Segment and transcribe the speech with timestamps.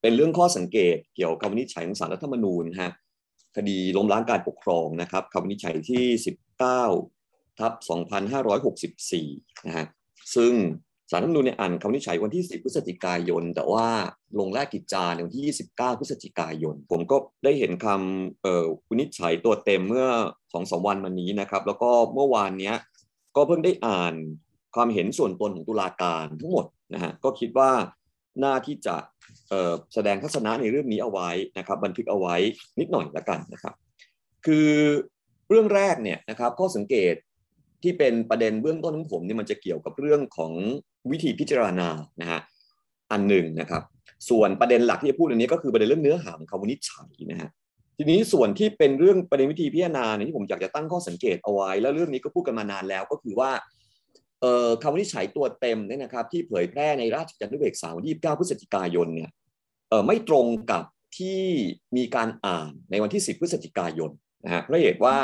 [0.00, 2.92] เป็นเรื่องข้อสังเกตเกี่ยวกับคำวินิจฉัยของศาลรัฐธรรมนูญฮะ
[3.56, 6.04] คดีล้มล้างการปกครองนะครับคำวินิจฉัยที่
[6.84, 7.72] 19ทับ
[8.68, 9.86] 2564นะฮะ
[10.36, 10.52] ซึ่ง
[11.10, 13.86] สารรัฐธรรมนูญเนี่ยอ่านคำวินิจฉัยวันที่ 10 พฤศจิกายน แต่ว่า
[14.38, 20.06] ลงแรกกิจจาในวันที่ 29 พฤศจิกายน ผมก็ได้เห็นคำเอ่อวินิจฉัยตัวเต็มเมื่อ
[20.52, 22.76] สองสวันมานี้นะครับ แล้วก็เมื่อวานเนี้ย
[23.36, 24.14] ก็เพิ่งได้อ่าน
[24.74, 27.70] ความเห็นส่วนตนของตุลาการทั้งหมดนะฮะก็คิดว่า
[28.40, 28.96] หน้าที่จะ
[29.94, 32.36] แสดงทัศนะในเรื่องนี้เอาไว้นะครับบันทึกเอาไว้
[32.78, 33.74] นิดหน่อยละกันนะครับ
[34.46, 34.68] คือ
[35.48, 37.14] เรื่องแรกเนี่ยนะครับข้อสังเกต
[37.82, 40.52] ที่เป็นประเด็นเบื้องต้นของผมเนี่ยมันจะเกี่ยวกับเรื่องของ
[41.10, 41.88] วิธีพิจารณา
[42.20, 42.40] นะฮะ
[43.12, 43.82] อันหนึ่งนะครับ
[44.30, 47.50] ส่วนประเด็นหลักที่จะพูดอันนี้ก็คือประเด็นเรื่องเนื้อหาของคำวินิจฉัยนะฮะ
[47.96, 53.50] ทีนี้ส่วนที่เป็นเรื่องประเด็นวิธีพิจารณาเนี่ยที่ผมอยากจะตั้งข้อสังเกตเอาไว้ แล้วเรื่องนี้ก็พูดกันมานานแล้วก็คือว่า
[54.82, 59.30] คำวินิจฉัยตัวเต็มเนี่ยนะครับที่เผยแพร่ในราชกิจจานุเบกษาวันที่29พฤศจิกายนเนี่ย
[60.06, 60.84] ไม่ตรงกับ
[61.18, 61.42] ที่
[61.96, 64.10] มีการอ่านในวันที่ 10 พฤศจิกายน
[64.44, 65.16] นะฮะเพราะเหตุว่า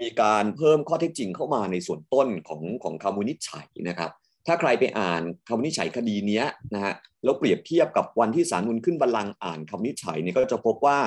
[0.00, 4.10] มีการเพิ่มข้อเท็จจริงเข้ามาในส่วนต้นของของคำวินิจฉัยนะครับ
[4.46, 6.42] ถ้าใครไปอ่านคำวินิจฉัยคดีนี้
[6.74, 10.98] นะฮะแล้วเปรียบเทียบกับวันที่ศาลนุนขึ้นบัลลังก์อ่านคำวินิจฉัยเนี่ยก็จะพบว่า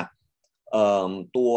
[1.36, 1.52] ตัว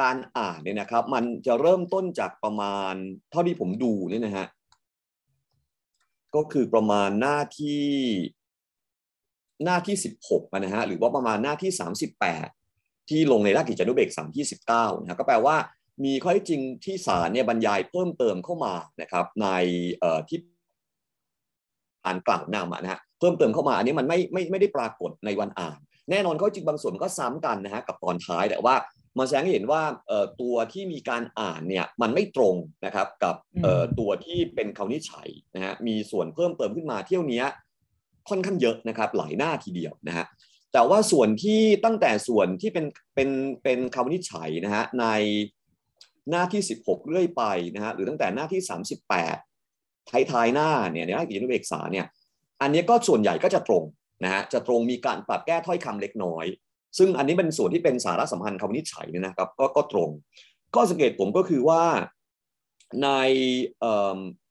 [0.00, 2.94] การอ่านเนี่ยนะครับมันจะเริ่มต้นจากประมาณ
[3.30, 4.46] เท่าที่ผมดูเนี่ยนะฮะ
[6.36, 7.84] ก็คือประมาณหน้าที่
[9.64, 9.96] หน้าที่
[10.26, 11.70] 16นะฮะหรือว่าประมาณหน้าที่
[12.38, 15.56] 38 ที่ลงในราชกิจจานุเบกษาที่ 19นะก็แปลว่า
[16.04, 19.46] มีข้อเท็จจริงที่ศาลเนี่ยบรรยายเพิ่มเติมเข้ามานะครับใน
[20.28, 20.38] ที่
[22.04, 25.78] อ่านกล่าวนำนะฮะเพิ่มเติมเข้ามาอันนี้มันไม่ไม่ไม่ได้ปรากฏในวันอ่าน
[26.10, 28.74] แน่นอนข้อจริงบางส่วนมันก็ซ้ำกันนะฮะกับตอนท้ายแต่ว่า
[29.18, 29.82] มาแสดงให้เห็นว่า
[30.40, 33.34] ตัวที่มีการอ่านเนี่ยมันไม่ตรงนะครับกับ
[33.98, 37.42] ตัวที่เป็นคำนิฉัยนะฮะมีส่วนเพิ่มเติมขึ้นมาเที่ยวนี้
[38.28, 40.26] ค่อนข้างเยอะนะครับหลายหน้าทีเดียวนะฮะ
[40.72, 43.30] แต่ว่าส่วนที่ตั้งแต่ส่วนที่เป็นเป็น
[43.62, 45.06] เป็นคำนิฉัยนะฮะใน
[46.30, 47.42] หน้าที่ 16 เรื่อยไป
[47.74, 48.60] นะฮะหรือตั้งแต่หน้าที่
[49.40, 52.06] 38 ท้ายๆหน้าเนี่ยในรายกิจนุเบกษาเนี่ย
[52.62, 53.84] อันนี้ก็ส่วนใหญ่ก็จะตรง
[54.24, 56.44] นะฮะจะตรงมีการปรับแก้ถ้อยคำเล็กน้อย
[56.98, 60.10] ซึ่งอันนี้เป็นส่วนที่เป็นสาระสำคัญคำวินิจฉัยเนี่ยนะครับก็ก็ตรง
[60.74, 61.82] ก็สังเกตผมก็คือว่า
[63.02, 63.08] ใน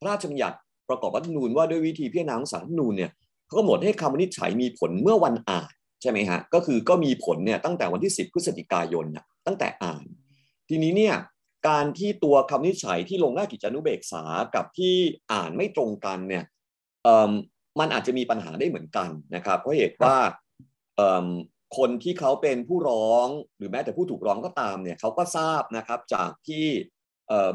[0.00, 3.10] พระราชบัญญัติประกอบรัฐธรรมนูญว่าด้วยวิธีพิจารณาของศารัฐธรรมนูญเนี่ย
[3.46, 5.70] เขาก็หมดให้คำวินิจฉัยมีผลเมื่อวันอ่าน
[6.02, 10.04] ใช่ไหมฮะก็คือก็มีผลเนี่ยตั้งแต่วันที่ 10พฤศจิกายนนะตั้งแต่อ่าน
[10.68, 11.16] ทีนี้เนี่ย
[11.68, 14.22] การที่ตัวคำนิจฉัยที่ลงหน้ากิจานุเบกษา
[14.54, 14.94] กับที่
[15.32, 16.44] อ่านไม่ตรงกันเนี่ย
[17.80, 20.16] มันอาจจะมีปัญหาได้เหมือนกันนะครับเพราะเหตุว่า
[21.76, 23.26] คนที่เขาเป็นผู้ร้อง
[23.58, 26.66] หรือแม้แต่ผู้ถูกร้องก็ตามเนี่ยเขาก็ทราบนะครับจากที่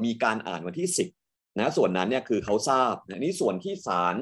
[0.06, 0.90] มีการอ่านวันที่
[1.22, 4.16] 10นะส่วนนั้นเนี่ยคือเขาทราบนะนี่ส่วนที่ศาล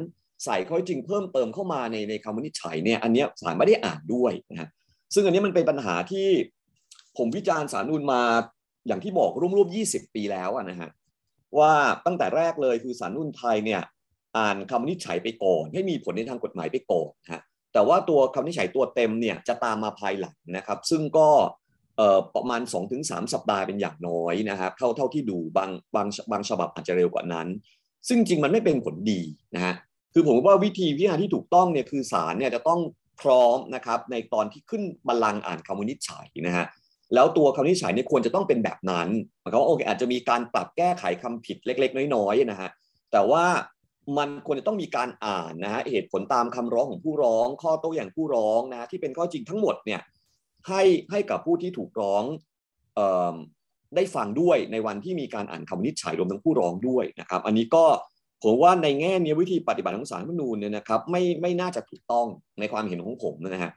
[0.45, 4.69] ใส่ข้อจริงเพิ่มเติมเข้ามาในในคำวินิจฉัยเนี่ยอันนี้ศาลไม่ได้อ่านด้วยนะ
[5.13, 6.27] ซึ่งอันนี้มันเป็นปัญหาที่
[7.17, 8.21] ผมวิจารณ์สารนูนมา
[8.87, 10.89] อย่างที่บอกร่วมๆยี่สิบปีแล้วนะฮะ
[11.59, 11.73] ว่า
[12.05, 13.81] ตั้งแต่แรกเลยคือสารนุ่นไทยเนี่ย
[14.37, 17.41] อ่านคำวินิจฉัยไปก่อน ให้มีผลในทางกฎหมายไปก่อนฮะ
[17.73, 21.29] แต่ว่าตัวคำนิจฉัยตัวเต็มเนี่ยจะตามมาภายหลังนะครับ ซึ่งก็
[22.35, 22.61] ประมาณ
[22.97, 27.47] 2-3 สัปดาห์เป็นอย่างน้อยนะครับเท่าเท่าที่ดูบางบางบางฉบับอาจจะเร็วกว่านั้น
[28.07, 29.21] ซึ่งจริงมันไม่เป็นผลดี
[29.55, 29.73] นะฮะ
[30.13, 32.79] คือผมว่าวิธีพิจารณาที่ถูกต้องเนี่ยคือศาลเนี่ยจะต้อง
[33.21, 36.65] พร้อมนะครับในตอนที่ขึ้นบัลลังก์อ่านคำวินิจฉัยนะฮะ
[37.13, 39.07] แล้วตัวคำนิจฉัยเนี่ยควรจะต้องเป็นแบบนั้น
[39.39, 42.69] หมายความว่าโอเคอาจจะมีการปรับแก้ไขคำผิดเล็ก ๆ น้อยๆนะฮะ
[43.11, 43.45] แต่ว่า
[44.17, 50.01] มันควรจะต้องมีการอ่านนะฮะเหตุผลตามคำร้องของผู้ร้อง ข้อโต้อย่างผู้ร้องนะที่เป็นข้อจริงทั้งหมดเนี่ย
[50.67, 52.23] ให้ให้กับผู้ที่ถูกร้อง
[52.99, 53.01] อ
[53.95, 57.85] ได้ฟังด้วยในวันที่มีการอ่านคำนิจฉัยรวมทั้งผู้ร้องด้วยนะครับ อันนี้ก็
[58.43, 62.27] ผมว่าในแง่นี้วิธีปฏิบัติของสารรัฐมนูญเนี่ยนะครับไม่ไม่น่าจะถูกต้อง
[62.59, 63.71] ในความเห็นของผมนะฮะ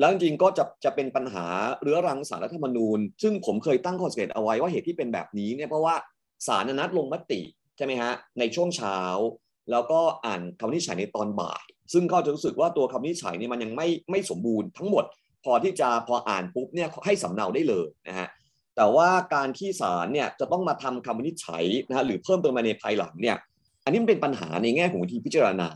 [0.00, 1.46] แล้วจริงๆก็จะจะเป็นปัญหา
[1.82, 5.94] เรื้อรังสารรัฐธรรมนูญ ซึ่งผมเคยตั้งข้อสังเกตเอาไว้ว่าเหตุที่เป็นแบบนี้เนี่ยเพราะว่า
[6.46, 7.40] สารนัดลงมติ
[7.84, 8.98] ช่ไหมฮะในช่วงเช้า
[9.70, 15.04] แล้วก็อ่านคำวินิจฉัยในตอนบ่าย ซึ่งก็จะรู้สึกว่าตัวคำวินิจฉัยนี่มันยังไม่ไม่สมบูรณ์ทั้งหมด
[15.44, 18.28] พอที่จะพออ่านปุ๊บเนี่ยให้สำเนาได้เลยนะฮะ
[18.76, 23.36] แต่ว่าการที่ศาลเนี่ยจะต้องมาทำคำวินิจฉัยนะฮะหรือเพิ่มเติมมาในภายหลังเนี่ย
[23.84, 25.68] อันนี้มันเป็นปัญหาในแง่ของวิธีพิจารณา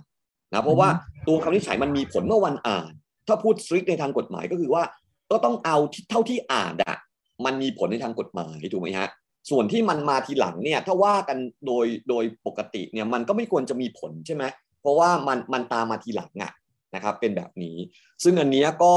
[0.51, 0.89] นะเพราะว่า
[1.29, 2.93] ตัวคำวินิจฉัยมันมีผลเมื่อวันอ่าน
[3.27, 4.83] ถ้าพูดสตริกในทางกฎหมายก็คือว่า
[5.31, 5.77] ก็ต้องเอา
[6.11, 6.97] เท่าที่อ่านอะ
[7.45, 9.09] มันมีผลในทางกฎหมายถูกไหมฮะ
[9.51, 14.45] ส่วนที่มันมาทีหลังเนี่ยถ้าว่ากันโดยโดยปกติเนี่ยมันก็ไม่ควรจะมีผลใช่ไหม
[14.81, 16.53] เพราะว่ามันมันตามมาทีหลังอะ
[16.95, 17.77] นะครับเป็นแบบนี้
[18.23, 18.95] ซึ่งอันนี้ก็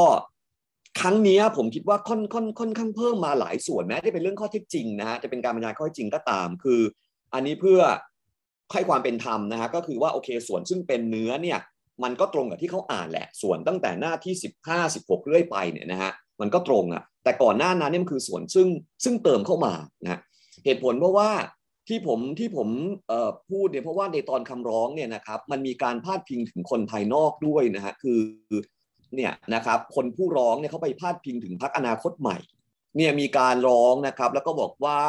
[1.00, 6.81] ครั้งนี้ผมคิดว่าค่อนค่อนค่อนข้างเพิ่มมาหลายส่วนแม้จะเป็นเรื่องข้อเท็จจริงนะฮะจะเป็นการบรรยายข้อเท็จจริงก็ตาม คือ
[7.34, 7.81] อันนี้เพื่อ
[8.74, 11.60] ให้ความเป็นธรรมนะฮะก็คือว่าโอเคส่วนซึ่งเป็นเนื้อเนี่ย
[12.04, 14.34] มันก็ตรงกับที่เขาอ่านแหละ ส่วนตั้งแต่หน้าที่
[14.68, 16.12] 15 16 เรื่อยไปเนี่ยนะฮะ
[16.42, 18.68] มันก็ตรงอะแต่ก่อนหน้านั้นเนี่ยมันคือส่วนซึ่ง
[19.04, 19.74] ซึ่งเติมเข้ามา
[20.04, 20.19] นะ
[20.66, 21.30] เหตุผลเพราะว่า
[21.88, 22.70] ที่ผมที่ผม
[23.50, 28.20] พูดเนี่ยเพราะว่าในตอนคำร้องเนี่ยนะครับมันมีการพาดพิงถึงคนภายนอกด้วยนะฮะคือ
[29.16, 32.38] เนี่ยนะครับคนผู้ร้องเนี่ยเขาไปพาดพิงถึงพรรคอนาคตใหม่
[32.98, 35.00] เนี่ยมีการร้องนะครับแล้วก็บอกว่า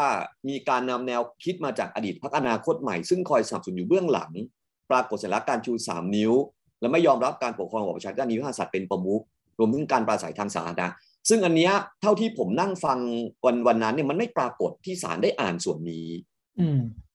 [0.49, 4.31] มีการนำแนวคิดมาจากอดีตพรรคอนาคตใหม่ ซึ่งคอยสนับสนุนอยู่เบื้องหลัง
[4.91, 6.33] ปรากฏเสร็จแล้วการชู 3 นิ้ว
[6.81, 9.23] และไม่ยอมรับการปกครองของประชาชนด้านนิวาสัตว์เป็นประมุข
[9.59, 10.89] รวมถึงการปราศัยทางสาธารณะ
[11.31, 11.73] ซึ่งอันเนี้ย
[12.03, 12.99] เท่าที่ผมนั่งฟัง
[13.45, 16.09] วันวันนั้นเนี่ยมันไม่ปรากฏที่ศาลได้อ่านส่วนนี้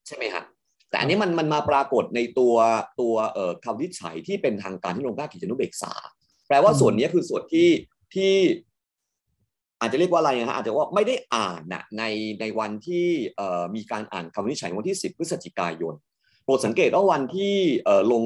[0.08, 0.44] ใช่ไหมฮะ
[0.90, 2.54] แต่อันนี้มันมันมาปรากฏในตัว
[3.02, 5.94] ตัวเอ่อคำวิจัยที่เป็นทางการที่ลงได้กิจนุเบกษา
[6.48, 7.70] แปลว่าส่วนนี้คือส่วนที่
[8.16, 8.34] ที่
[9.80, 12.04] อาจจะเรียกว่าอะไรนะฮะอาจจะว่าไม่ได้อ่านนะใน
[12.40, 15.94] ในวันที่เอ่อมีการอ่านคำวินิจฉัยวันที่ 10 พฤศจิกายน
[16.44, 17.54] โปรดสังเกตว่าวันที่
[17.86, 18.24] เอ่อลง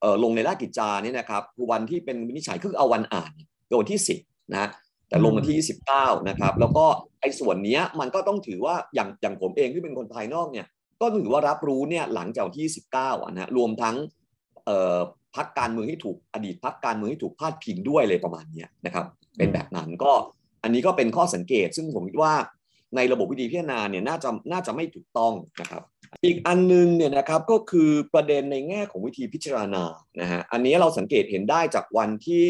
[0.00, 3.32] เอ่อลงในราชกิจจาเนี่ยนะครับคือวันที่เป็นวินิจฉัยคือเอาวันอ่าน
[3.68, 4.70] คือวันที่ 10นะ
[5.12, 6.86] แต่ลงมาที่ 29 นะครับ แล้วก็
[7.20, 10.66] ไอ้ส่วนนี้มันก็ต้องถือว่าอย่างอย่างผมเองที่เป็นคนภายนอกเนี่ย
[11.00, 12.66] ก็ถือว่ารับรู้เนี่ยหลังจากที่
[12.98, 13.96] 19นะรวมทั้ง
[15.36, 19.06] พักการเมืองที่ถูกอดีตพักการเมืองที่ถูกพาดพิงด้วยเลยประมาณนี้นะครับ
[19.36, 20.12] เป็นแบบนั้นก็
[20.62, 22.34] อันนี้ก็เป็นข้อสังเกต ซึ่งผมคิดว่า
[22.96, 25.82] ในระบบวิธีพิจารณาเนี่ยน่าจะน่าจะไม่ถูกต้องนะครับ
[26.24, 29.84] อีกอันนึงเนี่ยนะครับก็คือประเด็นในแง่ของวิธีพิจารณา
[30.20, 32.46] นะฮะอันนี้เราสังเกตเห็นได้จากวันที่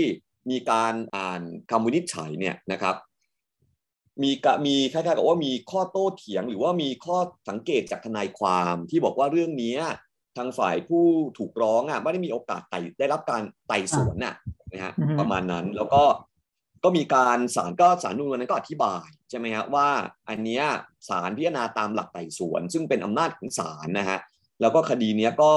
[0.50, 2.96] มีการอ่านคำวินิจฉัยเนี่ยนะครับ
[4.22, 7.18] มีกมีคล้ายๆกับว่ามีข้อโต้เถียง หรือว่ามีข้อ
[7.48, 9.74] สังเกตจากทนายความที่บอกว่าเรื่องนี้
[10.36, 11.04] ทางฝ่ายผู้
[11.38, 14.34] ถูกร้องอะไม่ได้มีโอกาสไต่ได้รับการไต่สวนน่ะ
[14.72, 16.02] นะฮะประมาณนั้นแล้วก็
[16.84, 19.88] ก็มีการศาลก็ศาลนุ่นนั้นก็อธิบายใช่ไหมฮะว่า
[20.28, 20.64] อันเนี้ย
[21.08, 24.18] ศาลพิจารณาตามหลักไต่สวน ซึ่งเป็นอำนาจของศาลนะฮะ
[24.60, 25.52] แล้วก็คดีเนี้ยก็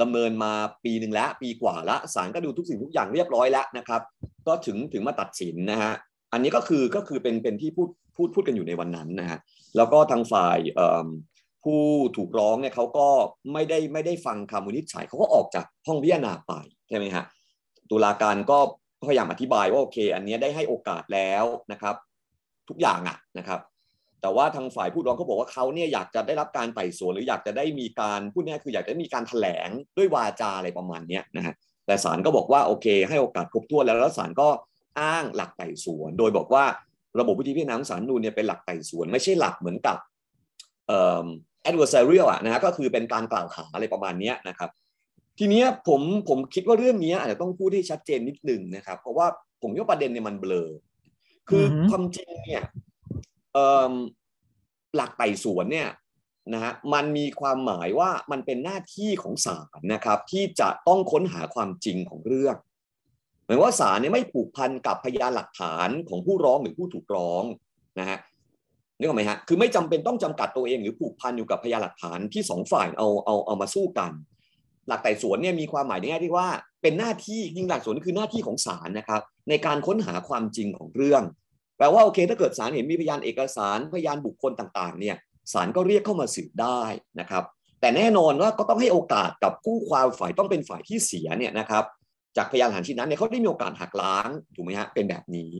[0.00, 0.52] ดำเนินมา
[0.84, 4.02] ปีหนึ่งแล้วปีกว่าละศาลก็ดูทุกสิ่งทุกอย่างเรียบร้อยแล้วนะครับ
[4.46, 5.92] ก็ถึงถึงมาตัดสินนะฮะ
[6.32, 9.38] อันนี้ก็คือก็คือเป็นเป็นที่พูดพูดพูดกันอยู่ในวันนั้นนะฮะ
[9.76, 10.58] แล้วก็ทางฝ่าย
[11.64, 11.82] ผู้
[12.16, 13.08] ถูกร้องเนี่ยเขาก็
[13.52, 16.52] ไม่ได้ไม่ได้ฟังคำวินิจฉัยเขาก็ออกจากห้องพิจารณาไป
[16.88, 17.24] ใช่ไหมฮะ
[17.90, 18.58] ตุลาการก็
[19.08, 21.94] พยายามอธิบายว่าโอเค อันนี้ได้ให้โอกาสแล้วนะครับ
[22.68, 23.60] ทุกอย่างอะนะครับ
[24.22, 31.54] แต่ว่าทางฝ่ายผู้ร้องเขาบอกว่าเขาเนี่ยอยากจะได้รับการไต่สวน หรืออยากจะได้มีการพูดง่ายคืออยากจะมีการแถลงด้วยวาจาอะไรประมาณนี้นะฮะ
[31.86, 34.48] แต่ศาลก็บอกว่าโอเค ให้โอกาสครบถ้วนแล้วแล้วศาลก็
[35.00, 36.64] อ้างหลักไต่สวน โดยบอกว่า
[37.20, 39.96] ระบบวิธีพิจารณาศาลนูนเนี่ยเป็นหลักไต่สวน ไม่ใช่หลักเหมือนกับ
[40.86, 41.26] เอ่อ
[41.68, 44.70] adversarial อะนะฮะก็คือเป็นการกล่าวหาอะไรประมาณนี้นะครับ
[45.38, 49.26] ทีนี้ผมผมคิดว่าเรื่องนี้อาจจะต้องพูดให้ชัดเจนนิดนึงนะครับ เพราะว่า
[49.62, 50.70] ผมว่าประเด็นเนี่ยมันเบลอ
[51.48, 52.64] คือความจริงเนี่ย
[54.96, 55.90] หลักไต่สวนเนี่ย
[56.52, 62.56] นะฮะมันมีความหมายว่ามันเป็นหน้าที่ของศาลนะครับที่จะต้องค้นหาความจริงของเรื่อง
[63.44, 67.44] หมายว่าศาลเนี่ยไม่ผูกพันกับพยานหลักฐานของผู้ร้องหรือผู้ถูกร้อง
[67.98, 68.18] นะฮะ
[68.98, 74.12] นึกออกไหมฮะคือไม่จำเป็นต้องจำกัดตัวเองหรือผูกพันอยู่กับพยานหลักฐานที่สองฝ่ายเอาเอาเอามาสู้กัน
[74.88, 76.48] หลักไต่สวนเนี่ยมีความหมายในแง่ที่ว่า
[76.82, 81.22] เป็นหน้าที่ยิ่งหลักสวนคือหน้าที่ของศาลนะครับ ในการค้นหาความจริงของเรื่อง
[81.78, 85.16] แปลว่าโอเค ถ้าเกิดศาลเห็นมีพยานเอกสารพยานบุคคลต่างๆเนี่ย
[85.52, 86.82] ศาลก็เรียกเข้ามาสืบได้
[87.20, 87.44] นะครับ
[87.80, 91.84] แต่แน่นอนว่าก็ต้องให้โอกาสกับผู้ความฝ่ายต้องเป็นฝ่ายที่เสียเนี่ยนะครับ
[92.36, 95.50] จากพยานหลักฐานชิ้นนั้นเนี่ยเขาได้มีโอกาสหักล้างถูกไหมฮะเป็นแบบนี้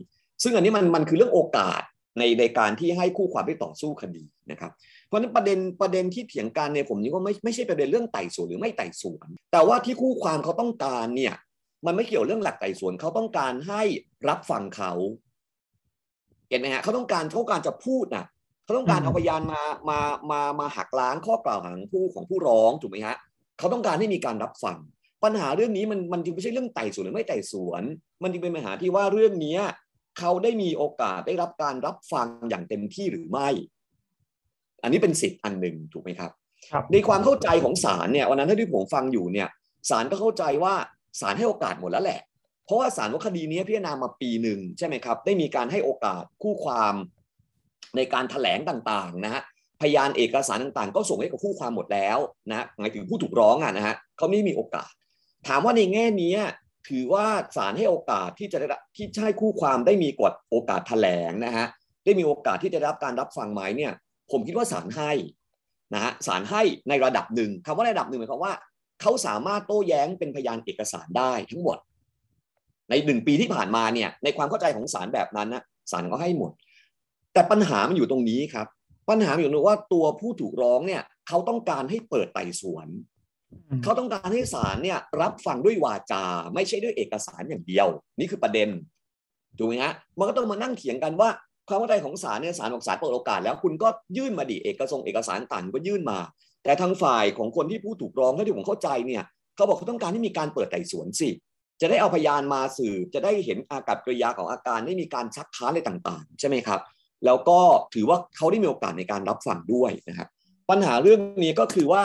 [0.43, 1.81] ซึ่งอันนี้มันมันคือเรื่องโอกาส
[2.17, 4.71] ในในการที่ให้คู่ความได้ต่อสู้คดีนะครับ
[5.07, 11.33] เพราะฉะนั้นประเด็นประเด็นที่เถียงกันเนี่ยผมนี่ก็ไม่ไม่ใช่ประเด็นเรื่องไต่สวนหรือไม่ไต่สวน แต่ว่าที่คู่ความเขาต้องการเนี่ย
[11.85, 13.83] มันไม่เกี่ยวเรื่องหลักไต่สวนเขาต้องการให้
[14.29, 14.93] รับฟังเขา
[16.49, 18.25] เห็นไหมฮะเขาต้องการเขาการจะพูดนะ
[18.63, 19.99] เขาต้องการเอาพยานมามา
[20.31, 23.15] มามาหักล้างข้อกล่าวหาผู้ของผู้ร้องถูกไหมฮะ
[23.59, 24.77] เขาต้องการให้มีการรับฟัง
[25.23, 27.83] ปัญหาเรื่องนี้มันมันจึงไม่ใช่เรื่องไต่สวนหรือไม่ไต่สวน
[28.23, 29.57] มันจึงเป็นปัญหาที่ว่าเรื่องนี้
[30.19, 33.49] เขาได้มีโอกาสได้รับการรับฟังอย่างเต็มที่หรือไม่
[34.83, 36.31] อันนี้เป็นสิทธิ์อันหนึ่งถูกไหมครับ
[36.91, 39.49] ในความเข้าใจของศาลเนี่ยวันนั้นที่ผมฟังอยู่เนี่ย
[39.89, 40.73] ศาลก็เข้าใจว่า
[41.21, 42.19] ศาลให้โอกาสหมดแล้วแหละ
[42.69, 46.93] เพราะว่าสารว่าคดีนี้พิจารณามาปีหนึ่งใช่ไหมครับ ได้มีการให้โอกาสคู่ความ
[47.95, 49.41] ในการถแถลงต่างๆนะฮะ
[49.81, 52.17] พยานเอกสารต่างๆ ก็ส่งให้กับคู่ความหมดแล้ว
[52.49, 54.91] นะหมายถึงผู้ถูกร้องอะนะฮะเขาไม่มีโอกาส
[55.47, 56.33] ถามว่าในแง่นี้
[56.89, 57.25] ถือว่า
[57.57, 58.57] ศาลให้โอกาสที่จะ
[58.95, 61.67] ที่ใช้คู่ความได้มีกฎโอกาสถแถลงนะฮะ
[62.05, 63.93] ได้มีโอกาสที่จะรับการรับฟังไหมเนี่ย
[64.31, 65.11] ผมคิดว่าศาลให้
[65.93, 68.53] นะฮะศาลให้ในระดับหนึ่งคำว่าระดับหนึ่งหมายความว่า
[69.01, 71.77] เขาสามารถโต้แย้งเป็นพยานเอกสารได้ทั้งหมด
[72.89, 76.51] ในหนึ่งปีที่ผ่านมาเนี่ยในความเข้าใจของศาลแบบนั้นนะศาลก็ให้หมด
[77.33, 78.67] แต่ปัญหามันอยู่ตรงนี้ครับ
[79.09, 82.87] ปัญหาอยู่ตรงว่าตัวผู้ถูกร้องเนี่ยเขาต้องการให้เปิดไต่สวน
[83.83, 87.87] เขาต้องการให้ศาลเนี่ยรับฟังด้วยวาจา ไม่ใช่ด้วยเอกสารอย่างเดียว
[88.19, 88.69] นี่คือประเด็น
[89.57, 91.29] ถูกไหมฮะมันก็ต้องมานั่งเถียงกันว่า
[91.67, 96.19] ความเข้าใจของศาลเนี่ยศาลบอกศาลเปิดโอกาสแล้วคุณก็ยื่นมาดิเอกสงเอกสารต่างก็ยื่นมา
[96.63, 99.23] แต่ทางฝ่ายของคนที่ผู้ถูกร้องเท่าที่ผมเข้าใจเนี่ย
[99.55, 101.29] เขาบอกเขาต้องการให้มีการเปิดไต่สวนสิ
[101.81, 106.79] จะได้เอาพยานมาสืบจะได้เห็นอากับกริยาของอาการได้มีการชักค้านอะไรต่างๆ ใช่ไหมครับ
[107.25, 107.59] แล้วก็
[107.93, 110.27] ถือว่าเขาได้มีโอกาสในการรับฟังด้วยนะครับ
[110.69, 112.03] ปัญหาเรื่องนี้ก็คือว่า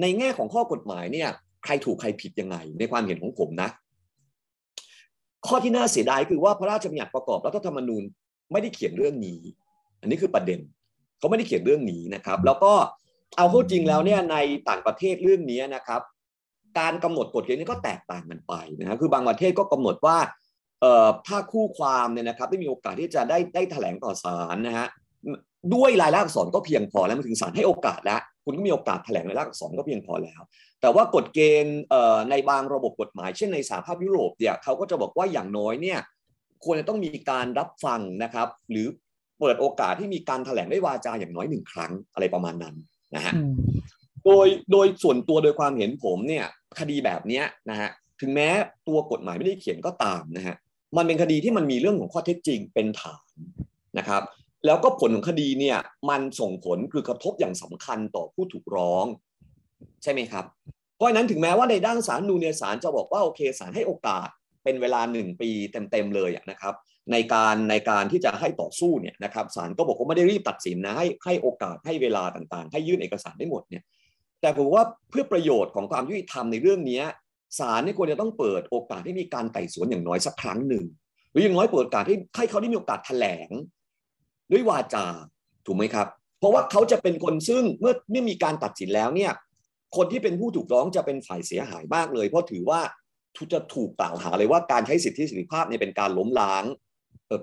[0.00, 1.28] ในแง่ของข้อกฎหมายเนี่ย
[1.64, 3.68] ใครถูกใครผิดยังไง ในความเห็นของผมนะ
[5.46, 8.02] ข้อที่น่าเสียดายคือว่าพระราชบัญญัติประกอบรัฐธรรมนูญ
[8.52, 9.40] ไม่ได้เขียนเรื่องนี้
[10.00, 10.60] อันนี้คือประเด็น
[11.18, 12.72] เขาไม่ได้เขียนเรื่องนี้นะครับ แล้วก็
[13.36, 14.36] เอาเข้าจริงแล้วเนี่ยใน
[14.68, 16.00] ต่างประเทศเรื่องนี้นะครับ
[16.78, 20.18] การกำหนดกฎเกณฑ์นี้ก็แตกต่างกันไปนะคือบางประเทศก็กำหนดว่า
[20.80, 24.88] เอ่อถ้าคู่ความเนี่ยนะครับได้มีโอกาสที่จะได้ได้แถลงต่อศาลนะฮะ
[25.74, 30.40] ด้วยลายลักษณ์อักษรก็เพียงพอแล้วมันถึงศาลให้โอกาสแล้วคุณก็มีโอกาสแถลงลายลักษณ์อักษรก็เพียงพอแล้ว
[30.80, 31.78] แต่ว่ากฎเกณฑ์
[32.30, 35.98] ในบางระบบกฎหมาย เช่นในสหภาพยุโรปเนี่ยเขาก็จะบอกว่าอย่างน้อยเนี่ย
[36.64, 38.86] ควรจะต้องมีการรับฟังนะครับหรือ
[39.40, 42.74] เปิดโอกาสที่มีการแถลงด้วยวาจาอย่างน้อยหนึ่งครั้งอะไรประมาณนั้น
[43.14, 43.32] นะฮะ
[44.24, 46.46] โดยโดยส่วนตัวโดยความเห็นผมเนี่ย
[46.80, 48.48] คดีแบบนี้นะฮะถึงแม้
[48.88, 50.56] ตัวกฎหมายไม่ได้เขียนก็ตามนะฮะ
[50.96, 53.24] มันเป็นคดีที่มันมีเรื่องของข้อเท็จจริงเป็นฐาน
[53.98, 54.22] นะครับ
[54.66, 55.78] แล้วก็ผลของคดีเนี่ย
[56.10, 59.06] มันส่งผลคือกระทบอย่างสำคัญต่อผู้ถูกร้อง
[60.02, 60.44] ใช่ไหมครับ
[60.96, 64.28] เพราะนั้นถึงแม้ว่าในด้านศาลนูเนียศาลจะบอกว่าโอเคศาลให้โอกาส
[64.64, 66.74] เป็นเวลาหนึ่งปีเต็มๆเลยนะครับ
[67.12, 73.82] ในการในการที่จะให้ต่อสู้เนี่ยนะครับศาลก็บอกว่าไม่ได้รีบตัดสินนะให้ให้โอกาสให้เวลาต่างๆ ให้ยื่นเอกสารได้หมดเนี่ย
[74.40, 77.02] แต่ผมว่าเพื่อประโยชน์ของความยุติธรรมในเรื่องนี้
[77.58, 80.84] ศาลนี่ควรจะต้องเปิดโอกาสให้มีการไต่สวนอย่างน้อยสักครั้งหนึ่ง
[81.30, 83.50] หรืออย่างน้อยเปิดโอกาสให้ให้เขาได้มีโอกาสแถลง
[84.52, 85.06] ด้วยวาจา
[85.66, 86.06] ถูกไหมครับ
[86.38, 89.32] เพราะว่าเขาจะเป็นคนซึ่งเมื่อเมื่อมีการตัดสินแล้วเนี่ย
[89.96, 92.80] คนที่เป็นผู้ถูกร้องจะเป็นฝ่ายเสียหายมากเลย เพราะถือว่า
[93.52, 96.64] จะถูกกล่าวหาเลยว่าการใช้สิทธิเสรีภาพเนี่ยเป็นการล้มล้าง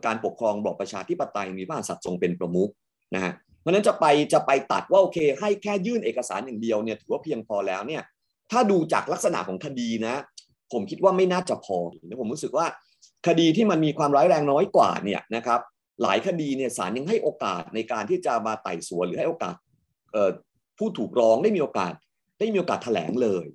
[0.06, 2.72] การปกครองบอบประชาธิปไตยมีพระมหากษัตริย์ทรงเป็นประมุข
[3.16, 3.34] นะฮะ
[3.66, 8.04] เพราะนั้นจะไปจะไปตัดว่าโอเค ให้แค่ยื่นเอกสารอย่างเดียวเนี่ยถือว่าเพียงพอแล้วเนี่ย
[8.52, 10.16] ถ้าดูจากลักษณะของคดีนะ
[10.74, 12.66] ผมคิดว่าไม่น่าจะพอนะผมรู้สึกว่า
[13.28, 15.60] คดีที่มันมีความร้ายแรงน้อยกว่าเนี่ยนะครับ
[16.02, 19.56] หลายคดีเนี่ยศาลยังให้โอกาสในการที่จะมาไต่สวนหรือให้โอกาส
[20.78, 21.94] ผู้ถูกร้องได้มีโอกาส
[22.40, 23.46] ได้มีโอกาสแถลงเลย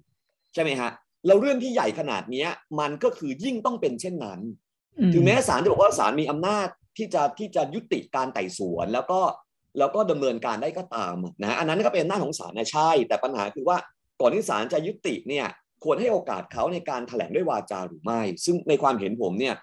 [0.55, 0.91] ใช่ไหมฮะ
[1.27, 2.47] แล้วเรื่องที่ใหญ่ขนาดนี้
[2.81, 4.41] มันก็คือยิ่งต้องเป็นเช่นนั้น
[5.13, 9.21] ถึงแม้ศาลจะบอกว่าศาลมีอำนาจที่จะที่จะยุติการไต่สวน แล้วก็
[9.79, 13.77] แล้วก็ดำเนินการได้ก็ตามนะอันนั้นก็เป็นหน้าของศาลนะใช่ แต่ปัญหาคือว่า
[14.21, 15.47] ก่อนที่ศาลจะยุติเนี่ย
[15.85, 19.55] ควรให้โอกาสเขาในการแถลงด้วยวาจาหรือไม่ ซึ่งในความเห็นผมเนี่ย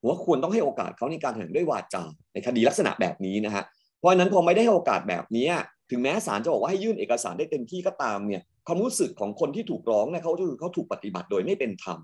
[0.00, 3.64] ผมว่าควรต้องให้โอกาสเขาในการแถลงด้วยวาจาในคดีลักษณะแบบนี้นะฮะ
[3.98, 5.48] เพราะฉะนั้นพอไม่ได้ให้โอกาสแบบนี้
[5.90, 11.98] ถึงแม้ศาลจะบอกว่าให้ยื่นเอกสารได้เต็มที่ก็ตามเนี่ยความรู้สึกของคนที่ถูกร้องเนี่ยเขาคือเขาถูกปฏิบัติโดยไม่เป็นธรรม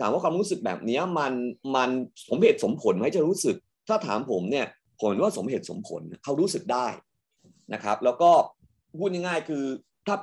[0.00, 1.32] ถามว่าความรู้สึกแบบนี้มัน
[1.76, 1.90] มัน
[2.28, 3.56] สมเหตุสมผลไหมจะรู้สึก
[3.88, 4.66] ถ้าถามผมเนี่ย
[5.00, 6.86] ผมว่าสมเหตุสมผลเขารู้สึกได้
[7.74, 8.30] นะครับ แล้วก็
[8.98, 9.64] พูดง่ายๆคือ
[10.06, 10.16] ถ้า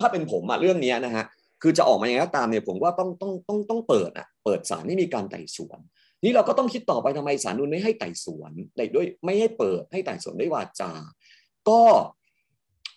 [0.00, 1.24] ถ้าเป็นผมอะเรื่องนี้นะฮะ
[1.62, 5.78] คือจะออกมาอย่างไรก็ตามเนี่ยผมว่าต้องต้องต้องต้องเปิดอะเปิดศาลให้มีการไต่สวน
[6.24, 10.92] นี่เราก็ต้องคิดต่อไปทำไมศาลนุนไม่ให้ไต่สวนได้ด้วยไม่ให้เปิดให้ไต่สวนด้วยวาจา
[11.68, 11.82] ก็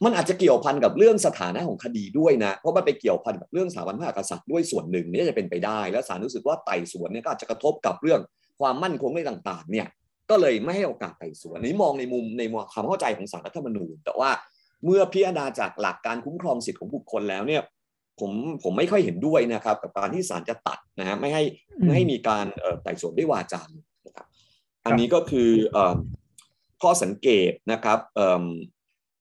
[0.04, 8.20] มันอาจจะเกี่ยวพันกับเรื่องสถานะของคดีด้วยนะ เพราะมันไปเกี่ยวพันกับเรื่องสถาบันพระมหากษัตริย์ด้วยส่วนหนึ่งนี่จะเป็นไปได้ แล้วศาลรู้สึกว่าไต่สวนเนี่ยก็อาจจะกระทบกับเรื่อง
[8.60, 9.88] ความมั่นคงในต่างๆ เนี่ย
[10.30, 12.44] ก็เลยไม่ให้โอกาสไต่สวนนี้มองในมุมใน
[12.74, 14.30] ความเข้าใจของสารรัฐธรรมนูญ แต่ว่า
[14.86, 17.62] เมื่อพิจารณาจากหลักการคุ้มครองสิทธิของบุคคลแล้วเนี่ย
[18.20, 18.32] ผม
[18.64, 21.44] ผมไม่ค่อยเห็นด้วยนะครับ กับการที่ศาลจะตัดนะฮะไม่ให้
[21.84, 22.46] ไม่ให้มีการ
[22.84, 23.62] ไต่สวนด้วยวาจา
[24.06, 24.28] นะครับ
[24.86, 25.50] อันนี้ก็คือ
[26.82, 28.00] ข้อสังเกตนะครับ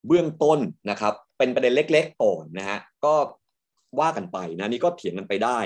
[0.07, 0.59] เบื้องต้น
[0.91, 3.15] นะครับ เป็นประเด็นเล็กๆก่อนนะฮะก็
[4.01, 5.59] ว่ากันไปนะนี่ก็เถียงกันไปได้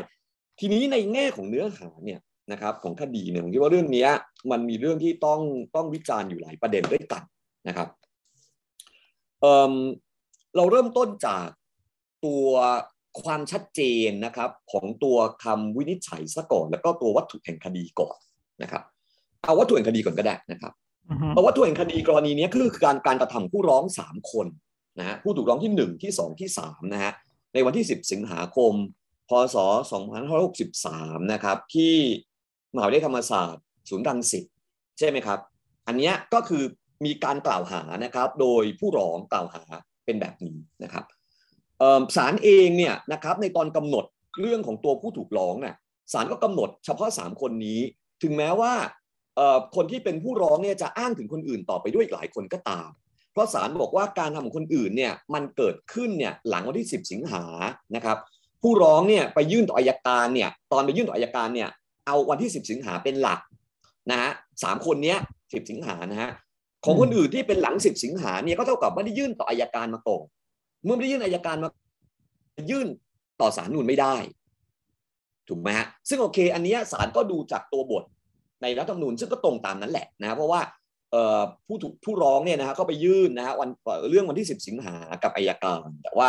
[0.61, 2.21] ทีนี้ในแง่ของเนื้อหาเนี่ย
[2.53, 4.07] นะครับของคดีเนี่ยผมคิดว่าเรื่องนี้
[4.51, 5.41] มันมีเรื่องที่ต้อง
[5.77, 7.23] ต้องวิจารณ์อยู่หลายประเด็นด้วยกัน
[7.69, 7.89] นะครับ
[9.41, 11.47] เเราเริ่มต้นจาก
[12.25, 12.47] ตัว
[13.23, 18.17] ความชัดเจนนะครับของตัวคำวินิจฉัยซะก่อน แล้วก็ตัววัตถุแห่งคดีก่อน
[18.63, 18.83] นะครับ
[19.43, 20.73] เอาวัตถุแห่งคดีก่อนก็ได้นะครับ
[21.29, 24.47] เพราะว่าตัวแห่งคดีกรณีนี้คือการการกระทำผู้ร้องสามคน
[24.99, 27.13] นะฮะผู้ถูกร้องที่หนึ่งที่สองที่สามนะฮะ
[27.55, 28.73] ในวันที่สิบสิงหาคม
[29.29, 29.57] พศ
[29.93, 31.95] สองพันห้าร้อยหกสิบสามนะครับ ที่
[32.75, 34.45] มหาวิทยาลัยธรรมศาสตร์ศูนย์รังสิต
[34.99, 35.39] ใช่ไหมครับ
[35.87, 36.65] อันนี้ก็คือ
[37.05, 39.63] มีการกล่าวหานะครับ โดยผู้ร้องกล่าวหา
[40.05, 41.05] เป็นแบบนี้นะครับ
[42.17, 44.05] ศาลเองเนี่ยนะครับในตอนกำหนด
[44.41, 45.75] เรื่องของตัวผู้ถูกร้องเนี่ย
[46.13, 47.81] ศาลก็กำหนดเฉพาะสามคนนี้
[48.23, 48.73] ถึงแม้ว่า
[49.77, 52.89] คนที่เป็นผู้ร้องเนี่ยจะอ้างถึงคนอื่นต่อไปด้วยอีกหลายคนก็ตาม
[53.33, 57.45] เพราะศาลบอกว่าการทำของคนอื่นเนี่ยมันเกิดขึ้นเนี่ยหลังวันที่ 10 สิงหา
[57.97, 58.19] นะครับ
[58.63, 61.69] ผู้ร้องเนี่ยไปยื่นต่ออายการเนี่ยตอนไปยื่นต่ออายการเนี่ย
[62.07, 63.41] เอาวันที่ 10 สิงหาเป็นหลัก
[64.11, 64.31] นะฮะ
[64.63, 66.31] สามคนเนี้ย10 สิงหานะฮะ
[66.85, 70.25] ของคนอื่นที่เป็นหลัง 10 สิงหาเนี่ยก็เท่ากับไม่ได้ยื่นต่ออายการมาก่อน
[70.85, 71.69] เมื่อไม่ได้ยื่นอายการมา
[72.71, 72.87] ยื่น
[73.41, 74.17] ต่อศาลนูนไม่ได้
[75.49, 78.05] ถูกไหมฮะซึ่งโอเค อันนี้ศาลก็ดูจากตัวบท
[78.63, 80.61] ในรัฐธรรมนูญซึ่งก็ตรงตามนั้นแหละนะเพราะว่า
[81.67, 83.71] ผู้ถูกผู้ร้องเนี่ยนะฮะก็ไปยื่นนะฮะวัน
[84.11, 86.29] เรื่องวันที่ 10 สิงหากับอายการ แต่ว่า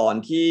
[0.00, 0.48] ตอนที่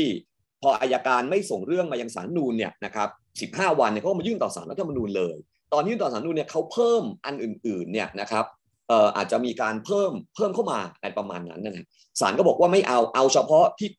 [0.61, 5.35] พออายการไม่ส่งเรื่องมายังศาลนูนเนี่ยนะครับ 15 วันเนี่ยเขามายื่นต่อศาลรัฐธรรมนูญเลย
[5.73, 8.45] ตอนยื่นต่อศาลนูนเนี่ยเขาเพิ่มอันอื่นๆเนี่ยนะครับ
[8.87, 11.85] เอ่ออาจจะมีการเพิ่มเพิ่มเข้ามาในประมาณนั้นนะ
[12.19, 13.89] ศาลก็บอกว่าไม่เอาเอาเฉพาะที่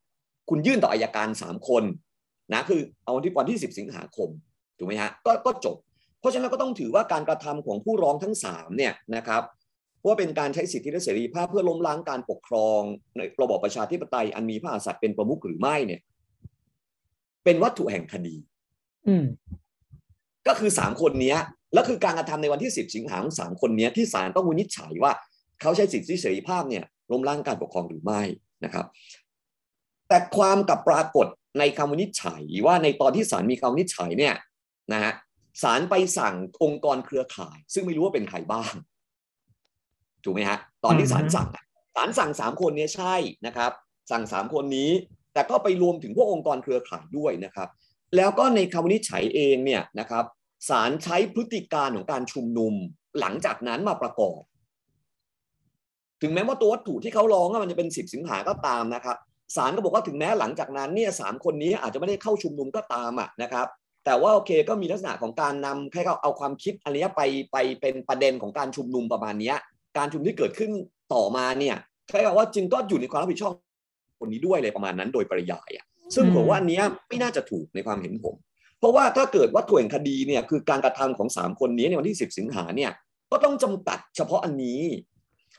[0.51, 1.85] คุณยื่นต่ออายการ 3 คน
[2.53, 4.29] นะคือเอาวันที่วันที่ 10 สิงหาคม
[4.79, 5.77] ถูกไหมฮะก็ก็จบ
[6.21, 9.43] เพราะฉะนั้นก็ต้องถือว่าการกระทำของผู้ร้องทั้ง3เนี่ยนะครับ
[10.07, 12.81] ว่าเป็นการใช้สิทธิและเสรีภาพเพื่อล้มล้างการปกครอง
[13.17, 16.01] ในระบอบประชาธิปไตยอันมีพระมหากษัตริย์เป็นประมุขหรือไม่เนี่ย
[17.45, 18.37] เป็นวัตถุแห่งคดี
[19.09, 19.25] อืม
[20.47, 21.37] ก็คือสามคนนี้
[21.75, 25.13] แล้วคือการกระทำในวันที่สิบสิงหาของสามคนนี้ที่ศาลต้องวินิจฉัยว่า
[25.61, 28.23] เขาใช้สิทธิเสรีภาพเนี่ยล้มล้างการปกครองหรือไม่
[28.65, 28.87] นะครับ
[30.09, 31.27] แต่ความกับปรากฏ
[31.59, 34.35] ในคำวินิจฉัยว่าในตอนที่ศาลมีคำวินิจฉัยเนี่ย
[34.93, 35.13] นะฮะ
[35.63, 38.75] ศาลไปสั่งองค์กรเครือข่าย ซึ่งไม่รู้ว่าเป็นใครบ้าง
[40.25, 41.49] ถูกไหมฮะตอนที่ศาลสั่ง
[41.97, 43.15] ศาลสั่งสามคนนี้ใช่
[43.47, 43.73] นะครับ
[44.11, 44.91] สั่งสามคนนี้
[45.33, 47.69] แต่ก็ไปรวมถึงพวกองค์กรเครือข่ายด้วยนะครับ
[48.17, 50.25] แล้วก็ในคำวินิจฉัยเองเนี่ยนะครับ
[50.69, 52.75] ศาลใช้พฤติการของการชุมนุม
[53.21, 54.41] หลังจากนั้นมาประกอบ
[56.23, 59.17] ถึงแม้ว่าตัววัตถุที่เขาร้องมันจะเป็นสิบสิงหาก็ตามนะครับ
[59.57, 63.67] ศาลก็บอกว่าถึงแม้หลังจากนั้นเนี่ยสามคนนี้อาจจะไม่ได้เข้าชุมนุมก็ตามอะนะครับ
[64.05, 69.55] แต่ว่าโอเคก็มีลักษณะของการนำให้เขาเอาความคิดอันนี้ไปไปเป็นประเด็นของการชุมนุมประมาณนี้
[69.99, 70.71] การชุมนุมที่เกิดขึ้น
[71.15, 71.77] ต่อมาเนี่ย
[72.09, 73.53] ใช่คำว่าจึงก็อยู่ในความรับผิดชอบ
[74.21, 78.35] คนนี้ด้วยเลยประมาณนั้นโดยปริยายอะ ซึ่งผมว่าอันนี้ไม่น่าจะถูกในความเห็นผม
[78.79, 82.91] เพราะว่าถ้าเกิดว่าถ่วงคดีเนี่ยคือการกระทำของสามคนนี้ในวันที่สิบสิงหาเนี่ย
[83.33, 84.83] ก็ต้องจำกัดเฉพาะอันนี้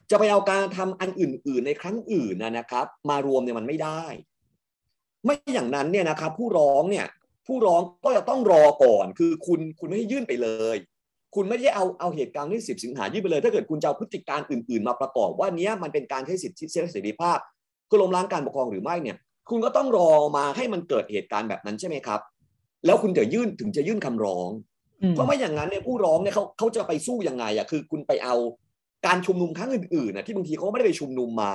[0.09, 4.03] จะไปเอาการทำอันอื่น ๆ ในครั้งอื่นนะครับ มารวมเนี่ยมันไม่ได้
[5.25, 7.05] ไม่อย่างนั้นเนี่ยนะครับผู้ร้องเนี่ย
[7.47, 10.77] ผู้ร้องก็จะต้องรอก่อน คือคุณคุณไม่ให้ยื่นไปเลย
[11.35, 17.39] คุณไม่ได้เอาเอาเหตุการณ์ที่สิบสิงหายื่นไปเลย ถ้าเกิดคุณจะเอาพฤติการอื่น ๆ มาประกอบว่านี้มันเป็นการใช้สิทธิเสรีภาพ
[17.89, 19.17] ก็ล้มล้างการปกครองหรือไม่เนี่ย
[19.51, 22.19] คุณก็ต้องรอมาให้มันเกิดเหตุการณ์แบบนั้นใช่ไหมครับ
[22.85, 24.49] แล้วคุณจะยื่นถึงจะยื่นคำร้อง
[25.11, 28.35] เพราะไม่อย่างนั้นเนี่ยผู้ร้องเนี่ยเขาเขาจะไปสู้ยังไงอะคือคุณไปเอา
[29.05, 31.53] การชุมนุมครั้งอื่นๆนะที่บางทีเขาไม่ได้ไปชุมนุมมา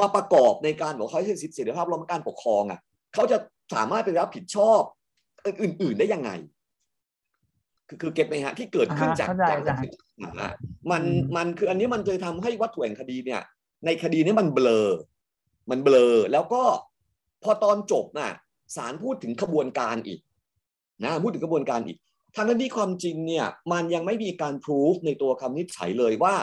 [0.00, 2.80] มาประกอบในการบอกเขาใช้สิทธิเสรีภาพล้มการปกครองอะ
[3.14, 3.36] เขาจะ
[3.74, 4.80] สามารถไปรับผิดชอบ
[5.62, 6.30] อื่น ๆได้ยังไง
[7.88, 9.58] คือคือเก็บไหมฮะที่เกิดขึ้นจากจาก
[10.90, 11.02] มัน
[11.36, 13.42] มันคืออันนี้มันจะทำให้วัตถุแห่งคดีเนี่ย
[13.86, 14.88] ในคดีนี้มันเบลอ
[15.70, 16.62] มันเบลอแล้วก็
[17.44, 18.32] พอตอนจบน่ะ
[18.76, 20.20] ศาลพูดถึงขบวนการอีก
[21.02, 21.98] นะพูดถึงกระบวนการอีก
[22.34, 26.34] ทางนั้นที่ความจริงเนี่ยมันยังไม่มีการพิสูจในตัวคำนิจฉัยเลยว่า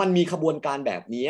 [0.00, 1.28] มันมีขบวนการแบบนี้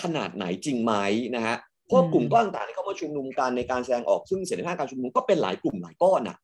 [0.00, 0.92] ขนาดไหนจริงไหม
[1.36, 6.36] นะฮะเพราะกลุ่มก้อนต่างๆที่เขามาชุมนุมกันในการแสดงออกซึ่งเสรีภาพการชุมนุมก็เป็นหลายกลุ่มหลายก้อนอะ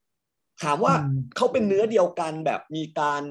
[0.63, 0.95] ถามว่า
[1.37, 3.23] เขาเป็นเนื้อเดียวกันแบบมีการ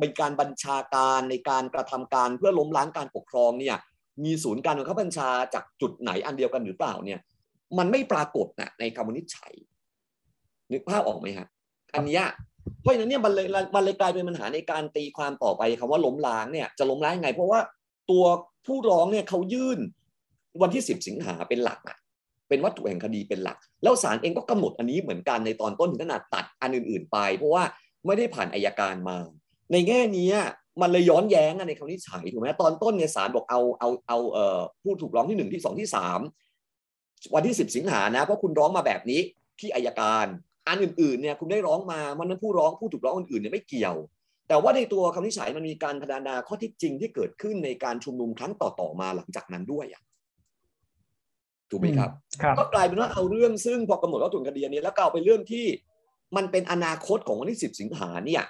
[0.00, 3.76] เป็นการบัญชาการในการกระทำการเพื่อล้มล้างการปกครองเนี่ย
[4.24, 7.18] มีศูนย์การบังคับบัญชาจากจุดไหนอันเดียวกันหรือเปล่าเนี่ย
[7.78, 9.52] มันไม่ปรากฏนะในคำวินิจฉัย
[10.72, 11.46] นึกภาพออกไหมฮะ
[11.94, 12.22] อันนี้
[12.80, 17.60] เพราะฉะนั้นเนี่ยมันเลยมันเลยกลายเป็นปัญหาในการตีความต่อไปคำว่าล้มล้างเนี่ยจะล้มล้างยังไง เพราะว่า
[18.10, 18.24] ตัว
[18.66, 19.78] ผู้ร้องเนี่ยเขายื่น
[20.62, 21.98] วันที่สิบสิงหาเป็นหลักอะ
[22.48, 27.64] เป็นวัตถุแห่งคดีเป็นหลัก แล้วศาลเองก็กำหนดอันนี้เหมือนกันในตอนต้นถึงขนาดตัดอันอื่น ๆ ไป เพราะว่า
[28.06, 29.16] ไม่ได้ผ่านอายการมา
[29.72, 30.30] ในแง่นี้
[30.80, 36.20] มันเลยย้อนแย้งในคำนิจฉัยถูกไหมตอนต้นเนี่ยศาลบอกเอาเอาเอาเอ่อผู้ถูกร้องที่หนึ่งที่สองที่สาม
[37.34, 39.20] วันที่สิบสิงหานะ เพราะคุณร้องมาแบบนี้
[39.60, 40.26] ที่อายการ
[40.68, 43.96] อันอื่นๆเนี่ยคุณได้ร้องมามันนั้นผู้ร้องผู้ถูกร้องอื่นๆเนี่ยไม่เกี่ยว
[44.48, 50.02] แต่ว่าในตัวคำนิจฉัยมันมีการพนานาข้อที่จริงที่เกิดขึ้นในการชุมนุมครั้งต่อๆมาหลังจากนั้นด้วยอะ
[51.70, 52.10] ถูกไหมครับ
[52.58, 55.66] ก็กลายเป็นว่าเอาเรื่องซึ่งพอกำหนดว่าถุนคดีนี้แล้วก็เอาไปเรื่องที่
[56.36, 58.44] มันเป็นอนาคตของวันที่สิบสิงหาเนี่ย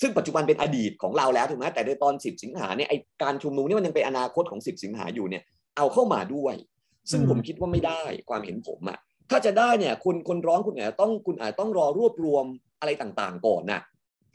[0.00, 5.42] ซึ่งปัจจุบันเป็นอดีตของเราแล้วถูกไหมแต่ในตอนสิบสิงหาเนี่ยไอการชุมนุมนี่มันยังเป็นอนาคตของสิบสิงหาอยู่เนี่ย
[5.76, 6.54] เอาเข้ามาด้วย
[7.10, 8.98] ซึ่งผมคิดว่าไม่ได้ความเห็นผมอะ
[9.30, 12.44] ถ้าจะได้เนี่ยคุณคนร้องคุณอาจจะต้องคุณอาจต้องรอรวบรวม
[12.80, 13.82] อะไรต่างๆ ก่อนน่ะ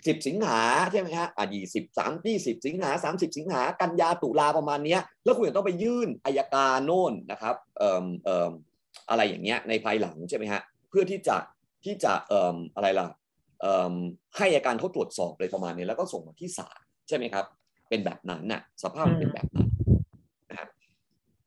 [0.07, 8.51] สิบสิงหาใช่ไหมฮะอะยี่สิบสามยี่สิบสิงหาสามสิบสิงหากันยาตุลาประมาณเนี้ยแล้วคุณจะต้องไปยื่นอายการโน่นนะครับเอ่อเอ่อ
[9.09, 11.37] อะไรอย่างเงี้ยในภายหลังใช่ไหมฮะเพื่อที่จะ
[11.85, 13.07] ที่จะเอ่ออะไรล่ะ
[13.61, 13.93] เอ่อ
[14.37, 17.45] ให้อายการเขาตรวจสอบเลยประมาณนี้แล้วก็ส่งมาที่ศาลใช่ไหมครับ
[17.89, 19.67] เป็นแบบนั้นน่ะสภาพเป็นแบบนั้น
[20.49, 20.57] นะ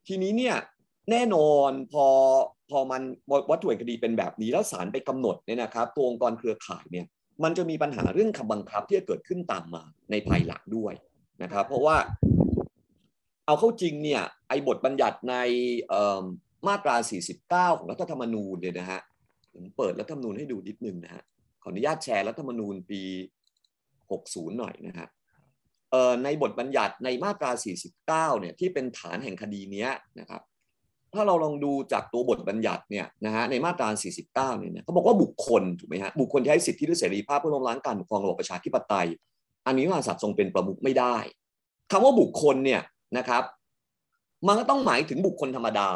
[0.08, 0.56] ทีนี้เนี่ย
[1.10, 2.06] แน่นอนพอ
[2.70, 3.02] พอมัน
[3.50, 7.06] วัตถุแห่งคดีเป็นแบบนี้แล้วศาลไปกำหนดเนี่ยนะครับตัวองค์กรเครือข่ายเนี่ย
[7.44, 10.94] มันจะมีปัญหาเรื่องคำบังคับที่จะเกิดขึ้นตามมาในภายหลังด้วย
[11.42, 11.96] นะครับ เพราะว่า
[13.46, 15.36] เอาเข้าจริงเนี่ยไอ้บทบัญญัติใน
[16.68, 16.96] มาตรา
[17.36, 19.00] 49 ของรัฐธรรมนูญเนี่ยนะฮะ
[19.54, 21.22] ผมเปิดรัฐธรรมนูญให้ดูนิดนึงนะฮะ
[21.62, 23.02] ขออนุญาตแชร์รัฐธรรมนูญปี
[23.80, 25.08] 60 หน่อยนะฮะ
[26.24, 27.50] ในบทบัญญัติในมาตรา
[27.96, 29.88] 49 เนี่ยที่เป็นฐานแห่งคดีนี้
[30.20, 30.42] นะครับ
[31.14, 33.88] ถ้าเราลองดูจากตัวบทบัญญัติเนี่ยนะฮะในมาตรา
[34.24, 39.08] 49 เนี่ยเขาบอกว่าบุคคลถูกไหมฮะบุคคลที่ใช้สิทธิหรือเสรีภาพเพื่อล้มล้างการปกครองระบอบประชาธิปไตย
[39.66, 41.16] อันนี้มาสัตว์ทรงเป็นประมุขไม่ได้
[41.90, 42.80] คำว่าบุคคลเนี่ย
[43.18, 43.42] นะครับ
[44.46, 45.88] มันก็ต้องหมายถึงบุคคลธรรมดา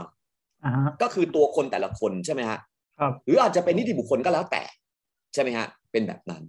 [1.03, 2.59] ก็คือตัวคนแต่ละคนใช่ไหมฮะ
[3.25, 4.63] หรืออาจจะเป็นนิติบุคคลก็แล้วแต่
[5.35, 6.43] ใช่ไหมฮะเป็นแบบนั้น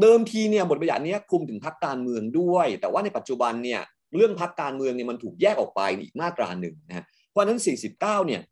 [0.00, 3.80] เดิมทีเนี่ยบทบัญญัตินี้คุมถึงพักการเมืองด้วย แต่ว่าในปัจจุบันเนี่ย
[4.16, 8.42] เรื่องพักการเมืองเนี่ยมันถูกแยกออกไปอีกมาตราหนึ่งนะเพ ราะนั้น 49 เนี่ย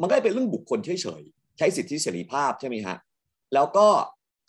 [0.00, 2.96] มันก็เป็นเรื่องบุคคลเฉยๆ ใช้สิทธิเสรีภาพใช่ไหมฮะ
[3.54, 3.88] แล้วก็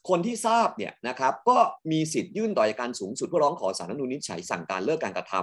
[0.10, 1.58] คนที่ทราบเนี่ยนะครับ ก็
[1.92, 5.34] มีสิทธิ์ยื่นต่ออัยการสูงสุดเพื่อร้องขอสารรัฐมนูญนิจฉัยสั่งการเลิกการกระท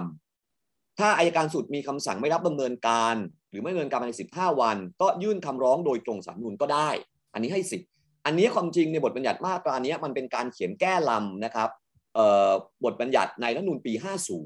[0.45, 3.15] ำถ้าอายการสุดมีคำสั่งไม่รับดำเนินการ
[3.49, 6.89] หรือไม่ดำเนินการภายใน 15 วัน ก็ยื่นคำร้องโดยตรงสารรัฐนูญก็ได้
[7.33, 7.89] อันนี้ให้สิทธิ์
[8.25, 11.69] อันนี้ความจริงในบทบัญญัติมาตรานี้มันเป็นการเขียนแก้ลำนะครับ
[12.83, 13.93] บทบัญญัติในรัฐมนูญปี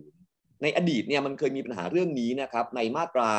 [0.04, 3.32] 50 ในอดีตเนี่ยมันเคยมีปัญหาเรื่องนี้นะครับในมาตรา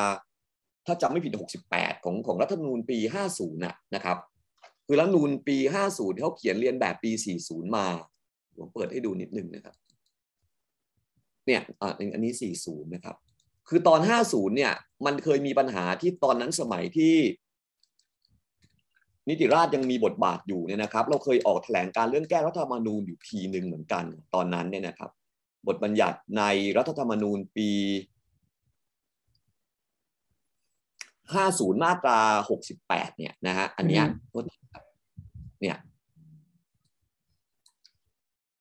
[0.85, 1.33] ถ้าจำไม่ผิด
[1.69, 2.97] 68 ของของรัฐธรรมนูญปี
[3.31, 4.17] 50นะนะครับ
[4.87, 5.57] คือรัฐธรรมนูญปี
[5.89, 7.11] 50เขาเขียนเรียนแบบปี
[7.43, 7.87] 40 มา
[8.57, 9.75] ผมเปิดให้ดูนิดนึงนะครับ
[11.45, 11.61] เนี่ย
[12.13, 13.15] อันนี้ 40 นะครับ
[13.69, 14.73] คือตอน 50 เนี่ย
[15.05, 17.15] มันเคยมีปัญหาที่ตอนนั้นสมัยที่
[19.29, 25.11] นิติราชยังมีบทบาทอยู่เนี่ยนะครับ เราเคยออกแถลงการเรื่องแก้รัฐธรรมนูญอยู่ทีหนึ่งเหมือนกัน ตอนนั้นเนี่ยนะครับ
[25.67, 26.43] บทบัญญัติใน
[26.77, 27.69] รัฐธรรมนูญปี
[31.55, 32.19] 50 มาตรา
[32.69, 34.05] 68 เนี่ยนะฮะอันเนี้ย
[35.61, 35.77] เนี่ย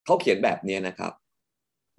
[0.04, 1.12] เขาเขียนแบบนี้นะครับ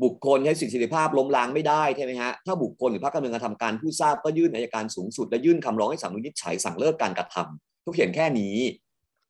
[0.03, 8.57] บุคคลใช้สิทธิภาพล้มล้างไม่ได้ใช่ไหมฮะถ้าบุคคลหรือพรรคการเมืองกระทำการผู้ทราบก็ยื่นอัยการสูงสุด และยื่นคำร้องให้ศาลวินิจฉัยสั่งเลิกการกระทำเขาเขียนแค่นี้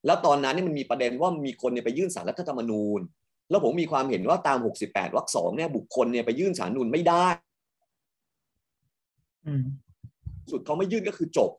[0.05, 2.99] แล้วตอนนั้นนี่มันมีประเด็นว่ามีคนเนี่ยไปยื่นสารรัฐธรรมนูญ
[3.49, 7.25] แล้วผมมีความเห็นว่าตาม 68วรรคสองเนี่ยบุคคลเนี่ยไปยื่นสารนูญไม่ได้
[10.51, 11.51] สุดเขาไม่ยื่นก็คือจบ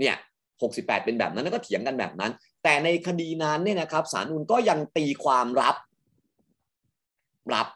[0.00, 0.16] เนี่ย
[0.60, 2.32] 68เป็นแบบนั้นแล้วก็เถียงกันแบบนั้น
[2.64, 5.76] แต่ในคดีนั้นเนี่ยนะครับสารนูญก็ยังตีความรับ
[7.54, 7.66] รับ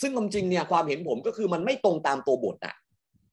[0.00, 2.74] ซึ่งความจริงเนี่ยความเห็นผมก็คือมันไม่ตรงตามตัวบทอะ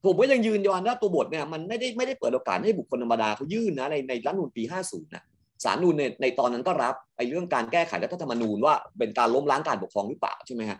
[0.04, 5.24] ผมก็ยังยืนยันว่าตัวบทเนี่ยมันไม่ได้ไม่ได้เปิดโอกาสให้บุคคลธรรมดาเขายื่นนะในในรัฐนูนปี 50นะ
[5.64, 10.78] สารนูนในในตอนนั้นก็รับไอ้เรื่องการแก้ไขรัฐธรรมนูญว่าเป็นการล้มล้างการปกครองหรือเปล่าใช่ไหมฮะ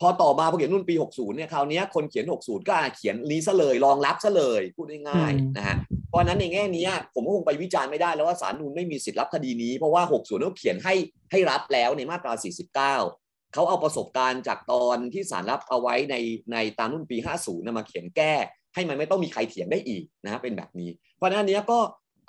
[0.00, 5.76] พอต่อมาพอเขียนนุ่นปี 60 เนี่ยคราวนี้คนเขียน 60 ก็เขียนนี้ซะเลยรองรับซะเลยพูดง่ายๆนะฮะ
[6.08, 10.94] เพราะนั้นในแง่นี้ผมก็คงไปวิจารณ์ไม่ได้แล้วว่าสารนูนไม่มีสิทธิ์รับคดีนี้เพราะว่า 60เขาเขียนให้
[11.30, 12.32] ให้รับแล้วในมาตรา
[12.78, 16.16] 49 เขาเอาประสบการณ์จากตอนที่สารรับเอาไว้ใน
[16.52, 18.34] ในตามนุ่นปี 50นมาเขียนแก้
[18.74, 21.78] ให้มันไม่ต้องมีใครเถียงได้อีกนะเป็นแบบนี้ เพราะนั้นนี้ก็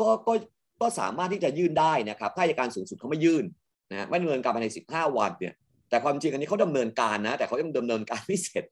[0.01, 0.33] ก็ก็
[0.81, 3.45] ก็สามารถที่จะยื่นได้นะครับถ้าอัยการสูงสุดเขาไม่ยื่น
[3.91, 5.53] นะไม่ดำเนินการภายใน 15 วันเนี่ย
[5.91, 8.65] แต่ความจริงอันนี้เขาดำเนินการนะ แต่เขายังดำเนินการไม่เสร็จ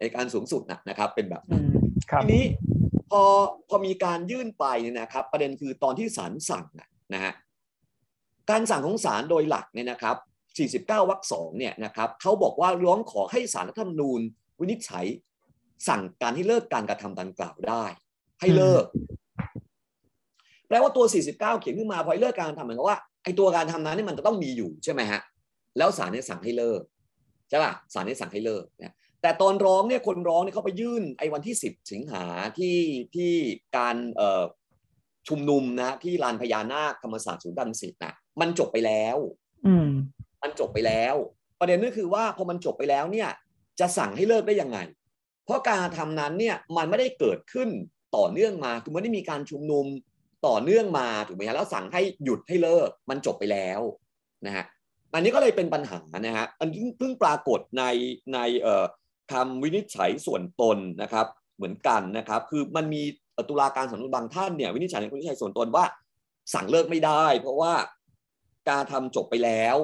[0.00, 1.62] ในการสูงสุดนะนะครับ เป็นแบบนั้น
[2.22, 2.44] ทีนี้
[3.10, 3.22] พอ
[3.68, 6.66] พอมีการยื่นไปเนี่ยนะครับ ประเด็นคือตอนที่ศาลสั่ง
[7.14, 7.32] นะฮะ
[8.50, 10.16] การสั่งของศาลโดยหลักเนี่ยนะครับ
[10.82, 14.20] 49 วรรคสองเนี่ยนะครับเขาบอกว่าร้องขอให้ศาลรัฐธรรมนูญ
[14.60, 15.06] วินิจฉัย
[15.88, 17.84] สั่งการให้เลิกการกระทำดังกล่าวได้
[18.40, 18.84] ให้เลิก
[20.68, 25.20] แปลว่าตัว 49 เขียนขึ้นมาพอเลิกการทำเหมือนกับว่าไอ้ตัวการทำนั้นนี่มันจะต้องมีอยู่ใช่ไหมฮะ
[25.78, 26.82] แล้วศาลเนี่ยสั่งให้เลิก
[27.48, 32.24] ใช่ป่ะศาลเนี่ยสั่งให้เลิกเนี่ยแต่ตอนร้องเนี่ยคนร้องเนี่ยเขาไปยื่นไอ้วันที่ 10 สิงหา
[32.58, 32.78] ที่
[33.14, 33.32] ที่
[33.76, 34.44] การเอ่อ
[35.28, 39.16] ชุมนุมนะที่ลานพญานาคธรรมศาสตร์ศูนย์ดันสิทธ์นะมันจบไปแล้ว
[39.66, 39.88] อืม
[40.42, 41.14] มันจบไปแล้ว
[41.60, 43.28] ประเด็นก็คือว่าพอมันจบไปแล้วเนี่ย
[43.80, 44.78] จะสั่งให้เลิกได้ยังไง
[45.44, 47.68] เพราะการทำนั้นเนี่ยมันไม่ได้เกิดขึ้น
[48.16, 49.86] ต่อเนื่องมาคือไม่ได้มีการชุมนุม
[50.46, 53.80] ต่อเนื่องมาถูกไหมฮะแล้วสั่งให้หยุดให้เลิกมันจบไปแล้ว
[54.46, 54.64] นะฮะ
[55.14, 57.84] อันนี้ก็เลยเป็นปัญหานะฮะอันนี้เพิ่งปรากฏใน
[58.34, 58.84] ในเอ่อ
[59.32, 63.02] คำวินิจฉัยส่วนตนนะครับเหมือนกันนะครับ คือมันมี
[63.48, 65.84] ตุลาการสำนักบางท่านเนี่ยวินิจฉัยในวินิจฉัยส่วนตนว่า
[66.54, 67.72] สั่งเลิกไม่ได้ เพราะว่า
[68.68, 69.76] การทำจบไปแล้ว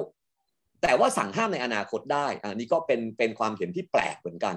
[0.81, 4.55] แต่ว่าสั่งห้ามในอนาคตได้ อันนี้ก็เป็นเป็นความเห็นที่แปลกเหมือนกัน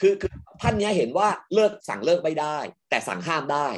[0.00, 2.58] คือคือท่านนี้เห็นว่าเลิกสั่งเลิกไม่ได้
[2.90, 3.68] แต่สั่งห้ามได้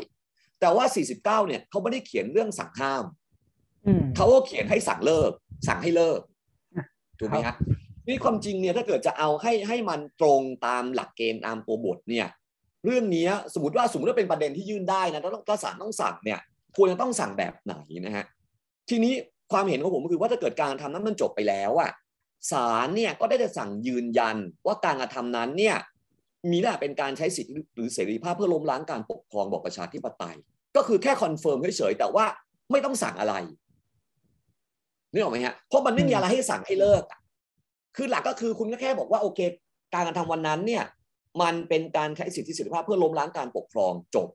[0.61, 0.85] แต่ว่า
[1.19, 3.05] 49 เนี่ยเขาไม่ได้เขียนเรื่องสั่งห้าม
[4.17, 5.31] เขาก็เขียนให้สั่งเลิก
[5.69, 6.21] สั่งให้เลิก
[7.19, 7.57] ถูกไหมครับ
[8.09, 12.27] นี่ความจริงเนี่ยถ้าเกิดจะเอาให้ให้มันตรงตามหลักเกณฑ์ตามตัวบทเนี่ย
[12.85, 16.41] เรื่องนี้สมมติว่าสมมติว่าเป็นประเด็นที่ยื่นได้นะถ้าถ้าศาลต้องสั่งเนี่ย
[16.77, 17.75] ควรจะต้องสั่งแบบไหน
[18.07, 18.25] นะฮะ
[18.89, 19.13] ทีนี้
[19.53, 21.91] ความเห็นของผมก็คือว่าถ้าเกิดการทำนั้นมันจบไปแล้วอะ
[22.53, 25.77] ศาลเนี่ยก็ได้จะสั่งยืนยันว่าการกระทำนั้นเนี่ย
[26.51, 30.37] มีลักษณะเป็นการใช้สิทธิหรือเสรีภาพเพื่อล้มล้างการปกครองระบอบประชาธิปไตย
[30.77, 32.27] ก็คือแค่ confirm เฉยๆแต่ว่า
[32.71, 33.35] ไม่ต้องสั่งอะไร
[35.13, 37.03] นึกออกไหมฮะเพราะมันไม่มีอะไรให้สั่งให้เลิก
[37.97, 39.41] คือหลักก็คือคุณก็แค่บอกว่าโอเค
[39.95, 40.85] การกระทำวันนั้นเนี่ย
[41.43, 44.29] มันเป็นการใช้สิทธิเสรีภาพเพื่อล้มล้างการปกครองจบ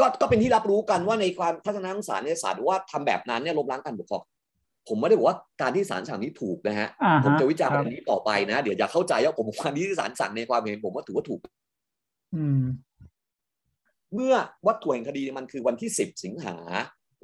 [0.00, 4.22] ก็ก็เป็นที่รับรู้กันว่าในความทัศนคศาลเนี่ยศาลว่าทำแบบนั้นเนี่ยล้มล้างการปกครอง
[4.88, 6.88] ผมไม่ได้บอกว่าการที่ศาลสั่งนี้ถูกนะฮะ
[7.24, 11.40] ผมจะวิจารณ์ประเด็นนี้ต่อไปนะ เดี๋ยวจะเข้าใจว่าผมความที่ศาลสั่งในความเห็นผมว่าถือว่าถูก
[12.34, 12.62] อืม
[14.14, 14.34] เมื่อ
[14.66, 16.56] วัตถุแห่งคดีมันคือวันที่สิบสิงหา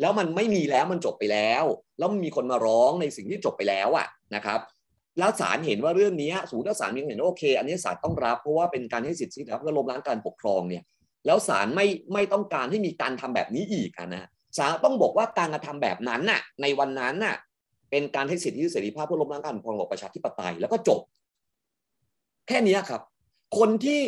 [0.01, 1.65] แล้วมันไม่มีแล้วมันจบไปแล้ว
[1.99, 4.61] แล้วมีคนมาร้องในสิ่งที่จบไปแล้วอะนะครับ
[5.19, 10.83] แล้วศาลเห็นว่าเรื่องนี้สมมติถ้าศาลมีเห็นว่าโอเค อันนี้ศาลต้องรับเพราะว่าเป็นการให้สิทธิครับเพื่อล้มล้างการปกครองเนี่ย
[11.27, 14.29] แล้วศาลไม่ไม่ต้องการให้มีการทำแบบนี้อีกนะ
[14.59, 17.37] ศาลต้องบอกว่าการกระทำแบบนั้นน่ะในวันนั้นน่ะ
[17.91, 21.01] เป็นการให้สิทธิเสรีภาพเพื่อล้มล้างการปกครองของประชาธิปไตยแล้วก็จบ
[22.49, 23.03] แค่นี้ครับ
[23.59, 24.01] คนที่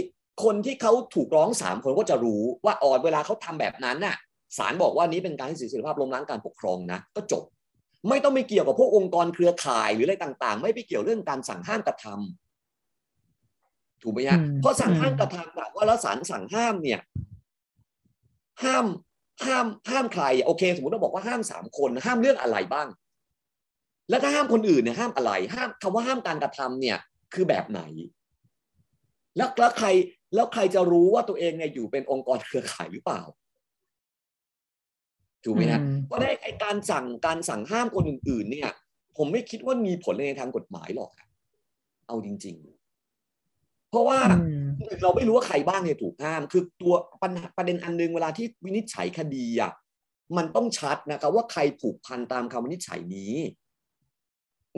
[0.44, 4.16] คนที่เขาถูกร้องสามคนก็จะรู้ว่าอ่อนเวลาเขาทำแบบนั้นน่ะ
[4.58, 7.42] ศาลบอกว่านี้เป็นการให้สิทธิเสรีภาพล้มล้างการปกครองนะ ก็จบ
[8.08, 17.00] ไม่ต้องไปเกี่ยวกับพวกองค์กรเครือข่ายหรืออะไรต่างๆ ไม่ไปเกี่ยวเรื่องการสั่งห้ามกระทำถูกไหมฮะเพราะสั่งห้ามกระทำแบบว่าแล้วศาลสั่งห้ามเนี่ย
[18.64, 18.84] ห้าม
[19.46, 22.88] ห้ามห้ามใครโอเค สมมติเราบอกว่าห้ามสามคนห้ามเรื่องอะไรบ้าง
[24.10, 26.98] แล้วถ้าห้ามคนอื่นเนี่ยห้ามอะไร ห้ามคำว่าห้ามการกระทำเนี่ย
[27.34, 27.80] คือแบบไหน
[29.36, 29.88] แล้วแล้วใคร
[30.34, 33.22] แล้วใครจะรู้ว่าตัวเองเนี่ยอยู่เป็นองค์กรเครือข่ายหรือเปล่า
[35.44, 38.70] ถูกไหมนะเพราะได้ไอการสั่งการสั่งห้ามคนอื่น ๆ เนี่ย
[39.16, 41.10] ผมไม่คิดว่ามีผลในทางกฎหมายหรอก
[42.06, 42.56] เอาจริง
[43.22, 44.20] ๆ เพราะว่า
[45.02, 49.72] เราไม่รู้ว่าใครบ้างเนี่ยถูกห้าม คือตัวปัญหาประเด็นอันนึงเวลาที่วินิจฉัยคดีอะ
[50.36, 53.34] มันต้องชัดนะครับว่าใครผูกพันตามคำวินิจฉัยนี้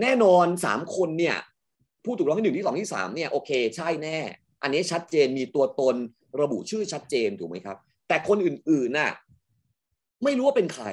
[0.01, 1.37] แน่นอนสามคนเนี่ย
[2.05, 4.19] ผู้ถูกร้องที่หนึ่งที่สองที่สามเนี่ยโอเค ใช่แน่
[4.63, 5.97] อันนี้ชัดเจนมีตัวตน
[6.41, 7.77] ระบุชื่อชัดเจนถูกไหมครับ
[8.09, 9.11] แต่คนอื่นๆน่ะ
[10.25, 10.87] ไม่รู้ว่าเป็นใคร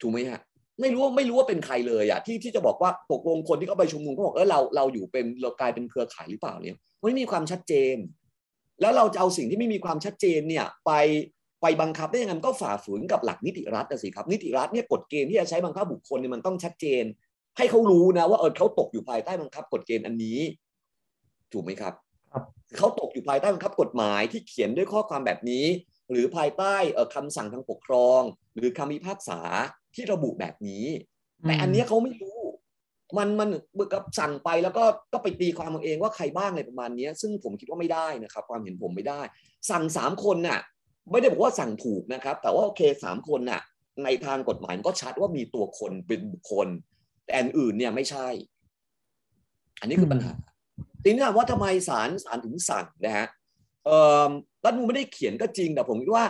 [0.00, 0.40] ถูกไหมฮะ
[0.80, 7.96] ไม่รู้ว่าไม่รู้ว่าเป็นใครเลยอะที่ที่จะบอกว่าตกลงคนที่เขาไปชุมนุมเขาบอกเออเราเราอยู่เป็นเรากลายเป็นเครือข่ายหรือเปล่าเนี่ยไม่มีความชัดเจน
[8.80, 10.92] แล้วเราจะเอาสิ่งที่ไม่มีความชัดเจนเนี่ยไป
[11.62, 17.04] ไปบังคับได้ยังไงมันก็ฝ่าฝืนกับหลักนิติรัฐนะสิครับ นิติรัฐเนี่ยกฎเกณฑ์ที่จะใช้บังคับบุคคลเนี่ยมันต้องชัดเจน
[17.56, 20.38] ให้เขารู้นะว่าเออเขาตกอยู่ภายใต้บังคับกฎเกณฑ์อันนี้
[21.52, 21.94] ถูกไหมครับ
[22.32, 22.42] ครับ
[22.76, 25.64] เขาตกอยู่ภายใต้บังคับกฎหมายที่เขียนด้วยข้อความแบบนี้
[26.12, 28.20] หรือภายใต้เออคำสั่งทางปกครอง
[28.54, 29.40] หรือคำพิพากษา
[29.94, 30.86] ที่ระบุแบบนี้
[31.42, 32.38] แต่อันนี้เขาไม่รู้
[33.18, 39.20] มันมันเบิกกับสั่งไปแล้วก็ก็ไปตีความเองว่าใครบ้างในประมาณนี้ซึ่งผมคิดว่าไม่ได้นะครับ ความเห็นผมไม่ได้
[39.70, 40.60] สั่งสามคนน่ะ
[41.10, 43.60] ไม่ได้บอกว่าสั่งถูกนะครับ แต่ว่าโอเคสามคนน่ะ
[44.04, 46.68] ในทางกฎหมายก็ชัดว่ามีตัวคนเป็นบุคคล
[47.24, 48.28] แต่อันอื่นเนี่ยไม่ใช่
[49.80, 50.32] อันนี้คือปัญหา
[51.02, 53.26] ทีนี้ถามว่าทำไมศาลศาลถึงสั่งนะฮะ
[53.84, 53.98] เอ่
[54.28, 54.30] อ
[54.64, 56.26] รัฐมนูลไม่ได้เขียนก็จริงแต่ผมคิดว่า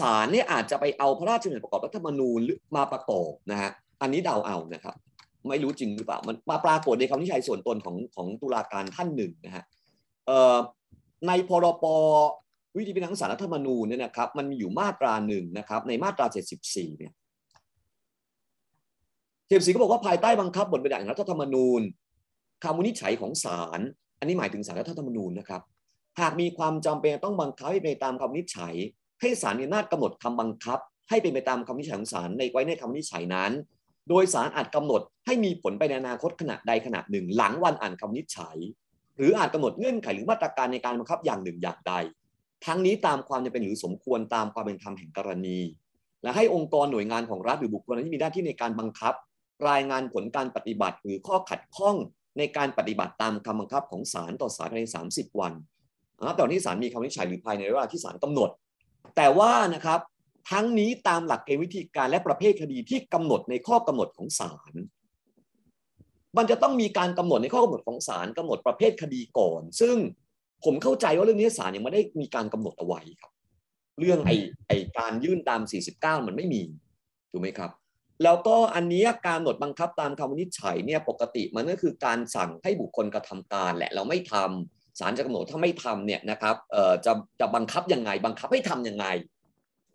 [0.00, 2.40] ศาลเนี่ยอาจจะไปเอาพระราชบัญญัติประกอบรัฐธรรมนูญ
[2.76, 3.70] มาประกอบนะฮะ
[4.02, 4.94] อันนี้เดาเอานะครับ
[5.48, 9.64] ไม่รู้จริงหรือเปล่ามันมาปรากฏในคำนิชัยส่วนตนของของตุลาการท่านหนึ่งนะฮะ
[11.26, 11.84] ในพรป
[12.76, 16.26] วิธีพิจารณาสารรัฐธรรมนูญเนี่ยนะครับ มันมีอยู่มาตราหนึ่งนะครับ ในมาตรา
[16.62, 17.12] 74เนี่ย
[19.48, 21.80] เจ็ดสีก็บอกว่าภายใต้บังคับบทบัญญัติรัฐธรรมนูญ
[22.64, 23.80] คำวินิจฉัยของศาล
[24.18, 25.62] อันนี้หมายถึงสารรัฐธรรมนูญนะครับ
[26.20, 28.74] หากมีความจำเป็นต้องบังคับให้ไปตามคำวินิจฉัย
[29.20, 33.52] ให้ศาลมีอำนาจกำหนดคำบังคับ ให้เป็นไปตามคำวินิจฉัยของศาลในไว้ในคำวินิจฉัยนั้น
[34.08, 38.56] โดยศาลอาจกำหนดให้มีผลไปในอนาคตขณะใดขณะหนึ่ง หลังวันอ่านคำวินิจฉัย
[39.16, 41.94] หรืออาจกำหนดเงื่อนไขหรือมาตรการในการบังคับอย่างหนึ่งอย่างใด
[42.66, 45.58] ทั้งนี้ตามความจำเป็นหรือสมควรตามความเป็นธรรมแห่งกรณี
[46.22, 49.14] และให้องค์กรหน่วยงานของรัฐหรือบุคคลที่มีหน้าที่ในการบังคับ
[49.68, 51.96] รายงานผลการปฏิบัติหรือข้อขัดข้อง
[52.38, 55.52] ในการปฏิบัติตามคำบังคับของศาลต่อศาลภายใน 30 วัน
[56.38, 58.50] ตอนที่ศาลมีคำวินิจฉัยหรือภายในเวลาที่ศาลกำหนด
[59.16, 60.00] แต่ว่านะครับ
[60.50, 64.74] ทั้งนี้ตามหลักเกณฑ์วิธีการและประเภทคดีที่กำหนดในข้อกำหนดของศาล
[66.36, 69.96] มันจะต้องมีการกำหนดในข้อกำหนดของศาลกำหนดประเภทคดีก่อน ซึ่ง
[70.64, 73.32] ผมเข้าใจว่าเรื่องนี้ศาลยังไม่ได้มีการกำหนดเอาไว้ครับ
[74.00, 74.36] เรื่องไอ้
[74.68, 75.60] ไอ้การยื่นตาม
[75.94, 76.62] 49 มันไม่มี
[77.30, 77.70] ถูกไหมครับ
[78.24, 89.06] แล้วก็อันนี้การกำหนดบังคับตามคำวินิจฉัยเนี่ยปกติมันก็คือการสั่งให้บุคคลกระทำการแหละเราไม่ทำ ศาลจะกำหนดถ้าไม่ทำเนี่ยนะครับเอ่อจะจะบังคับยังไง บังคับให้ทํำยังไง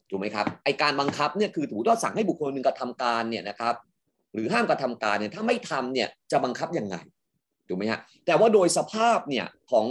[0.10, 3.76] ถูกไหมครับไอการบังคับเนี่ยคือถือว่าสั่งให้บุคคลหนึ่งกระทำการเนี่ยนะครับ
[4.34, 6.96] หรือห้ามกระทำการเนี่ยถ้าไม่ทำเนี่ยจะบังคับยังไง
[7.68, 9.88] ถูกไหมฮะแต่ว่าโดยสภาพเนี่ยของ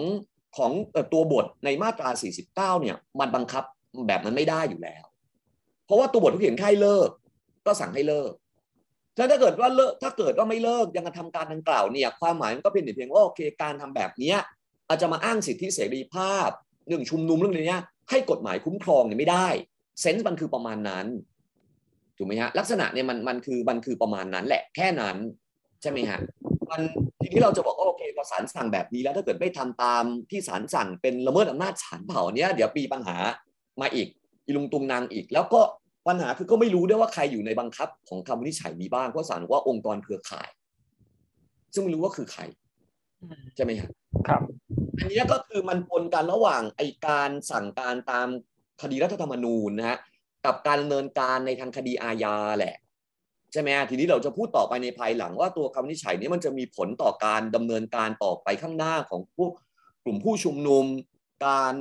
[0.57, 0.71] ของ
[1.13, 2.11] ตัวบทในมาตรา
[2.49, 3.65] 49 เนี่ยมันบังคับ
[4.09, 5.05] แบบนั้นไม่ได้อยู่แล้ว
[5.87, 7.09] เพราะว่าตัวบทที่เขียนให้เลิก
[7.67, 8.33] ก็สั่งให้เลิก
[9.17, 14.39] ถ้าเกิดว่าเลิกถ้าเกิดว่าไม่เลิกยังกระทำการดังกล่าวเนี่ยความหมายมันก็เป็นเพียงว่าโอเคการทำแบบเนี้ย
[14.89, 16.51] อาจจะมาอ้างสิทธิเสรีภาพ
[16.87, 17.79] เรื่องชุมนุมเรื่องนี้
[18.11, 19.49] ให้กฎหมายคุ้มครองเนี่ยไม่ได้
[20.01, 21.07] เซนส์มันคือประมาณนั้น
[22.17, 25.17] ถูกไหมฮะลักษณะเนี่ยมันมันคือมันคือประมาณนั้นแหละแค่นั้น
[25.83, 26.21] ใช่ไหมฮะ
[26.71, 26.81] มัน
[27.23, 33.17] ทีนี้เราจะบอกว่าโอเคพอศาลสั่งแบบนี้แล้วถ้าเกิดไม่ทำตามที่ศาลสั่งเป็นละเมิดอำนาจศาลเผ่าเนี้ยเดี๋ยวปีปัญหา
[33.81, 34.09] มาอีก
[34.47, 35.61] อีลุงตุงนางอีก แล้วก็
[36.09, 40.49] ปัญหาคือก็ไม่รู้ด้วยว่าใครอยู่ในบังคับของคำวินิจฉัยนี้บ้างเพราะศาลว่าองค์กรเครือข่าย
[41.75, 42.43] ซึ่งไม่รู้ว่าคือใคร
[43.57, 43.91] ใช่ไหมครับ
[44.29, 44.43] ครับ
[44.99, 48.29] อันนี้ก็คือมันปนกันระหว่างไอการสั่งการตาม
[48.83, 49.99] คดีรัฐธรรมนูญนะฮะ
[50.47, 52.75] กับการดำเนินการในทางคดีอาญาแหละ
[53.53, 59.53] ใช่ไหมทีนี้เราจะพูดต่อไปในภายหลังว่าตัวคำนิจฉัยนี้มันจะมีผลต่อการดำเนินการต่อไปข้างหน้าของพวก
[60.05, 60.85] กลุ่มผู้ชุมนุม
[61.47, 61.75] การ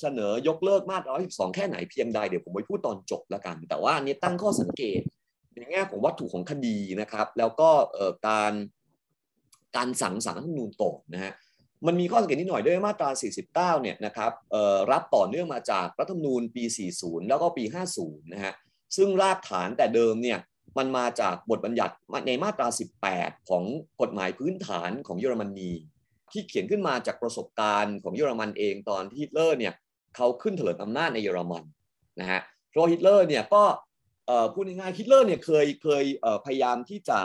[0.00, 5.00] เสนอยกเลิกมาตรา112 แค่ไหนเพียงใดเดี๋ยวผมไปพูดตอนจบแล้วกัน แต่ว่าอันนี้ตั้งข้อสังเกต
[5.54, 7.70] ในแง่ของวัตถุของคดีนะครับ แล้วก็
[8.28, 8.52] การ
[9.76, 11.32] การสั่งสารรัฐธรรมนูญตกนะฮะ
[11.86, 13.10] มันมีข้อสังเกตนิดหน่อยด้วยมาตรา
[13.42, 14.32] 49 เนี่ยนะครับ
[14.90, 16.64] รับต่อเนื่องมาจากรัฐธรรมนูญปี
[16.96, 17.64] 40 แล้วก็ปี
[17.98, 18.54] 50 นะฮะ
[18.96, 20.38] ซึ่งรากฐานแต่เดิมเนี่ย
[20.78, 21.94] มันมาจากบทบัญญัติ
[22.26, 22.68] ในมาตรา
[23.08, 23.64] 18 ของ
[24.00, 25.72] กฎหมายพื้นฐานของเยอรมนี
[26.32, 29.74] ที่เขียนขึ้นมาจากประสบการณ์ของเยอรมันเองตอนที่ฮิตเลอร์เนี่ย
[30.16, 31.64] เขาขึ้นเถลิงอำนาจในเยอรมัน
[32.20, 33.64] นะฮะเพราะฮิตเลอร์เนี่ยก็
[34.52, 36.04] พูดง่ายๆฮิตเลอร์เนี่ยเคยเคย
[36.44, 37.18] พยายามที่จะ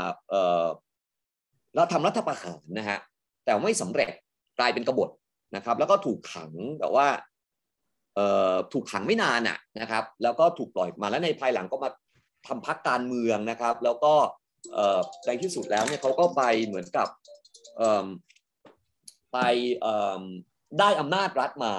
[1.75, 2.99] เราทำรัฐประหารนะฮะ
[3.45, 4.11] แต่ไม่สำเร็จ
[4.59, 5.09] กลายเป็นกบฏ
[5.55, 7.07] นะครับ แล้วก็ถูกขังแบบว่า
[8.73, 11.89] ถูกขังไม่นานอะนะครับ แล้วก็ถูกปล่อยมาแล้วในภายหลังก็มา
[12.47, 14.13] ทำพักการเมืองนะครับ แล้วก็
[15.25, 17.07] ในที่สุดแล้วเนี่ยเขาก็ไปเหมือนกับ
[19.33, 19.37] ไป
[20.79, 21.73] ได้อำนาจรัฐมา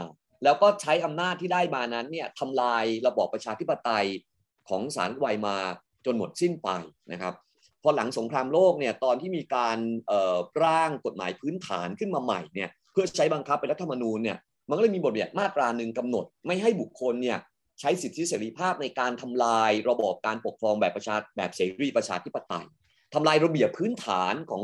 [0.44, 4.06] แล้วก็ใช้อำนาจที่ได้มานั้นเนี่ยทำลายระบอบประชาธิปไตย
[4.68, 5.56] ของสารไวมา
[6.06, 6.68] จนหมดสิ้นไป
[7.12, 7.34] นะครับ
[7.82, 9.78] พอหลังสงครามโลกเนี่ยตอนที่มีการ
[10.64, 14.38] ร่างกฎหมายพื้นฐานขึ้นมาใหม่เนี่ยเพื่อใช้บังคับเป็นรัฐธรรมนูญเนี่ย
[14.68, 17.38] มันก็เลยมีบทบัญญัติมาตราหนึ่งกำหนด ไม่ให้บุคคลเนี่ย
[17.80, 22.66] ใช้สิทธิเสรีภาพในการทำลายระบอบการปกครองแบบประชาแบบเสรีประชาธิปไตย
[23.14, 24.62] ทำลายระเบียบพื้นฐานของ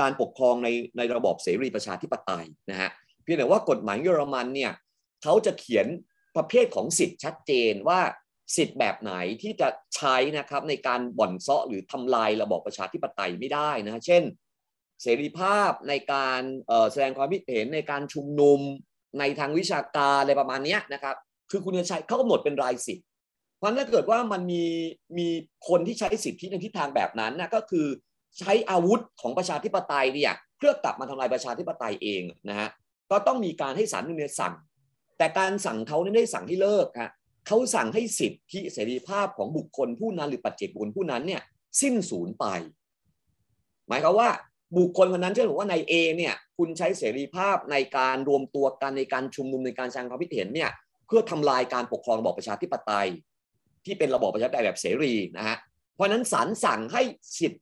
[0.00, 2.90] การปกครองในในระบอบเสรีประชาธิปไตยนะฮะ
[3.22, 4.72] เพียงแต่ว่ากฎหมายเยอรมันเนี่ย
[5.22, 5.86] เขาจะเขียน
[6.36, 8.00] ประเภทของสิทธิ์ชัดเจนว่า
[8.56, 14.22] สิทธิ์แบบไหนที่จะใช้นะครับในการบ่อนเซาะหรือทำลายระบอบประชาธิปไตยไม่ได้นะเช่น
[15.02, 16.40] เสรีภาพในการ
[16.92, 18.60] แสดงความคิดเห็นในการชุมนุม
[19.18, 21.14] ในทางวิชาการอะไรประมาณนี้นะครับ
[21.50, 23.06] คือคุณจะใช้เขากำหนดเป็นรายสิทธิ์
[23.56, 24.64] เพราะถ้าเกิดว่ามันมี
[25.18, 25.28] มี
[25.68, 27.86] คนที่ใช้สิทธิในทิศทางแบบนั้นนะก็คือ
[28.38, 32.68] ใช้อาวุธของประชาธิปไตยเนี่ยเพื่อกลับมาทำลายประชาธิปไตยเองนะฮะ
[33.10, 34.54] ก็ต้องมีการให้ศาลเนื้อสั่ง
[35.18, 37.10] แต่การสั่งเขาไม่ได้สั่งให้เลิกฮะ
[37.46, 41.42] เขาสั่งให้สิทธิเสรีภาพของบุคคลผู้นั้นหรือปัจเจกบุคคลผู้นั้นเนี่ย
[41.80, 42.46] สิ้นสูญไป
[43.88, 44.28] หมายความว่า
[44.78, 50.70] บุคคลคนนั้นเช่นบอกว่าในเอเนี่ยคุณใช้เสรีภาพในการรวมตัวกันในการชุมนุมในการแสดงความคิดเห็นเนี่ย
[51.06, 53.08] เพื่อทำลายการปกครองระบอบประชาธิปไตย
[53.84, 55.56] ที่เป็นระบอบประชาธิปไตยแบบเสรีนะฮะ
[55.94, 57.02] เพราะนั้นศาลสั่งให้
[57.38, 57.58] สิทธิ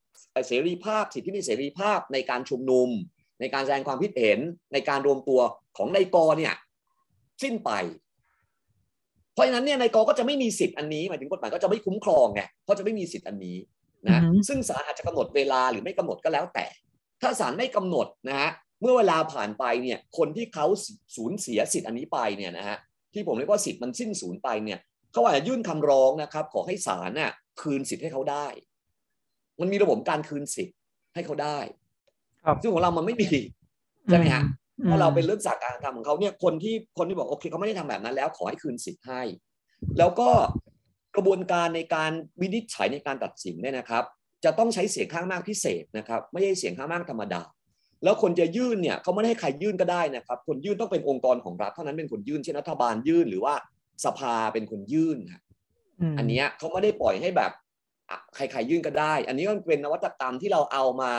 [0.49, 2.89] เสรีภาพ สิทธิมีเสรีภาพในการชุมนุม
[3.41, 4.39] ในการแสดงความคิดเห็น
[4.73, 5.41] ในการรวมตัว
[5.77, 6.55] ของนายกเนี่ย
[7.43, 7.71] สิ้นไป
[9.37, 13.57] เพราะฉะนั้นเนี่ยนายกก็จะไม่มีสิทธิ์อันนี้หมายถึงกฎหมายก็จะไม่คุ้มครองไงเพราะจะไม่มีสิทธิ์อันนี้
[14.07, 16.67] นะซึ่งศาลอาจจะกำหนดเวลาหรือไม่กำหนดก็แล้วแต่
[17.23, 20.67] ถ้าศาลไม่กำหนดนะฮะเมื่อเวลาผ่านไปเนี่ยคนที่เขา
[21.17, 22.77] สูญเสียสิทธิ์อันนี้ไปเนี่ยนะฮะ
[23.15, 24.79] ที่ผมเรียกว่าสิทธิ์มันสิ้นสูญไปเนี่ย
[25.13, 28.47] เขาอาจจะยื่นคำร้องนะครับ ขอให้ศาลน่ะคืนสิทธิ์ให้เขาได้
[29.61, 30.77] มันมีระบบการคืนสิทธิ์
[31.15, 31.59] ให้เขาได้
[32.61, 33.29] ซึ่งของเรามันไม่มี
[34.09, 34.43] ใช่ไหมฮะ
[34.85, 39.23] เพราะเราเป็นเรื่องจากการทำของเขาเนี่ยคนที่คนที่บอกโอเคเขาไม่ได้ทำแบบนั้นแล้วขอให้คืนสิทธิ์ให้
[39.99, 40.29] แล้วก็
[41.17, 44.05] กระบวนการในการวินิจฉัยในการตัดสินเนี่ยนะครับ
[44.45, 47.43] จะต้องใช้เสียงข้างมากพิเศษนะครับ ไม่ใช่เสียงข้างมากธรรมดา
[48.05, 53.55] แล้วคนจะยื่นเนี่ยเขาไม่ได้ให้ใครยื่นก็ได้นะครับ คนยื่นต้องเป็นองค์กรของรัฐเท่านั้นเป็นคนยื่นเช่นรัฐบาลยื่นหรือว่า
[54.05, 55.19] สภาเป็นคนยื่น
[56.19, 57.53] อันนี้เขาไม่ได้ปล่อยให้แบบ
[58.35, 61.13] ใครๆยื่นก็ได้ อันนี้ก็เป็นนวัตกรรมที่เราเอามา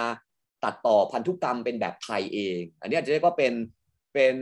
[0.64, 3.54] ตัดต่อพันธุกรรมเป็นแบบไทยเอง อันนี้อาจจะเรียกว่าเป็น
[4.14, 4.34] เป็น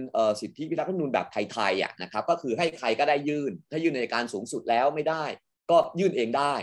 [0.42, 5.24] สิทธิพิทักษ์รัฐมนูลแบบไทยๆอะนะครับก็คือให้ใครก็ได้ยื่น ถ้ายื่นในการสูงสุดแล้วไม่ได้
[5.72, 6.56] ก็ยื่นเองได้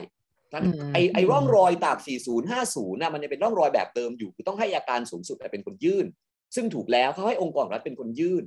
[0.53, 1.99] ท่านไอไอร่องรอยตาก
[2.51, 6.07] 4050นะมันยังเป็นร่องรอยแบบเดิมอยู่คือต้องให้อาการสูงสุดเป็นคนยื่น
[6.55, 8.45] ซึ่งถูกแล้วเขาให้องค์กรรัฐเป็นคนยื่น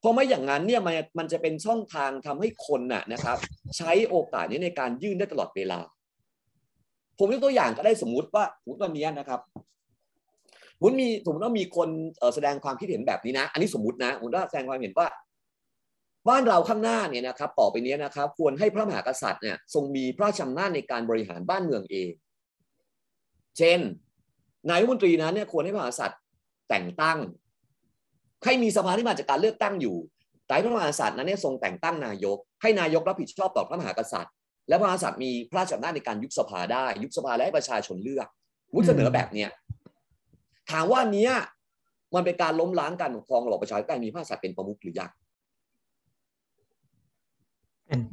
[0.00, 3.38] เพราะไม่อย่างนั้นเนี่ยมันมันจะเป็นช่องทางทำให้คนน่ะนะครับ
[3.76, 5.80] ใช้โอกาสนี้ในการยื่นได้ตลอดเวลา
[7.18, 9.75] ผมยกตัวอย่างก็ได้สมมุติว่าสมมติวันนี้นะครับส
[10.80, 11.88] มมติมีสมมติว่ามีคน
[12.34, 15.08] แสดงความคิดเห็นแบบนี้นะ อันนี้สมมตินะสมมติว่าแสดงความเห็นว่า
[16.28, 22.10] บ้านเราข้างหน้าเนี่ยนะครับต่อไปนี้นะครับควรให้พระมหากษัตริย์เนี่ยทรงมีพระราชอำนาจในการบริหารบ้านเมืองเอง
[23.58, 23.80] เช่น
[24.68, 26.20] นายรัฐมนตรีนั้นเนี่ยควรให้พระมหากษัตริย์
[26.68, 27.18] แต่งตั้ง
[28.44, 29.96] ให้มีสภาที่มาจากการเลือกตั้งอยู่
[30.46, 34.32] แต่พระมหากษัตริย์นั้นเนี่ยทรงแต่งตั้งนายก ให้นายกรับผิดชอบต่อพระมหากษัตริย์
[34.68, 38.26] และพระมหากษัตริย์มีพระราชอำนาจในการยุบสภาได้ ยุบสภาและให้ประชาชนเลือก
[38.74, 39.50] มุดเสนอแบบเนี้ย
[40.70, 41.32] ถามว่าเนี้ย
[42.14, 45.10] มันเป็นการล้มล้างการปกครองระบอบประชาธิปไตยมีพระมหากษัตริย์เป็นประมุขหรือยัง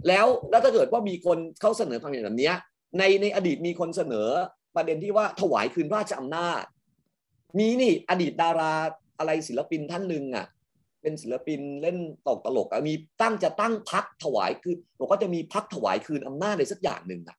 [0.07, 2.51] แล้วแล้วถ้าเกิดว่ามีคนเขาเสนอความเห็นแบบนี้
[2.97, 4.27] ในในอดีตมีคนเสนอ
[4.75, 6.63] ประเด็นที่ว่าถวายคืนราชอำนาจ
[7.57, 8.73] มีนี่อดีตดารา
[9.19, 10.45] อะไรศิลปินท่านหนึ่งอะ
[11.01, 11.97] เป็นศิลปินเล่น
[12.27, 17.37] ตกตลกอะมีตั้งจะตั้งพักถวายคือบอกว่าจะมีพักถวายคืนอำนาจอะไรสักอย่างหนึ่งอะ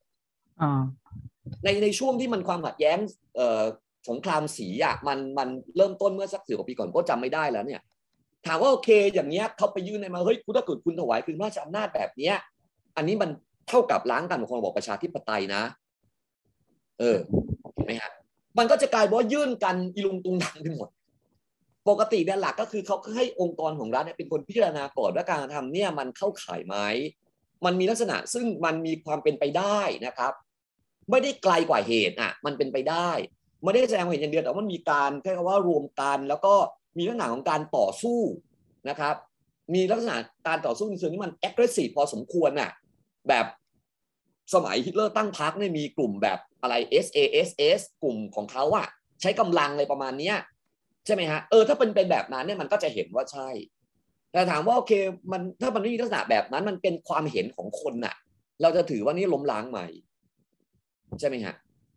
[1.65, 2.99] ในในช่วงที่มันความขัดแย้ง
[3.37, 3.65] เอ่อ
[4.09, 7.81] สงครามสีอะมันมันเริ่มต้นเมื่อสักสิบกว่าปีก่อนก็จำไม่ได้แล้วเนี่ย
[8.47, 12.35] ถามว่าโอเคอย่างเนี้ยเขาไปยื่นในมาเฮ้ยคุณถ้าเกิดคุณถวายคืนราชอำนาจแบบเนี้ย
[12.97, 13.31] อันนี้มัน
[13.69, 15.63] เท่ากับล้างการปกครองระบอบประชาธิปไตยนะ
[16.99, 17.17] เออ
[17.75, 18.13] เห็นไหมฮะ
[18.59, 20.89] มันก็จะกลายว่ายื่นกันอีลุงตุงนังไปหมด
[21.89, 26.77] ปกติเนี่ยหลักก็คือเขาให้องค์กรของรัฐเนี่ยเป็นคนพิจารณาก่อนว่าการทำเนี่ยมันเข้าข่ายไหม
[27.65, 30.33] มันมีลักษณะซึ่งมันมีความเป็นไปได้นะครับ
[31.11, 33.11] ไม่ได้ไกลกว่าเหตุอะ มันเป็นไปได้
[33.65, 36.55] ไม่ได้แสดงเห็นอย่างเดียวแต่ว่ามันมีการแค่คำว่ารวมกันแล้วก็
[36.99, 38.21] มีลักษณะของการต่อสู้
[38.89, 39.15] นะครับ
[39.75, 40.17] มีลักษณะ
[40.49, 42.71] การต่อสู้ในเชิงที่มันแอคทีฟพอสมควรน่ะ
[43.29, 43.47] แบบ
[44.55, 48.87] สมัยฮิตเลอร์ตั้งพรรคเนี่ยมีกลุ่มแบบอะไร SASS กลุ่มของเขาอะ
[49.21, 50.37] ใช้กำลังอะไรประมาณเนี้ย
[51.07, 53.49] ใช่ไหมฮะเออถ้าเป็นเป็นแบบนั้นเนี่ยมันก็จะเห็นว่าใช่
[54.33, 54.93] แต่ถามว่าโอเค
[55.33, 58.15] มันถ้ามันไม่มีลักษณะแบบนั้นมันเป็นความเห็นของคนน่ะ
[58.63, 59.87] เราจะถือว่านี่ล้มล้างใหม่
[61.21, 61.55] ใช่ไหมฮะ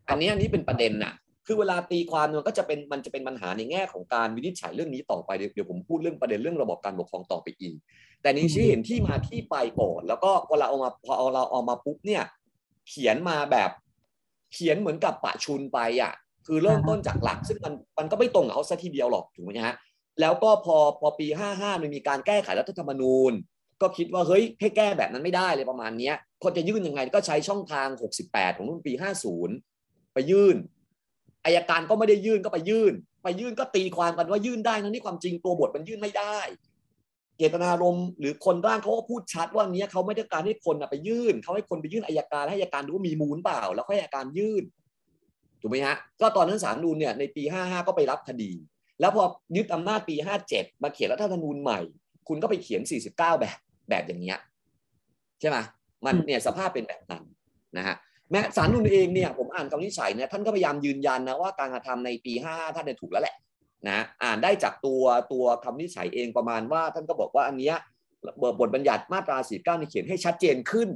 [0.08, 1.12] อันนี้อันนี้เป็นประเด็นน่ะ
[1.50, 7.76] คือเวลาตีความมันก็จะเป็นมันจะเป็นปัญหาในแง่ของการวินิจฉัยเรื่องนี้ต่อไปเดี๋ยวผมพูดเรื่องประเด็นเรื่องระบบการปกครองต่อไปอีก
[8.22, 12.22] แต่นี้ชี้เห็นที่มาที่ไปก่อน แล้วก็เวลาเอามาพอเอาเราเอามาปุ๊บเนี่ย
[12.88, 13.70] เขียนมาแบบ
[14.52, 16.12] เขียนเหมือนกับปะชุนไปอะ
[16.46, 19.74] คือเริ่มต้นจากหลัก ซึ่งมันมันก็ไม่ตรงกับเขาซะทีเดียวหรอกถูกไหมฮะ
[20.20, 23.32] แล้วก็พอพอปีห้าห้ามันมีการแก้ไขรัฐธรรมนูญ
[23.80, 27.88] ก็คิดว่าเฮ้ยให้แก้แบบนั้นไม่ได้เลยประมาณนี้คนจะยื่นยังไงก็ใช้ช่องทาง
[28.24, 28.92] 68 ของรุ่นปี
[29.54, 30.56] 50 ไปยื่น
[31.48, 32.92] อายการก็ไม่ได้ยื่นก็ไปยื่น
[33.22, 36.38] ไปยื่นก็ตีความกันว่ายื่นได้ทั้งที่ความจริงตัวบทมันยื่นไม่ได้
[37.36, 44.64] เจตนารมณ์หรือคนร่างเขาก็พูดชัดว่านี้เขาไม่ได้การให้คนไปยื่นเขาให้คนไปยื่นอายการให้อายการดูว่ามีมูลเปล่า แล้วให้อายการยื่น
[45.60, 48.52] ถูกไหมฮะก็ตอนนั้นศาลนูนเนี่ยในปี 55 ก็ไปรับคดี
[49.00, 49.22] แล้วพอ
[49.56, 50.16] ยึดอำนาจปี
[50.50, 51.80] 57 มาเขียนรัฐธรรมนูญใหม่
[52.28, 54.38] คุณก็ไปเขียน 49 แบบแบบอย่างเงี้ย
[55.40, 55.56] ใช่ไหม
[56.04, 57.24] มันเนี่ยสภาพเป็นแบบนั้น
[57.76, 57.96] นะฮะ
[58.30, 63.36] แม้ศาลนูนเองเนี่ยผมอ่านคำวินิจฉัยเนี่ยท่านก็พยายามยืนยันนะว่าการกระทำในปี 55 ท่านเนี่ยถูกแล้วแหละ
[63.88, 65.02] นะอ่านได้จากตัว
[65.32, 67.76] ตัวคำนิจฉัยเองประมาณว่า ท่านก็บอกว่าอันเนี้ย
[68.60, 70.88] บทบัญญัติมาตรา 49นี่เขียนให้ชัดเจนขึ้น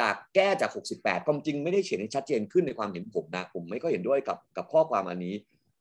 [0.00, 5.34] จากแก้จาก 68 ความจริงไม่ได้เขียนให้ชัดเจนขึ้นในความเห็นผมนะผมไม่ก็เห็นด้วยกับกับข้อความอันนี้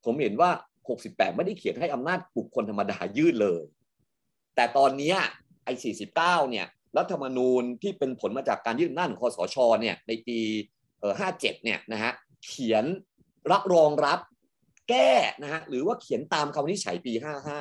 [0.05, 0.49] ผมเห็นว่า
[0.93, 3.63] 68 ไม่ได้เขียนให้อำนาจบุคคลธรรมดายื่นเลย
[4.55, 5.13] แต่ตอนนี้
[5.63, 5.73] ไอ้
[6.11, 6.15] 49
[6.51, 6.65] เนี่ย
[6.97, 10.39] รัฐธรรมนูญที่เป็นผลมาจากการยื่นอำนาจของคอสชเนี่ยในปี
[11.01, 12.11] 57เนี่ยนะฮะ
[12.45, 12.85] เขียน
[13.51, 14.19] รับรองรับ
[14.89, 17.13] แก้นะฮะหรือว่าเขียนตามคำวินิจฉัยปี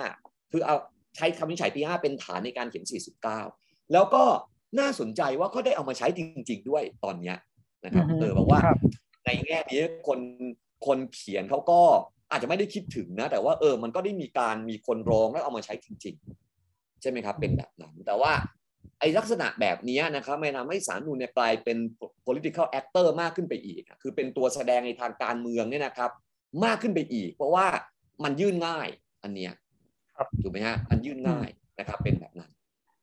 [0.03, 0.77] 55 คือเอา
[1.17, 2.85] ใช้คำวินิจฉัยปี 5 เป็นฐานในการเขียน
[3.35, 4.25] 49 แล้วก็
[4.79, 6.21] น่าสนใจว่าก็ได้เอามาใช้จ
[6.51, 7.35] ริง ๆ ด้วยตอนนี้
[7.85, 8.61] นะครับเออบอกว่า
[9.25, 10.21] ในแง่นี้คน
[10.87, 11.81] คนเขียนเขาก็
[12.31, 16.15] อาจจะไม่ได้คิดถึงนะ แต่ว่าเออมันก็ได้มีการมีคนร้องแล้วเอามาใช้จริง
[16.59, 18.33] ๆ ใช่ไหมครับเป็นแบบนั้นแต่ว่า
[19.01, 21.79] ไอ้ลักษณะแบบนี้นะครับไม่ทำให้สารนูนเนี่ยกลายเป็น
[22.27, 26.11] political actor มากขึ้นไปอีก คือเป็นตัวแสดงในทางการเมืองเนี่ยนะครับ
[26.65, 27.67] มากขึ้นไปอีก เพราะว่า
[28.25, 28.89] มันยื่นง่าย
[29.23, 29.53] อันเนี้ย
[30.43, 32.51] ถูกไหมฮะมันยื่นง่ายนะครับ เป็นแบบนั้น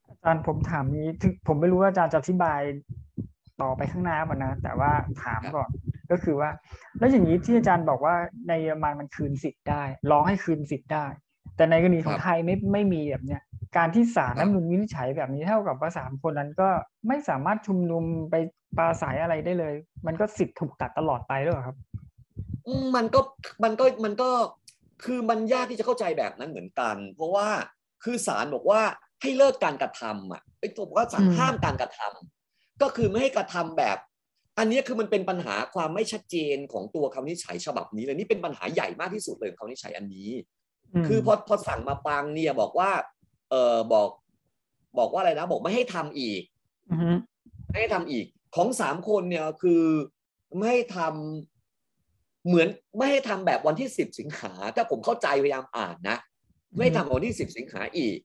[0.08, 2.60] อาจารย์ผมถามนี้ถึงผมไม่รู้ว่าอาจารย์จะอธิบาย
[3.62, 4.92] ต่อไปข้างหน้าป่ะนะ แต่ว่า
[5.24, 5.70] ถามก่อน
[6.10, 6.50] ก็คือว่า
[6.98, 8.14] แล้วอย่างนี้ที่อาจารย์บอกว่า
[8.48, 11.06] ในเยอรมันมันคืนสิทธิ์ได้ ร้องให้คืนสิทธิ์ได้
[11.56, 13.42] แต่ในกรณีของไทยไม่ไม่มีแบบเนี้ย
[13.76, 16.68] การที่ศาลน้ำนุนวินิจฉัยแบบนี้เท่ากับว่าสามคนนั้นก็
[17.08, 18.34] ไม่สามารถชุมนุมไป
[18.76, 19.74] ปราศัยอะไรได้เลย
[20.06, 21.76] มันก็สิทธิ์ถูกตัดตลอดไปหรือเปล่าครับ
[22.96, 23.20] มันก็
[23.64, 24.30] มันก็มันก็
[25.04, 27.48] คือมันยากที่จะเข้าใจแบบนั้นเหมือนกัน เพราะว่า
[28.04, 28.80] คือศาลบอกว่า
[29.22, 33.98] ให้เลิกการกระทำอะไอ้ตัวบอกว่าศาลห้ามการกระทำก็คือไม่ให้กระทำแบบ
[34.58, 40.30] อันนี้คือมันเป็นปัญหาความไม่ชัดเจนของตัวคำนิจฉัยฉบับนี้เลยนี่เป็นปัญหาใหญ่มากที่สุดเลยคำนิจฉัยอันนี้
[41.06, 42.90] คือพอพอสั่งมาปังเนี่ยบอกว่า
[43.50, 44.08] เออบอก
[44.98, 46.42] บอกว่าอะไรนะ บอกไม่ให้ทำอีก
[47.68, 48.26] ไม่ให้ทำอีก
[48.56, 49.82] ของสามคนเนี่ยคือ
[50.56, 56.16] ไม่ให้ทำเหมือนไม่ให้ทำแบบวันที่สิบสิงหาถ้าผมเข้าใจพยายามอ่านนะ
[56.78, 58.16] ไม่ทำวันที่สิบสิงหาอีก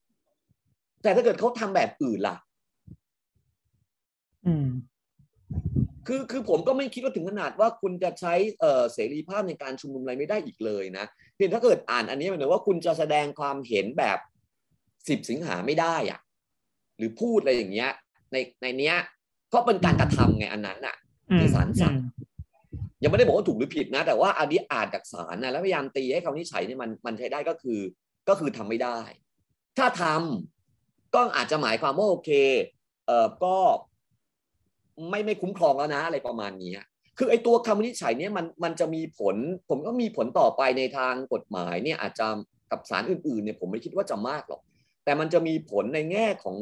[1.04, 2.38] แต่ถ้าเกิดเขาทำแบบอื่นล่ะ
[4.48, 4.68] อืม
[6.08, 11.06] คือคือผมก็ไม่คิดว่าถึงขนาดว่าคุณจะใช้เอ่อเสรีภาพในการชุมนุมอะไรไม่ได้อีกเลยนะ
[11.36, 14.20] เพียงถ้าเกิดอ่านอันนี้หมายถึงว่าคุณจะแสดงความเห็นแบบ
[15.10, 16.20] สิบสิงหาไม่ได้อะ
[16.98, 17.92] หรือพูดอะไรอย่างเงี้ย
[18.32, 18.96] ในในเนี้ย
[19.54, 20.96] ก็เป็นการกระทำไงอันนั้นอะ
[21.40, 21.96] ที่ศาลสั่ง
[23.04, 27.80] ยังไม่ได้บอกว่าถูกหรือผิดนะ แต่ว่าอันนี้อ่านจากศาลนะแล้วพยายามตีให้คำวินิจฉัยเนี่ยมันมันใช้ได้ก็คือ
[28.30, 29.00] ก็คือทำไม่ได้
[29.78, 32.32] ถ้าทำก็อาจจะหมายความว่าโอเค
[33.08, 33.58] เอ่อก็
[35.10, 36.74] ไม่ไม่คุ้มครองแล้วนะอะไรประมาณนี้
[37.18, 39.36] คือไอ้ตัวคำวินิจฉัยเนี่ยมันมันจะมีผล
[39.70, 42.28] ผมก็มีผลต่อไปในทางกฎหมายเนี่ยอาจจะ
[42.72, 44.62] กับศาลอื่นๆเนี่ยผมไม่คิดว่าจะมากหรอก
[45.04, 46.58] แต่มันจะมีผลในแง่ของ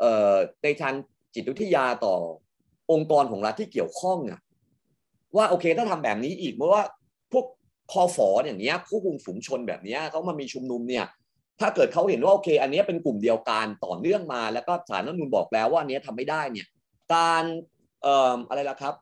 [0.00, 0.94] เอ่อในทาง
[1.34, 2.14] จิตวิทยาต่อ
[2.92, 4.40] องค์กรของรัฐที่เกี่ยวข้องอะ
[5.36, 6.82] ว่าโอเคถ้าทำแบบนี้อีกเมื่อว่า
[7.32, 7.46] พวก
[7.92, 11.06] คอฟออย่างเนี้ยผู้คุมฝูงชนแบบเนี้ยเขามามีชุมนุมเนี่ย
[11.60, 16.66] ถ้าเกิดเขาเห็นว่าโอเค อันนี้เป็นกลุ่มเดียวกันต่อเนื่องมา แล้วก็ศาลรัฐธรรมนูญบอกแล้วว่าอันนี้ทำไม่ได้เนี่ย
[17.14, 17.44] การ
[18.02, 18.94] เอ่ออะไรล่ะครับ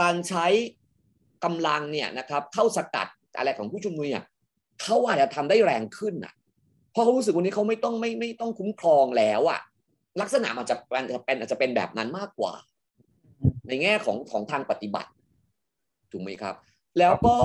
[0.00, 0.46] การใช้
[1.44, 4.24] กำลังเนี่ยนะครับเข้าสกัดอะไรของผู้ชุมนุมเนี่ย
[4.82, 6.34] เขาอาจจะทำได้แรงขึ้นอะ
[6.92, 9.60] เพราะเขารู้สึกวันนี้เขาไม่ต้องไม่ไม่ต้องคุ้มครองแล้วอะ
[10.20, 12.52] ลักษณะมันจะเป็นเป็นอาจจะเป็นแบบนั้นมากกว่า
[13.68, 15.10] ในแง่ของของทางปฏิบัติ
[16.12, 16.54] ถูกไหมครับ
[16.98, 17.36] แล้วก็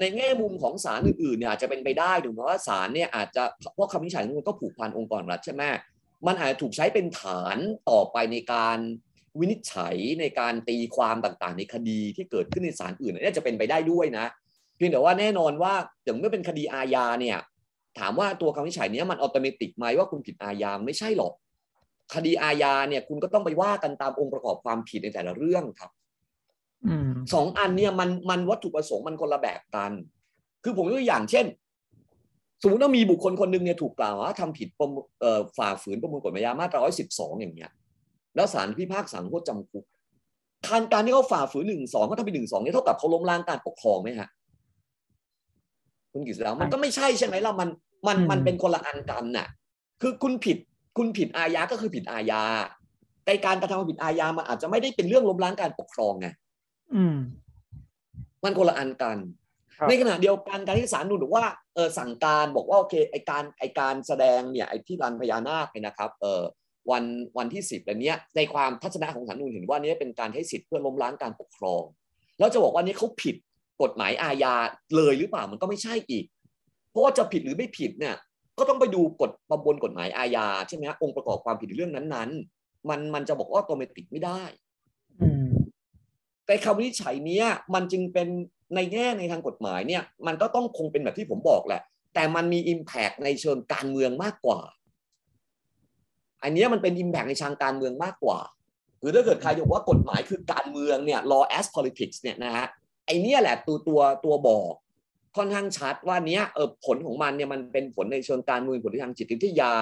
[0.00, 3.42] ในแง่มุมของศาลอื่นๆเนี่ยอาจจะเป็นไปได้ถูกไหมว่าศาลเนี่ยอาจจะ
[3.74, 5.62] เพราะคำวินิจฉัยมันก็ผูกพันองค์กรรัฐใช่ไหม
[6.26, 7.56] มันอาจจะถูกใช้เป็นฐาน
[7.90, 8.78] ต่อไปในการ
[9.40, 14.26] วินิจฉัยในการตีความต่างๆ ในคดีที่เกิดขึ้นในศาลอื่นเนี่ยจะเป็นไปได้ด้วยนะ
[14.76, 15.74] เพียงแต่ว่าแน่นอนว่า
[16.04, 17.38] อย่างเมื่อเป็นคดีอาญาเนี่ย
[17.98, 21.32] ถามว่าตัวคำวินิจฉัยนี้มันอัตโนมัติไหมว่าคุณผิดอาญาไม่ใช่หรอก
[22.14, 25.90] คดีอาญาเนี่ยคุณก็ต้องไปว่ากันตามองค์ประกอบความผิดในแต่ละเรื่องครับ
[26.86, 29.92] อืมสองอันเนี่ยมันมันวัตถุประสงค์มันคนละแบบกัน
[30.64, 31.46] คือผมยกตัวอย่างเช่น
[32.62, 36.80] สมมติว่ามีบุคคลคนหนึ่งเนี่ยถูกกล่าวว่าทำผิดประมวลเอ่อฝ่าฝืนประมวลกฎหมายอาญามาตรา
[37.10, 37.70] 112 อย่างเงี้ย
[38.34, 39.84] แล้วศาลพิพากษาโทษจำคุก
[40.66, 44.28] การการที่เขาฝ่าฝืนหนึ่งสองเขาทำเป็นหนึ่งสองเนี่ยเท่ากับเขาล้มล้างการปกครองไหมฮะ
[46.12, 47.68] คุณกิษณะมันก็ไม่ใช่ใช่ไหมล่ะมัน
[48.06, 49.46] มันมันเป็นคนละอันกันน่ะ
[50.02, 50.58] คือคุณผิด
[50.98, 52.42] คุณผิดอาญาก็คือผิดอาญา
[53.24, 56.28] แต่การกระทำความผิดอาญามันอาจจะไม่ได้เป็นเรื่องล้มล้างการปกครองไง
[56.94, 57.16] อืม
[58.44, 59.18] มันคนละอันกัน
[59.76, 66.42] ครับในขณะเดียวกันการที่ศาลนูนบอกว่าเออสั่งการบอกว่าโอเคไอการไอการแสดงเนี่ยไอที่รันพญานาคเนี่ยนะครับ เออ
[66.90, 67.04] วัน
[67.38, 71.82] วันที่สิบอะไรเนี้ยในความทัศนะของศาลนูนเห็นว่านี้เป็นการให้สิทธิ์เพื่อล้มล้างการปกครอง
[72.38, 73.36] แล้วจะบอกว่านี้เขาผิด
[73.82, 74.54] กฎหมายอาญา
[74.96, 76.24] เลยหรือเปล่ามันก็ไม่ใช่อีก
[76.90, 78.16] เพราะว่าจะผิดหรือไม่ผิดเนี่ย
[78.58, 84.42] ก็ต้องไปดูกฎประมวลกฎหมายอาญาใช่ไหมฮะองค์ประกอบความผิดเรื่องนั้นๆ มันมันจะบอกว่าออโตเมติกไม่ได้
[86.46, 88.28] แต่คำวินิจฉัยเนี้ยมันจึงเป็น
[88.74, 91.82] ในแง่ในทางกฎหมายเนี่ย มันก็ต้องคงเป็นแบบที่ผมบอกแหละ
[92.14, 94.60] แต่มันมี Impact ในเชิงการเมืองมากกว่า
[96.42, 98.40] อันเนี้ยมันเป็น Impact ในทางการเมืองมากกว่า
[99.00, 102.66] หรือถ้าเกิดใครบอกว่ากฎหมายคือการเมืองเนี่ย law as politics เนี่ยนะฮะ
[103.06, 104.72] ไอเนี้ยแหละตัวตัวตัวบอก
[105.36, 109.72] ค่อนข้างชัดว่าเนี้ยเออผลของมันเนี่ยมันเป็นผลในเชิงการเมืองผลในทางจิตวิทยา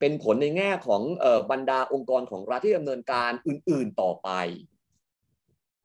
[0.00, 4.30] เป็นผลในแง่ของเอ่อบรรดาองค์กรของรัฐที่ดำเนินการอื่น ๆต่อไป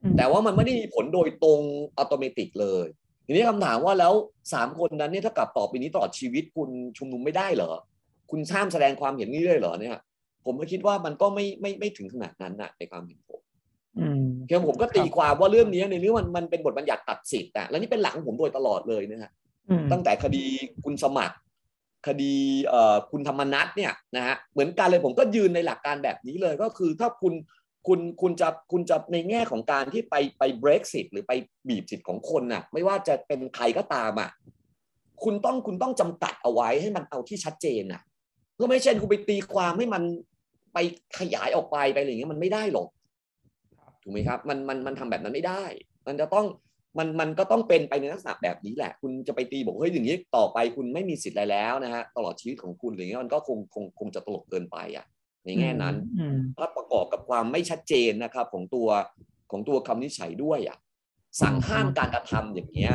[0.01, 1.61] อืมแต่ว่ามันไม่ได้มีผลโดยตรง
[1.97, 2.87] อัตโนมัติเลย
[3.25, 4.13] ทีนี้คำถามว่าแล้ว
[4.53, 7.71] สามคนนั้นเนี่ยถ้ากลับต่อไปนี้ตลอดชีวิตคุณชุมนุมไม่ได้เหรอ
[8.29, 9.99] คุณห้ามแสดงความเห็นนี้ได้เหรอเนี่ย
[10.45, 13.41] ผมก็คิดว่ามันก็ไม่ไม่ไม่ถึงขนาดนั้นนะในความเห็นผม
[13.99, 19.31] อืมเพียงผมก็ตีความว่าเรื่องนี้ในเรื่องมันมันเป็นบทบัญญัติตัดสิทธิ์อะแล้วนี่เป็นหลักของผมโดยตลอดเลยนะฮะ
[19.69, 20.43] อืมตั้งแต่คดี
[20.85, 21.35] คุณสมัคร
[22.07, 22.33] คดี
[22.67, 27.33] เอ่อคุณธรรมนัทเนี่ยนะฮะเหมือนกันเลยผมก็ยืนในหลักการแบบนี้เลยก็คือถ้าคุณ
[27.87, 31.33] คุณคุณจะคุณจะในแง่ของการที่ไปไป break สิทธิ์หรือไป
[31.67, 34.29] บีบสิทธิ์ของคนน่ะ ไม่ว่าจะเป็นใครก็ตามอะ
[35.23, 38.01] คุณต้องคุณต้องจำกัดเอาไว้ให้มันเอาที่ชัดเจนน่ะ
[38.59, 40.03] เพื่อไม่เช่นคุณไปตีความให้มัน
[40.73, 40.77] ไป
[41.19, 42.87] ขยายออกไปไปอะไรอย่างเงี้ยมันไม่ได้หรอก
[44.03, 45.63] ถูกไหมครับมันมันมันทำแบบนั้นไม่ได้
[46.07, 46.45] มันจะต้อง
[46.97, 55.05] มันมันก็ต้องเป็นไปในลักษณะแบบนี้แหละ คุณจะไปตีบอกเฮ้ยอย่างนี้ต่อไปคุณไม่มีสิทธิ์อะไรแล้วนะฮะตลอดชีวิตของคุณอะไรเงี้ยมันก็คงคงคงจะตลกเกินไปอะ
[55.45, 58.87] ในแง่นั้นอืมถ้าประกอบกับความไม่ชัดเจนนะครับ ของตัว
[59.51, 60.77] ของตัวคำนิจฉัยด้วยอะ
[61.41, 62.93] สั่งห้ามการกระทำอย่างเงี้ย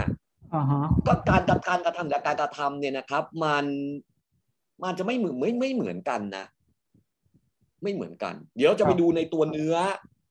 [0.55, 3.67] อ่าฮะก็การกระการกระทำและการกระทำเนี่ยนะครับ มัน
[4.85, 6.45] มันจะไม่เหมือนไม่ไม่เหมือนกันนะ
[7.83, 9.77] ไม่เหมือนกัน เดี๋ยวจะไปดูในตัวเนื้อ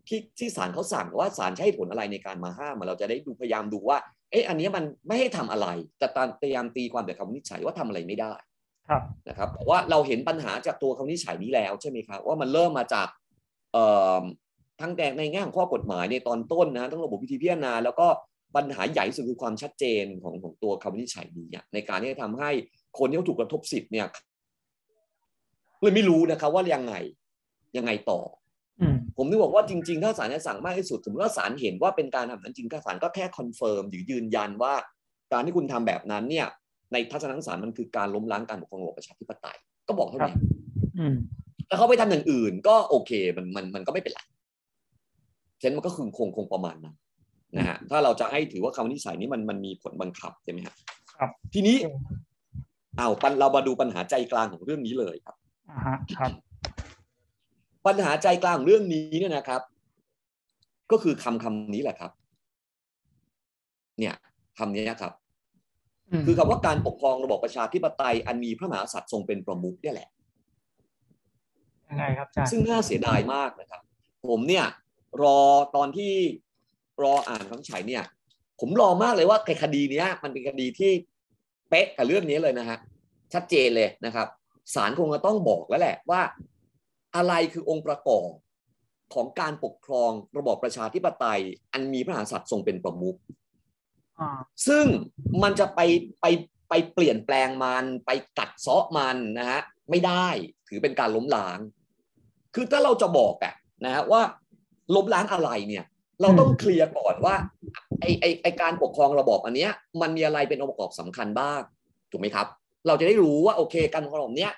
[0.08, 3.97] ที่ที่ศาลเขาสั่งว่าศาลใช้เหตุผลอะไรในการมาห้ามเราจะได้ดูพยายามดูว่า
[4.32, 5.68] เอ๊ะอันเนี้ยมันไม่ให้ทำอะไร
[5.99, 8.34] แต่ตามพยายามตีความแต่คำวินิจฉัยว่าทำอะไรไม่ได้
[8.89, 13.08] ครับนะครับเพราะว่าเราเห็นปัญหาจากตัวคำวินิจฉัยนี้แล้วใช่ไหมครับว่ามันเริ่มมาจาก
[13.74, 13.86] เอ่
[14.22, 14.24] อ
[14.82, 18.08] ตั้งแต่ในแง่ของข้อกฎหมายในตอนต้นนะทั้งระบบวิธีพิจารณา แล้วก็
[18.56, 22.51] ปัญหาใหญ่สุดคือความชัดเจนของของตัวคำวินิจฉัยนี้ในการที่จะทำให้
[22.99, 24.08] คนที่เขาถูกกระทบสิทธิ์เนี่ย
[25.84, 26.94] เลยไม่รู้นะครับว่ายังไง
[27.78, 28.20] ยังไงต่อ
[29.18, 34.74] ผมนึกบอกว่าจริงๆ ถ้าศาลจะสั่งมากที่สุดสมมติว่าศาลเห็นว่าเป็นการทำนั้นจริงก็ศาลก็แค่ confirm หรือยืนยันว่า
[35.32, 36.48] การที่คุณทำแบบนั้นเนี่ย
[36.92, 39.58] ในทัศนคติศาลมันคือการล้มล้างการปกครองระบอบประชาธิปไตย
[39.88, 40.36] ก็บอกเท่านั้น
[41.68, 44.20] แล้วเขาไปทำอย่างอื่น ก็โอเคมันมันมันก็ไม่เป็นไร
[45.60, 46.96] เช่นมันก็คือคงคงประมาณนั้น
[47.58, 50.76] นะฮะถ้าเราจะให้ถือว่าคำวินิจฉัยนี้มันมันมีผลบังคับใช่ไหมครับ
[51.54, 51.78] ทีนี้
[52.98, 53.10] เอา
[53.40, 55.36] เรามาดูปัญหาใจกลางของเรื่องนี้เลยครับ
[55.70, 56.32] อ่าฮะครับ
[57.86, 59.61] ปัญหาใจกลางเรื่องนี้เนี่ยนะครับ
[60.91, 62.11] ก็คือคำคำนี้แหละครับ
[63.99, 64.16] เนี่ย
[64.57, 65.14] คำนี้ครับ
[66.26, 70.09] คือคำว่าการปกครองระบอบประชาธิปไตยอันมีพระมหากษัตริย์ทรงเป็นประมุขเนี่ยแหละ
[71.89, 73.82] ยังไงครับอาจารย์ซึ่งน่าเสียดายมากนะครับ
[74.30, 74.66] ผมเนี่ย
[75.24, 75.39] รอ
[75.76, 76.14] ตอนที่
[77.03, 78.03] รออ่านคำฉัยเนี่ย
[78.59, 80.91] ผมรอมากเลยว่าคดีเนี้ย มันเป็นคดีที่
[81.70, 82.78] เป๊ะกับเรื่องนี้เลยนะฮะ
[83.34, 84.28] ชัดเจนเลยนะครับ
[84.74, 86.22] ศาลคงจะต้องบอกแล้วแหละว่า
[87.16, 88.30] อะไรคือองค์ประกอบ
[89.14, 91.41] ของการปกครองระบอบประชาธิปไตย
[91.74, 93.18] อันมีพระมหากษัตริย์ทรงเป็นประมุข
[94.68, 94.86] ซึ่ง
[95.43, 95.80] มันจะไป
[96.22, 96.26] ไป
[96.70, 100.28] ไปเปลี่ยนแปลงมันไปกัดเซาะมันนะฮะไม่ได้
[100.68, 101.59] ถือเป็นการล้มล้าง
[102.55, 103.53] คือถ้าเราจะบอกอะ
[103.86, 104.22] นะฮะว่า
[104.95, 105.86] ล้มล้างอะไรเนี่ย
[106.22, 107.36] เราต้องเคลียร์ก่อนว่า
[107.99, 111.61] ไอไอไอการปกครองระบอบอันเนี้ย มันมีอะไรเป็นองค์ประกอบสำคัญบ้าง
[112.11, 112.47] ถูกไหมครับ
[112.88, 114.54] เราจะได้รู้ว่าโอเคการปกครองระบเนี้ย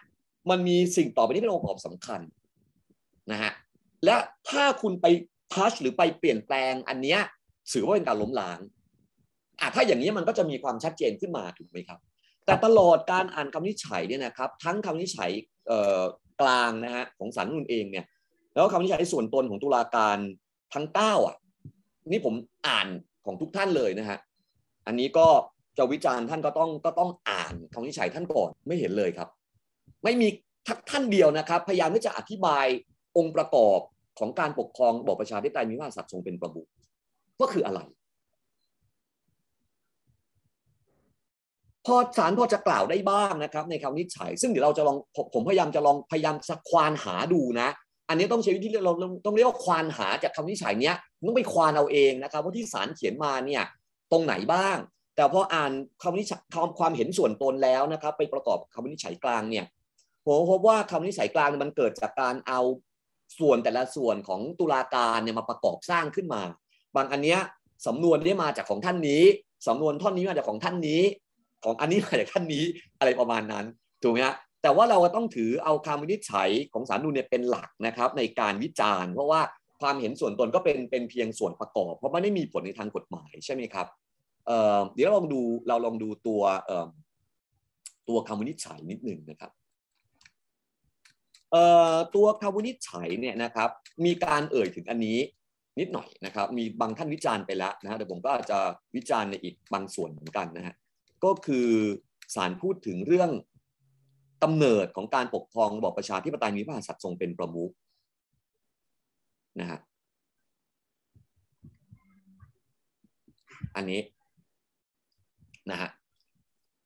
[0.49, 2.21] มันมีสิ่งต่อไปนี้เป็นองค์ประกอบสำคัญ
[3.31, 3.51] นะฮะ
[4.05, 4.15] และ
[4.49, 5.05] ถ้าคุณไป
[5.53, 7.19] ทัชหรือไปเปลี่ยนแปลงอันเนี้ย
[7.73, 8.59] ถือว่าเป็นการล้มล้าง
[9.59, 11.99] อะถ้าอย่างนี้มันก็จะมีความชัดเจนขึ้นมาถูกไหมครับ
[12.45, 15.31] แต่ตลอดการอ่านคำนิจฉัยเนี่ยนะครับ ทั้งคำนิจฉัย
[16.41, 18.05] กลางนะฮะของศาลนุนเองเนี่ย
[18.53, 20.17] แล้วคำนิจฉัยส่วนตนของตุลาการ
[20.73, 21.35] ทั้งเก้าอะ
[22.11, 22.33] นี่ผม
[22.67, 22.87] อ่าน
[23.25, 24.17] ของทุกท่านเลยนะฮะ
[24.87, 25.27] อันนี้ก็
[25.77, 29.29] จะวิจารณ์ท่านก็ต้องก็ต้องอ่านคำนิจัยท่านก่อนไม่เห็นเลยครับ
[30.03, 30.27] ไม่มี
[30.89, 32.65] ท่านเดียวนะครับ พยายามที่จะอธิบาย
[33.17, 33.79] องค์ประกอบ
[34.19, 36.67] ของการปกครองบอกประชาธิปไตยมีว่าสัตว์ทรงเป็นประมุข
[37.41, 37.79] ก็คืออะไร
[41.85, 44.97] พอศาลพอจะกล่าวได้บ้างนะครับ ในคำนิจัย ซึ่งเดี๋ยวเราจะลอง
[45.33, 47.69] ผมพยายามจะลองพยายามสักควานหาดูนะ
[48.09, 48.93] อันนี้ต้องใช้วิธีเรา
[49.25, 50.95] ต้องเรียกว่าควานหาจากคำนิจัยเนี้ย
[51.27, 53.63] ต้องไปควานเอาเองนะครับว่าที่ศาลเขียนมาเนี่ย
[54.11, 54.77] ตรงไหนบ้าง
[55.15, 56.41] แต่พออ่านคำนิจฉัย
[56.79, 59.65] ความเห็นส่วนตนแล้วนะครับ ไปประกอบคำนิจฉัยกลางเนี่ย
[60.25, 62.61] ผมพบว่าคำนิจฉัยกลางมันเกิดจากการเอา
[63.39, 66.41] ส่วนแต่ละส่วนของตุลาการเนี่ยมาประกอบสร้างขึ้นมา
[66.95, 67.39] บางอันเนี้ย
[67.87, 69.23] สำนวนนี้มาจากของท่านนี้
[69.67, 71.01] สำนวนท่อนนี้มาจากของท่านนี้
[71.63, 72.63] ของอันนี้มาจากท่านนี้
[72.99, 73.65] อะไรประมาณนั้น
[74.03, 79.41] ถูกไหมฮะแต่ว่าเราต้องถือเอาคำวินิจฉัยของสารนูเนี่ยเป็นหลักนะครับ ในการวิจารณ์ เพราะว่า
[79.81, 83.87] ความเห็นส่วนตนก็เป็นเป็นเพียงส่วนประกอบ เพราะมันไม่มีผลในทางกฎหมายใช่ไหมครับ
[84.95, 86.41] เดี๋ยวลองดูเราลองดูตัว
[88.09, 89.51] ตัวคำวินิจฉัยนิดหนึ่งนะครับ
[92.15, 93.69] ตัวคำวินิจฉัยเนี่ยนะครับ
[94.05, 95.19] มีการเอ่ยถึงอันนี้
[95.79, 98.59] นิดหน่อยนะครับ มีบางท่านวิจารณ์ไปแล้วนะฮะแต่ผมก็อาจจะ
[98.95, 100.75] วิจารณ์ในอีกบางส่วนเหมือนกันนะฮะ
[101.23, 101.69] ก็คือ
[102.35, 103.31] สารพูดถึงเรื่อง
[104.43, 107.71] กำเนิดของการปกครองระบอบประชาธิปไตยมีพระมหากษัตริย์ทรงเป็นประมุข
[109.59, 109.79] นะฮะ
[113.75, 113.99] อันนี้
[115.71, 115.89] นะฮะ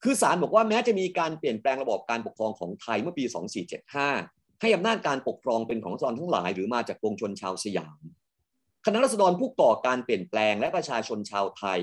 [0.04, 3.24] คือศาลบอกว่าแม้จะมีการเปลี่ยนแปลงระบบการปกครองของไทยเมื่อปี
[3.94, 8.00] 2475 ให้อำนาจการปกครองเป็นของรัษฎรทั้งหลาย หรือมาจากปวงชนชาวสยาม
[8.86, 11.80] คณะรัษฎรผู้ก่อการเปลี่ยนแปลงและประชาชนชาวไทย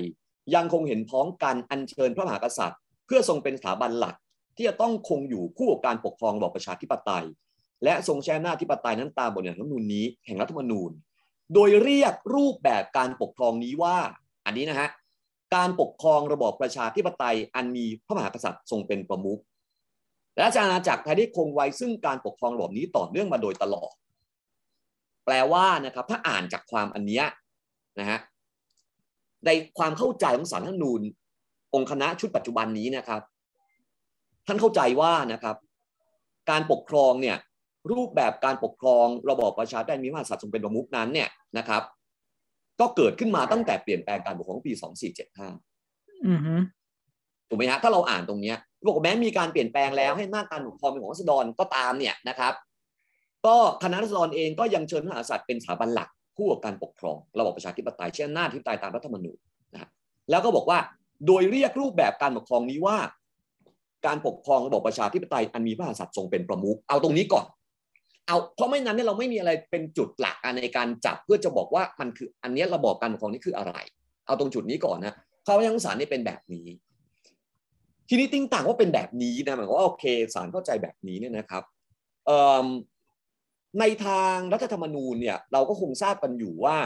[0.55, 4.15] ยังคงเห็นพ้องกันอัญเชิญพระมหากษัตริย์ เพื่อทรงเป็นสถาบันหลัก
[4.55, 7.25] ที่จะต้องคงอยู่คู่กับการปกครองระบอบประชาธิปไตย
[7.83, 10.91] และทรงแช่หน้าธิปไตยนั้นตามบทรัฐธรรมนูญนี้แห่งรัฐธรรมนูญ
[11.53, 13.97] โดยเรียกรูปแบบการปกครองนี้ว่า
[14.45, 14.89] อันนี้นะฮะ
[15.55, 19.41] การปกครองระบอบประชาธิปไตยอันมีพระมหากษัตริย์ทรงเป็นประมุข
[20.35, 23.91] และราชอาณาจักรไทยได้คงไว้ซึ่งการปกครองระบบนี้ต่อเนื่องมาโดยตลอด
[25.25, 27.21] แปลว่านะครับ ถ้าอ่านจากความอันนี้
[27.99, 28.19] นะฮะ
[29.45, 31.01] ในความเข้าใจของสารท่านนูน
[31.73, 33.21] องค์คณะชุดปัจจุบันนี้นะครับ
[34.47, 35.55] ท่านเข้าใจว่านะครับ
[36.49, 37.37] การปกครองเนี่ย
[37.91, 41.83] รูปแบบการปกครองระบอบประชาธิปไตยมีมหากษัตริย์ทรงเป็นประมุขนั้นเนี่ยนะครับ
[42.79, 44.73] ก็เกิดขึ้นมาตั้งแต่เปลี่ยนแปลงการปกครองปี
[45.91, 52.53] 2475ถูกไหมฮะถ้าเราอ่านตรงเนี้ยบอกแม้มีการเปลี่ยนแปลงแล้วให้หน้าการปกครองเป็นของรัษฎรก็ตามเนี่ยนะครับ
[53.45, 59.37] ก็คณะรัษฎรเองก็ยังเชิญพระมหากษัตริย์เป็นสถาบันหลักคู่กับการปกครองระบอบประชาธิปไตยเช่นหน้าที่ตายตามรัฐธรรมนูญ
[59.73, 59.89] นะ
[60.29, 60.79] แล้วก็บอกว่า
[61.27, 62.97] โดยเรียกรูปแบบการปกครองนี้ว่า
[64.05, 67.45] การปกครองระบอบประชาธิปไตยอันมีพระมหากษัตริย์ทรงเป็นประมุขเอาตรงนี้ก่อน
[68.27, 73.73] เอาเพราะไม่นั้นเนี่ยเราไม่มีอะไรเป็นจุดหลักในการจับเพื่อจะบอกว่ามันคืออันนี้ระบอบการปกครองนี้คืออะไร
[74.25, 75.13] เอาตรงจุดนี้ก่อนนะ
[75.45, 76.67] คำว่าของศาลนี่เป็นแบบนี้
[78.09, 80.05] ทีนี้ติ้งต่างว่าเป็นแบบนี้นะหมายความว่าโอเค
[80.35, 81.63] ศาลเข้าใจแบบนี้เนี่ยนะครับ
[83.79, 86.77] ในทางรัฐธรรมนูญเนี่ยเราก็คงทราบกันอยู่ว่า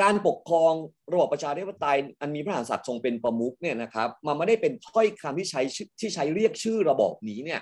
[0.00, 0.72] การปกครอง
[1.12, 5.62] ระบอบประชาธิปไตยอันมีพระมหากษัตริย์ทรงเป็นประมุขเนี่ยนะครับมันไม่ได้เป็นถ้อยคำที่ใช้
[6.00, 7.60] ที่ใช้เรียกชื่อระบอบนี้เนี่ย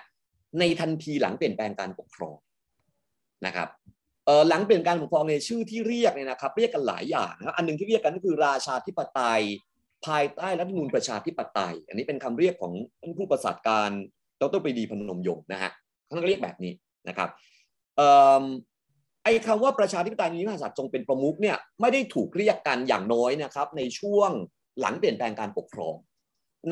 [0.58, 2.36] ในทันทีหลังเปลี่ยนแปลงการปกครอง
[3.46, 3.68] นะครับ
[4.48, 9.42] หลังเปลี่ยนการปกครองในชื่อที่เรียกเนี่ยนะครับ เรียกกันหลายอย่างนะอันหนึ่งที่เรียกกันก็คือราชาธิปไตย
[10.06, 12.72] ภายใต้รัฐธรรมนูญประชาธิปไตย อันนี้เป็นคำเรียกของ
[13.02, 13.90] ท่านผู้ประสาทการ
[14.40, 15.70] ดรปรีดีพนมยงค์นะฮะ
[16.06, 16.72] เขาเรียกแบบนี้
[17.08, 17.28] นะครับ
[19.24, 24.30] ไอ้คำว่าประชาธิปไตยมีพระมหากษัตย์ทรงเป็นประมุขเนี่ยไม่ได้ถูกเรียกกันอย่างน้อยนะครับ ในช่วง
[24.80, 25.94] หลังเปลี่ยนแปลงการปกครอง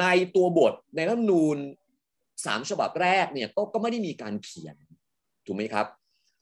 [0.00, 0.04] ใน
[0.36, 1.56] ตัวบทในรัฐธรรมนูญ
[2.44, 4.76] สามฉบับแรกเนี่ยก็ก็ไม่ได้มีการเขียน
[5.46, 5.86] ถูกไหมครับ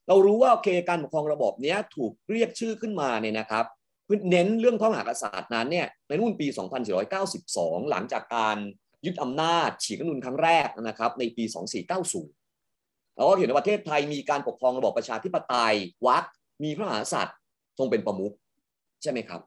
[0.07, 3.65] เรารู้ว่าโอเคการปกครองระบบนี้ถูกเรียกชื่อขึ้นมาเนี่ยนะครับ
[4.29, 6.47] เน้นเรื่องพระมหากษัตริย์นั้นเนี่ยในรุ่นปี
[7.19, 8.57] 2492 หลังจากการ
[9.05, 11.43] ยึดอำนาจฉีกรัฐนุนครั้งแรกนะครับในปี
[12.29, 15.75] 2490 เราก็เห็นว่าประเทศไทยมีการปกครองระบอบประชาธิปไตย
[16.05, 16.23] วัด
[16.63, 17.37] มีพระมหากษัตริย์
[17.77, 18.33] ทรงเป็นประมุข
[19.01, 19.41] ใช่ไหมครับ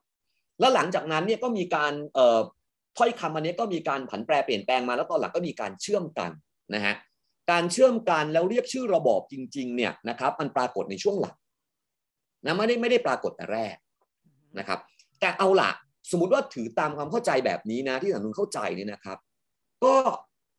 [0.60, 2.40] แล้วหลังจากนั้นเนี่ยก็มีการเอ่อ
[2.98, 6.30] ถ้อยคำอันนี้ก็มีการผันแปรเปลี่ยนแปลงมาแล้วตอนหลังก็มีการเชื่อมกัน
[6.74, 6.94] นะฮะ
[7.50, 11.36] การเชื่อมกันแล้วเรียกชื่อระบอบจริงๆเนี่ยนะครับมันปรากฏในช่วงหลัง
[12.44, 13.76] นะไม่ได้ไม่ได้ปรากฏแต่แรก
[14.58, 14.78] นะครับ
[15.20, 15.70] แต่เอาละ
[16.10, 19.18] สมมติว่าถือตามความเข้าใจแบบนี้นะที่สังนุนเข้าใจเนี่ยนะครับ
[19.84, 19.94] ก็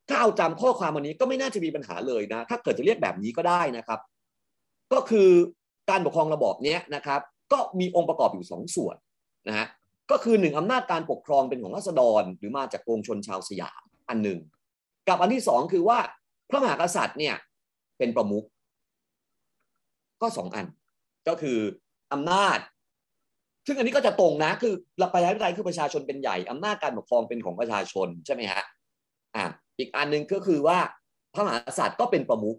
[0.09, 3.99] ถ้าเอาจำข้อความวันนี้ก็ไม่น่าจะมีปัญหาเลยนะ ถ้าเกิดจะเรียกแบบนี้ก็ได้นะครับ
[4.93, 5.29] ก็คือ
[5.89, 7.21] การปกครองระบอบนี้นะครับ
[7.51, 8.95] ก็มีองค์ประกอบอยู่สองส่วน
[9.47, 9.65] นะฮะ
[10.11, 14.39] ก็คือหนึ่งอำนาจการปกครองเป็นของรัษฎร หรือมาจากปวงชนชาวสยามอันหนึ่ง
[15.07, 15.99] กับอันที่สองคือว่า
[16.49, 17.35] พระมหากษัตริย์เนี่ย
[17.97, 18.45] เป็นประมุข
[20.21, 20.65] ก็สองอัน
[21.27, 21.59] ก็คือ
[22.13, 22.59] อำนาจ
[23.67, 24.73] ซึ่งอันนี้ก็จะตรงนะ คือ
[25.13, 28.63] ประชาธิปไตยคือประชาชนเป็นใหญ่อำนาจการปกครองเป็นของประชาชนใช่ไหมฮะ
[29.35, 29.45] อ่า
[29.79, 30.79] อีกอันหนึ่งก็คือว่า
[31.33, 32.57] พระมหากษัตริย์ก็เป็นประมุข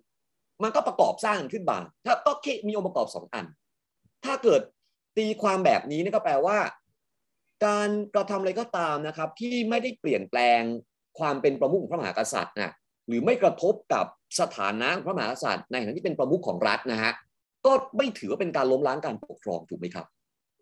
[0.63, 2.33] มันก็ประกอบสร้างขึ้นมา ถ้าก็
[2.67, 3.47] มีองค์ประกอบสองอัน
[4.25, 4.61] ถ้าเกิด
[5.17, 6.57] ตีความแบบนี้นี่ก็แปลว่า
[7.67, 10.63] การกระทำอะไรก็ตามนะครับ ที่ไม่ได้เปลี่ยนแปลง
[11.19, 12.73] ความเป็นประมุขของพระมหากษัตริย์นะ
[13.09, 14.07] หรือไม่กระทบกับ
[14.41, 17.13] สถานะพระมหากษัตริย์ ในฐานะที่เป็นประมุขของรัฐนะฮะ
[17.67, 20.07] ก็ไม่ถือว่าเป็นการล้มล้างการปกครองถูกไหมครับ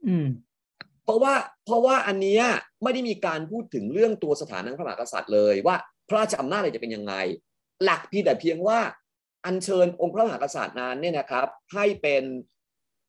[0.07, 0.29] อืม
[1.05, 1.35] เพราะว่า
[1.65, 2.41] เพราะว่าอันนี้
[2.83, 5.77] ไม่ได้มีการพูดถึงเรื่องตัวสถานะพระมหากษัตริย์เลยว่า
[6.09, 7.15] พระราชอำนาจอะไรจะเป็นยังไง
[7.85, 8.79] หลักเพียงแต่เพียงว่า
[9.47, 12.25] อัญเชิญองค์พระมหากษัตริย์นั้นเนี่ยนะครับ ให้เป็น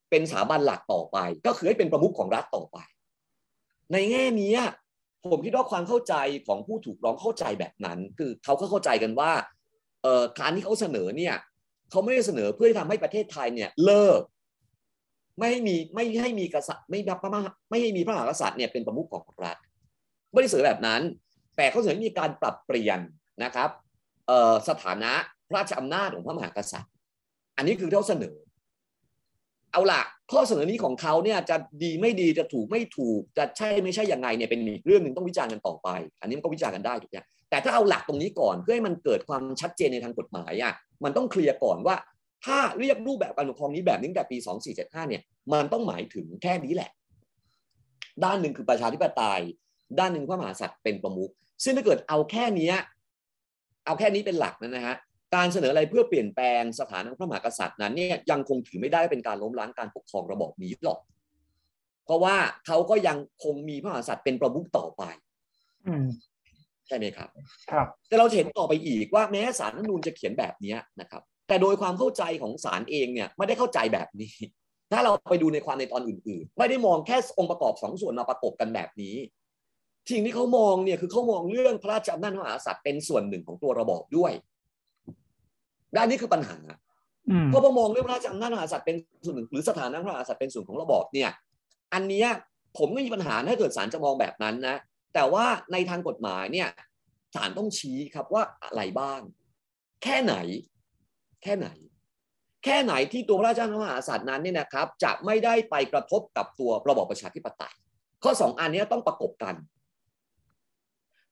[0.09, 2.77] เป็นสถาบันหลักต่อไป ก็คือให้เป็นประมุขของรัฐต่อไป
[3.93, 4.53] ในแง่นี้
[5.31, 6.15] ผมคิดว่าความเข้าใจ
[6.47, 9.31] ของผู้ถูกร้องเข้าใจแบบนั้น คือเขาก็เข้าใจกันว่า
[10.39, 11.35] การที่เขาเสนอเนี่ย
[11.89, 14.21] เขาไม่ได้เสนอเพื่อทำให้ประเทศไทยเนี่ยเลิก
[15.37, 19.57] ไม่ให้มีไม่ให้มีกษัตริย์ไม่รับพระมหาไม่ให้มีพระมหากษัตริย์เนี่ยเป็นประมุขของรัฐ
[20.31, 21.01] ไม่ได้เสนอแบบนั้น
[21.57, 22.99] แต่เขาเสนอมีการปรับเปลี่ยน
[23.43, 23.69] นะครับ
[24.69, 25.11] สถานะ
[25.47, 26.91] พระราชอำนาจของพระมหากษัตริย์
[27.57, 28.35] อันนี้คือเขาเสนอ
[29.71, 30.01] เอาล่ะ
[30.31, 35.89] ข้อเสนอนี้ของเขาเนี่ยจะดีไม่ดีจะถูกไม่ถูกจะใช่ไม่ใช่ยังไงเนี่ยเป็นอีกเรื่องหนึ่งต้องวิจารณ์กันต่อไป
[36.21, 41.95] อันนี้มันก็วิจารณ์กันได้ทุกอย่างแต่ถ้าเอาหลักตรงนี้ก่อนเพื่อให้มันเกิดความชัดเจนในทางกฎหมายอะมันต้องเคลียร์ก่อนว่า
[42.45, 45.21] ถ้าเรียกรูปแบบการปกครองนี้แบบนี้แต่ปี 2475เนี่ย
[45.53, 46.91] มันต้องหมายถึงแค่นี้แหละ
[48.23, 49.41] ด้านหนึ่งคือประชาธิปไตย
[49.99, 51.31] ด้านหนึ่งพระมหากษัตริย์เป็นประมุข
[51.63, 52.71] ซึ่งถ้าเกิดเอาแค่นี้
[53.85, 54.95] เอาแค่นี้เป็นหลักนะฮะ
[55.35, 60.99] การเสนออะไรเพื่อเปลี่ยนแปลงสถานะพระมหากษัตริย์นั้นเนี่ยยังคงถือไม่ได้เป็นการล้มล้างการปกครองระบอบนี้หรอก
[62.05, 65.03] เพราะว่าเขาก็ยังคงมีพระมหากษัตริย์เป็นประมุขต่อไป
[65.87, 66.05] อืม
[66.87, 67.29] ใช่ไหมครับ
[67.71, 74.33] ครับ แต่เราเห็นต่อไปอีกว่าแม้สารรัฐนูนจะเขียนแบบนี้นะครับ แต่โดยความเข้าใจของศาลเองเนี่ยไม่ได้เข้าใจแบบนี้
[74.91, 79.15] ถ้าเราไปดูในความในตอนอื่น ๆ ไม่ได้มองแค่องค์ประกอบสองส่วนมาประกบกันแบบนี้
[80.11, 84.31] สิ่งที่เขามองเนี่ยคือเขามองเรื่องพระราชอำนาจมหากษัตริย์เป็นส่วนหนึ่งของตัวระบอบด้วย
[85.95, 86.57] ด้านนี้คือปัญหา
[87.47, 91.29] เพราะพอมองเรื่องพระราชอำนาจมหากษัตริย์เป็นส่วนหนึ่งหรือสถานะพระมหากษัตริย์เป็นส่วนของระบอบเนี่ย
[91.93, 92.25] อันนี้
[92.77, 94.77] ผมไม่มีปัญหาถ้าเกิดศาลจะมองแบบนั้นนะ
[95.13, 96.69] แต่ว่าในทางกฎหมายเนี่ย
[97.35, 99.19] ศาลต้องชี้ครับว่าอะไรบ้าง
[100.03, 100.35] แค่ไหน
[101.43, 101.67] แค่ไหน
[102.63, 107.75] แค่ไหนที่ตัวพระราชาพระมหากษัตริย์นั้นเนี่ยนะครับ จะไม่ได้ไปกระทบกับตัวระบอบประชาธิปไตย
[108.23, 109.55] ข้อสองอันนี้ต้องประกบกัน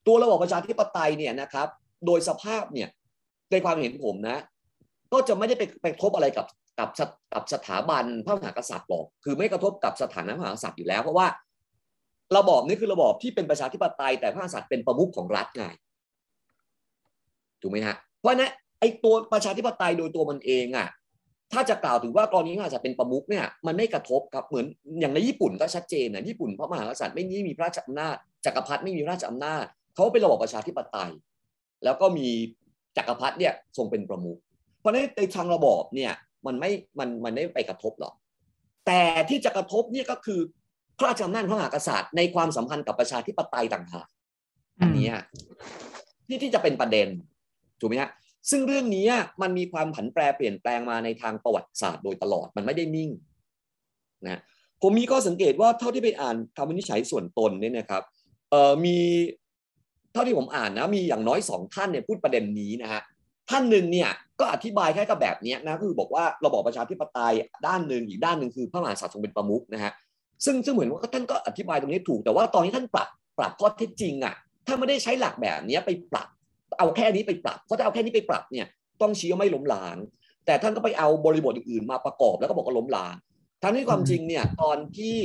[0.07, 1.67] ตัวระบอบประชาธิปไตยเนี่ยนะครับ
[2.05, 2.89] โดยสภาพเนี่ย
[3.51, 4.37] ในความเห็นผมนะ
[5.13, 6.45] ก็จะไม่ได้ไปไปทบอะไรกับ
[6.79, 6.89] กับ
[7.33, 11.27] กับสถาบันพระมหากษัตริย์หรอกคือไม่กระทบกับสถานะพระมหากษัตริย์อยู่แล้ว เพราะว่า
[12.37, 15.65] ระบอบนี้คือระบอบที่เป็นประชาธิปไตยแต่พระมหากษัตริย์เป็นประมุขของรัฐไง
[17.61, 20.87] ถูกไหมฮะเพราะนั้นไอ้ตัวประชาธิปไตยโดยตัวมันเองอะ
[21.53, 24.65] ถ้าจะกล่าวถึงว่ากรณีพระมหากษัตริย์เป็นประมุขเนี่ยมันไม่กระทบครับเหมือน
[24.99, 31.11] อย่างในญี่ปุ่นก็ชัดเจนนะญี่ปุ่นพระมหากษัตริย์ไม่มีพระราชอำนาจจักรพรรดิไม่มีพระราชอำนาจเขาเป็นระบอบประชาธิปไตย
[31.83, 32.29] แล้วก็มี
[32.97, 34.39] จักรพรรดิเนี่ยทรงเป็นประมุข
[34.79, 36.11] เพราะนั้นในทางระบอบเนี่ย
[36.45, 38.13] มันไม่มันมันไม่ไปกระทบหรอก
[38.87, 40.39] แต่ที่จะกระทบเนี่ยก็คือ
[40.97, 44.07] พระราชอำนาจพระมหากษัตริย์ในความสัมพันธ์กับประชาธิปไตยต่างหาก
[44.81, 45.09] อันนี้
[46.27, 47.07] ที่ที่จะเป็นประเด็น
[47.79, 48.11] ถูกไหมฮะ
[48.49, 49.05] ซึ่งเรื่องนี้
[49.41, 53.11] มันมีความผันแปรเปลี่ยนแปลงมาในทางประวัติศาสตร์โดยตลอดมันไม่ได้นิ่ง
[54.25, 54.41] นะ
[54.81, 58.03] ผมมีข้อสังเกตว่าเท่าที่ไปอ่านคำวินิจฉัยส่วนตนเนี่ยนะครับ
[58.49, 58.97] เอ่อมี
[60.17, 63.01] ท่าที่ผมอ่านนะมีอย่างน้อยสองท่านเนี่ยพูดประเด็นนี้นะฮะ
[63.49, 64.09] ท่านหนึ่งเนี่ย
[64.39, 67.33] ก็อธิบายแค่กับแบบนี้นะคือบอกว่าระบอบประชาธิปไตย
[67.67, 69.91] ด้านหนึ่งอีกด้านหนึ่งคือพระมหากษัตริย์ทรงเป็นประมุขนะฮะ
[70.45, 73.07] ซึ่งซึ่งเหมือนว่าท่านก็อธิบายตรงนี้ถูกแต่ว่าตอนนี้ท่านปรับ
[73.39, 74.35] ปรับข้อเท็จจริงอะ
[74.67, 76.27] ถ้าไม่ได้ใช้หลักแบบนี้ไปปรับ
[76.79, 78.67] เอาแค่นี้ไปปรับเพราะถ้าเอาแค่นี้ไปปรับเนี่ย
[79.01, 79.97] ต้องชี้ว่าไม่ล้มล้าง
[80.45, 83.15] แต่ท่านก็ไปเอาบริบทอื่นๆมาประกอบแล้วก็บอกว่าล้มล้าง
[83.63, 85.17] ทั้งที่ความจริงเนี่ยตอนที่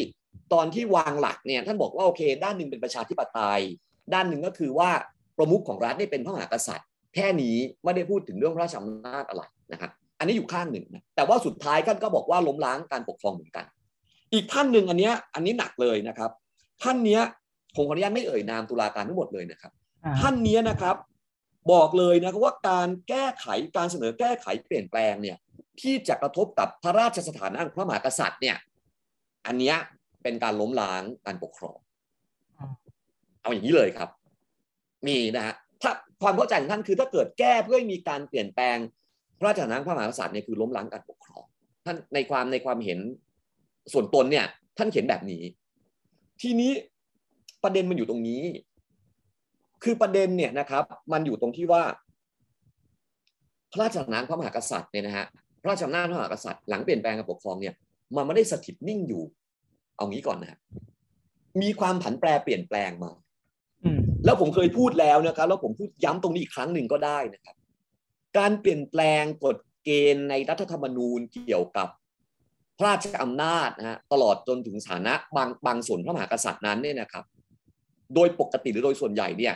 [0.52, 3.62] ตอนที่วางหลักเนี่ยท่านบอกว่าโอเค ด้านหนึ่งเป็นประชาธิปไตย
[4.14, 4.90] ด้านหนึ่งก็คือว่า
[5.38, 9.42] ประมุขของรัฐนี่เป็นพระมหากษัตริย์ แค่นี้ไม่ได้พูดถึงเรื่องพระราชอำนาจอะไร
[9.72, 13.64] นะครับอันนี้อยู่ข้างหนึ่งนะแต่ว่าสุดท้ายท่านก็บอกว่าล้มล้างการปกครองเหมือนกัน
[14.32, 16.30] อีกท่านหนึ่งอันนี้อันนี้หนักเลยนะครับ
[16.82, 17.22] ท่านเนี้ย
[17.74, 19.72] ผมขออนุญาตไม่เอ่ยนามตุลาการทั้งหมดเลยนะครับ
[20.20, 20.96] ท่านนี้นะครับ
[21.72, 23.46] บอกเลยนะครับว่าการแก้ไข
[23.76, 25.36] การเสนอแก้ไขเปลี่ยนแปลงเนี่ย
[25.80, 28.56] ที่จะกระทบกับพระราชสถานะของพระมหากษัตริย์เนี่ย
[29.46, 29.74] อันนี้
[30.22, 31.78] เป็นการล้มล้างการปกครอง
[33.42, 34.08] เอาอย่างนี้เลยครับ
[35.06, 35.90] มีนะฮะถ้า
[36.22, 38.76] ความเข้าใจของท่านคือถ้าเกิดแก้เพื่อให้มีการเปลี่ยนแปลง
[39.38, 41.44] พระราชสถานะพระมหากษัตริย์เนี่ยคือล้มล้างการปกครอง
[41.84, 42.98] ท่านในความในความเห็น
[43.92, 44.46] ส่วนตนเนี่ย
[44.78, 45.42] ท่านเขียนแบบนี้
[46.42, 46.72] ทีนี้
[47.62, 48.42] ประเด็นมันอยู่ตรงนี้
[49.82, 51.82] คือประเด็นเนี่ยนะครับ มันอยู่ตรงที่ว่า
[53.72, 55.26] พระราชอำนาจพระมหากษัตริย์เนี่ยนะฮะ
[55.62, 57.74] พระราชอำนาจพระมหากษัตริย์หลังเปลี่ยนแปลงการปกครองเนี่ย
[58.16, 59.22] มันไม่ได้สถิตนิ่งอยู่
[59.96, 60.58] เอางี้ก่อนนะ
[61.62, 63.10] มีความผันแปรเปลี่ยนแปลงมา
[64.24, 67.56] แล้วผมเคยพูดแล้วนะครับ แล้วผมพูดย้ำตรงนี้อีกครั้งหนึ่งก็ได้นะครับ
[68.38, 71.88] การเปลี่ยนแปลงกฎเกณฑ์ในรัฐธรรมนูญเกี่ยวกับ
[72.78, 77.24] พระราชอำนาจนะฮะตลอดจนถึงฐานะบางบางส่วนพระมหากษัตริย์นั้นเนี่ยนะครับ
[78.14, 79.54] โดยปกติหรือโดยส่วนใหญ่เนี่ย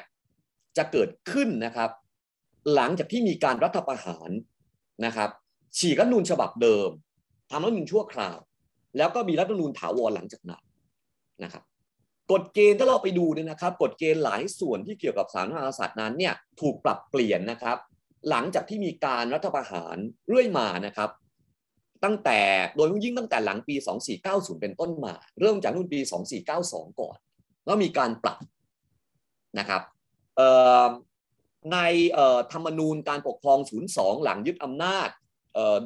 [0.76, 1.90] จะเกิดขึ้นนะครับ
[2.74, 4.30] หลังจากที่มีการรัฐประหาร
[5.06, 5.30] นะครับ
[5.78, 6.90] ฉีกรัฐนูนฉบับเดิม
[7.50, 8.38] ทำรัฐนูนชั่วคราว
[8.96, 10.62] แล้วก็มีรัฐนูนถาวรหลังจากนั้น
[11.44, 11.64] นะครับ
[12.32, 17.76] กฎเกณฑ์ถ้าเราไปดูเนี่ยนะครับกฎเกณฑ์หลายส่วนที่เกี่ยวกับสารพระมหากษัตริย์นั้นเนี่ยถูกปรับเปลี่ยนนะครับ
[18.30, 19.96] หลังจากที่มีการรัฐประหาร
[20.28, 21.10] เรื่อยมานะครับ
[22.04, 22.40] ตั้งแต่
[22.76, 23.74] โดยยิ่งตั้งแต่หลังปี
[24.18, 26.00] 2490 เป็นต้นมา เริ่มจากรุ่นปี
[26.50, 27.16] 2492 ก่อน
[27.66, 28.38] แล้วมีการปรับ
[29.58, 29.82] นะครับ
[31.72, 31.78] ใน
[32.52, 33.58] ธรรมนูญการปกครอง
[33.92, 35.08] 02 หลังยึดอำนาจ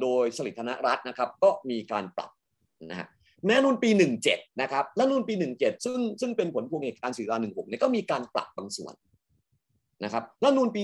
[0.01, 2.31] โดยสลิธนรัฐนะครับ ก็มีการปรับ
[2.89, 3.07] นะฮะ
[3.45, 3.89] แม้นุ่นปี
[4.25, 8.93] 17 นะครับ และนุ่นปี 17 ซึ่งซึ่งเป็นผลพวงเหตุการณ์สื่อการ16เนี่ยก็มีการปรับบางส่วน
[10.03, 10.83] นะครับและนุ่นปี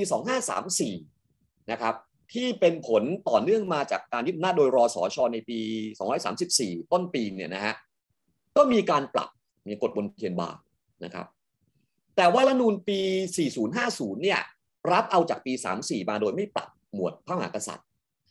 [0.85, 1.95] 2534 นะครับ
[2.33, 5.59] ที่เป็นผลต่อเนื่องมาจากการยึดอำนาจโดยรอสอชอในปี
[6.25, 7.75] 234 ต้นปีเนี่ยนะฮะ
[8.57, 9.29] ก็มีการปรับ
[9.67, 10.59] มีกฎบนเทียนบาร์
[11.03, 11.27] นะครับ
[12.15, 12.99] แต่ว่ารัฐนูลปี
[13.61, 14.39] 4050 เนี่ย
[14.91, 17.87] รับเอาจากปี 34 มาโดยไม่ปรับหมวดพระมหากษัตริย์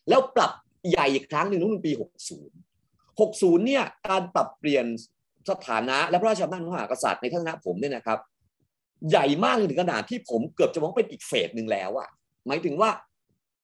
[0.09, 0.53] แล้วปรับ
[0.91, 1.93] ใหญ่อีกครั้งหนึ่งรัฐนูลปี
[2.35, 2.66] 60
[3.19, 4.87] 60 เนี่ยการปรับเปลี่ยน
[5.51, 8.19] สถานะและพระราชอำนาจพระมหากษัตริย์ในทัศนะผมเนี่ยนะครับ
[9.11, 12.09] ใหญ่มากถึงขนาดที่ผมเกือบจะมองเป็นอีกเฟสหนึ่งแล้วอะ
[12.47, 12.91] หมายถึงว่า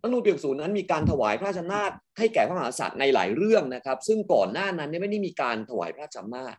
[0.02, 6.54] รัฐนูลปี60นั้นมีการถวายพระราชอำนาจให้แก่พระมหากษัตริย์ในหลายเรื่องนะครับ ซึ่งก่อนหน้านั้นไม่ได้มีการถวายพระราชอำนาจ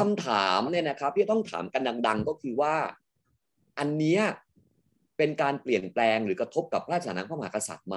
[0.00, 2.74] คำถามเนี่ยนะครับที่ต้องถามกันดัง ๆ ก็คือว่า
[3.78, 4.20] อันนี้
[5.16, 7.96] เป็นการเปลี่ยนแปลงหรือกระทบกับพระราชานะพระมหากษัตริย์ไหม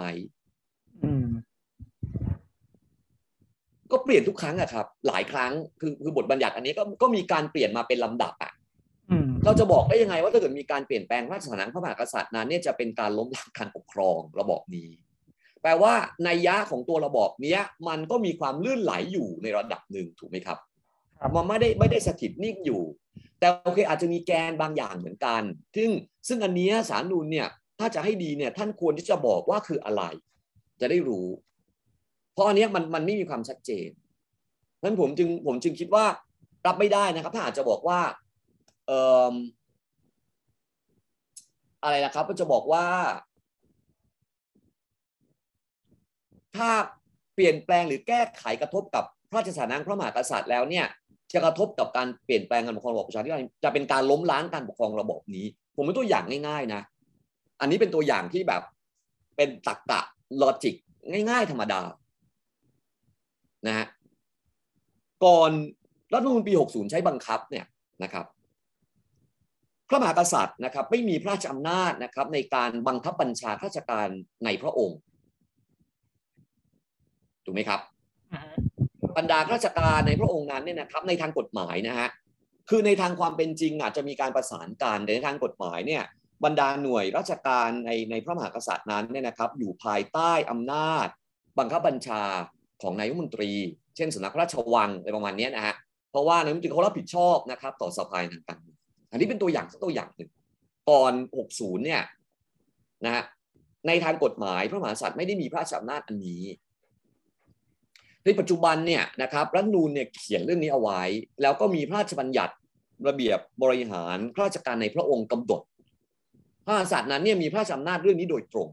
[3.92, 8.52] ก็เปลี่ยนทุกครั้งอะครับ หลายครั้งคือคือบทบัญญัติอันนี้ก็ก็มีการเปลี่ยนมาเป็นลำดับอะ
[9.46, 14.90] เราจะบอกได้ยังไงว่าถ้าเกิดมีการเปลี่ยนแปลงพระราชานะพระมหากษัตริย์นั้นเนี่ยจะเป็นการล้มล้างการปกครองระบอบนี้
[15.62, 17.58] แปลว่าในยะของตัวระบอบนี้
[17.88, 20.58] มันก็มีความลื่นไหลอยู่ในระดับหนึ่งถูกไหมครับ
[21.36, 22.84] มันไม่ได้ไม่ได้สถิตนิ่งอยู่
[23.40, 25.42] แต่โอเคอาจจะมีแกนบางอย่างเหมือนกัน
[25.76, 25.90] ซึ่ง
[26.28, 27.48] ซึ่งอันนี้สารนูนเนี่ย
[27.80, 30.04] ถ้าจะให้ดีเนี่ยท่านควรที่จะบอกว่าคืออะไร
[30.82, 31.28] จะได้รู้
[32.38, 33.90] เพราะอันนี้มันมันไม่มีความชัดเจน
[34.84, 36.06] นั้นผมจึงผมจึงคิดว่า
[36.66, 38.00] รับไม่ได้นะครับ ถ้าอาจจะบอกว่า
[38.88, 39.00] เอ่
[39.32, 39.34] อ
[41.84, 42.86] อะไรนะครับ ก็จะบอกว่า
[46.56, 46.70] ถ้า
[47.34, 50.86] เปลี่ยนแปลงหรือแก้ไขกระทบกับพระราชสถานะพระมหากษัตริย์แล้วเนี่ย
[51.34, 56.82] จะกระทบกับการเปลี่ยนแปลงการปกครองระบอบประชาธิปไตยจะเป็นการล้มล้างการปกครองระบบนี้ ผมเป็นตัวอย่างง่าย ๆ นะ
[57.62, 58.62] อันนี้เป็นตัวอย่างที่แบบ
[59.36, 60.02] เป็นตรรกะ
[60.42, 60.76] ลอจิก
[61.30, 61.82] ง่าย ๆ ธรรมดา
[63.68, 63.86] นะฮะ
[65.26, 65.52] ก่อน
[66.14, 67.66] รัฐธรรมนูญปี 60 ใช้บังคับเนี่ย
[68.04, 68.26] นะครับ
[69.90, 74.08] พระมหากษัตริย์นะครับไม่มีพระราชอำนาจนะครับในการบังคับบัญชาข้าราชการ
[74.46, 74.98] ในพระองค์
[77.46, 77.80] ถูกไหมครับ
[79.18, 82.10] บรรดาข้าราชการในพระองค์นั้นเนี่ยนะครับในทางกฎหมายนะฮะ
[82.70, 86.04] คือในทางความเป็นจริงอาจจะมีการประสานกันแต่ในทางกฎหมายเนี่ย
[86.46, 91.08] บรรดาหน่วยราชการในในพระมหากษัตริย์นั้นเนี่ยนะครับอยู่ภายใต้อำนาจ
[91.60, 92.24] บังคับบัญชา
[92.82, 93.52] ของนายมนตรี
[93.96, 95.76] เช่นสำนักพระราชวังอะไรประมาณนี้นะฮะ
[96.12, 98.60] เพราะว่านายมนตรีเขารับผิดชอบนะครับ ต่อสภาทางการ
[99.12, 100.30] อันนี้เป็นตัวอย่างสักตัวอย่างหนึ่ง
[100.90, 101.14] ก่อน
[101.50, 102.02] 60 เนี่ย
[103.06, 103.24] นะฮะ
[103.88, 106.44] ในทางกฎหมายพระมหากษัตริย์ไม่ได้มีพระราชอำนาจอันนี้
[108.26, 111.02] ในปัจจุบันเนี่ยนะครับรัฐนูนเนี่ยเขียนเรื่องนี้เอาไว้
[111.42, 112.54] แล้วก็มีพระราชบัญญัติ
[113.08, 115.62] ระเบียบบริหารข้าราชการในพระองค์กำหนด
[116.66, 118.68] พระมหากษัตริย์นั้นเนี่ยมีพระราชอำนาจเรื่องนี้โดยตรง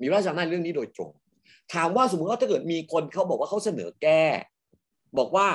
[0.00, 1.10] มีพระราชอำนาจเรื่องนี้โดยตรง
[1.74, 4.22] ถามว่าสมมติว่าถ้าเกิดมีคนเขาบอกว่าเขาเสนอแก้
[5.18, 5.48] บอกว่า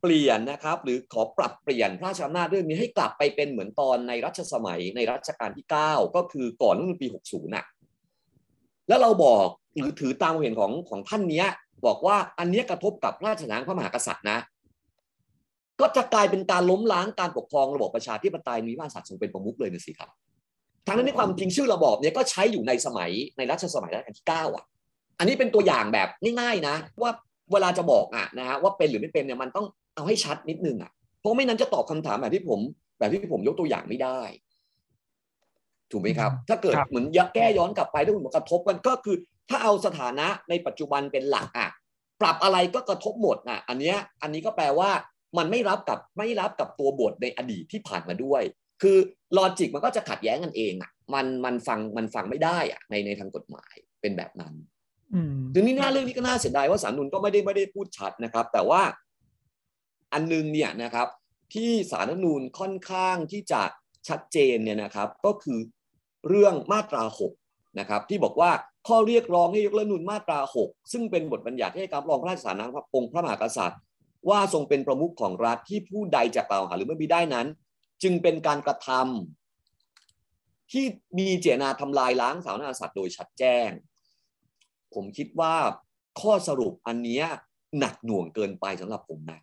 [0.00, 7.64] เปลี่ยนนะครับ หรือขอปรับเปลี่ยนพระราชอำนาจเรื่องนี้ให้กลับไปเป็นเหมือนตอนในรัชสมัยในรัชกาลที่ 9 ก็คือก่อนรัฐธรรมนูญปี 60น่ะ
[8.88, 9.46] แล้วเราบอก
[9.76, 11.46] หรือถือตามเห็นของของท่านเนี้ย
[11.86, 14.38] บอกว่าอันนี้กระทบกับพระราชนางพระมหากษัตริย์นะ
[15.80, 20.10] ก็จะกลายเป็นการล้มล้างการปกครองระบบประชาธิปไตยมีพระมหากษัตริย์ทรงเป็นประมุขเลยนะสิครับ
[20.86, 24.64] ทั้งนั้นในความจริงชื่อระบอบเนี้ยก็ใช้อยู่ในสมัยในรัชสมัยรัชกาลที่9อะ
[25.18, 26.08] อันนี้เป็นตัวอย่างแบบ
[26.40, 27.10] ง่ายๆนะ ว่า
[27.52, 32.60] เวลาจะบอกอะนะฮะว่าเป็นหรือไม่เป็นเนี่ยมันต้องเอาให้ชัดนิดนึงอะเพราะไม่นั้นจะตอบคำถามแบบที่ผม
[32.98, 34.20] แบบที่ผมยกตัวอย่างไม่ได้
[35.90, 39.16] ถูกไหมครับ ถ้าเกิดเหมือนยักแก้ย้อนกลับไปถ้าคุณบอกกระทบกันก็คือ
[39.50, 41.70] ถ้าเอาสถานะในปัจจุบันเป็นหลักอะ
[42.20, 44.90] ปรับอะไรก็กระทบหมดอะ อันเนี้ยอันนี้ก็แปลว่า
[45.38, 48.42] มันไม่รับกับไม่รับกับตัวบทในอดีตที่ผ่านมาด้วย
[48.82, 48.96] คือ
[49.36, 54.54] ลอจิกมันก็จะขัดแย้งกันเองอะมันมันฟังมันฟังไม่ได้อะในในทางกฎหมายเป็นแบบนั้น
[55.54, 58.82] ทีนี้หน้าเรื่องนี้ก็น่าเสียดายว่าสารนุนก็ไม่ได้ไม่ได้พูดชัดนะครับ แต่ว่า
[60.12, 61.08] อันนึงเนี่ยนะครับ
[61.54, 63.62] ที่สารรัฐนูนค่อนข้างที่จะ
[64.08, 65.58] ชัดเจนเนี่ยนะครับ ก็คือ
[66.28, 67.02] เรื่องมาตรา
[67.40, 68.50] 6นะครับ ที่บอกว่า
[68.88, 73.80] ข้อเรียกร้องให้ยกเลิกนูนมาตรา6ซึ่งเป็นบทบัญญัติให้การรองพระราชสารนพระองค์พระมหากษัตริย์
[74.28, 77.46] ว่าทรงเป็นประมุขของรัฐที่ผู้ใดจะกล่าวหาหรือไม่มีได้นั้น
[78.04, 80.84] จึงเป็นการกระทำที่
[81.18, 83.68] มีเจตนาทำลายล้างสถาบันกษัตริย์โดยชัดแจ้ง
[84.94, 85.54] ผมคิดว่า
[86.20, 87.22] ข้อสรุปอันนี้
[87.78, 89.40] หนักหน่วงเกินไปสำหรับผมนะ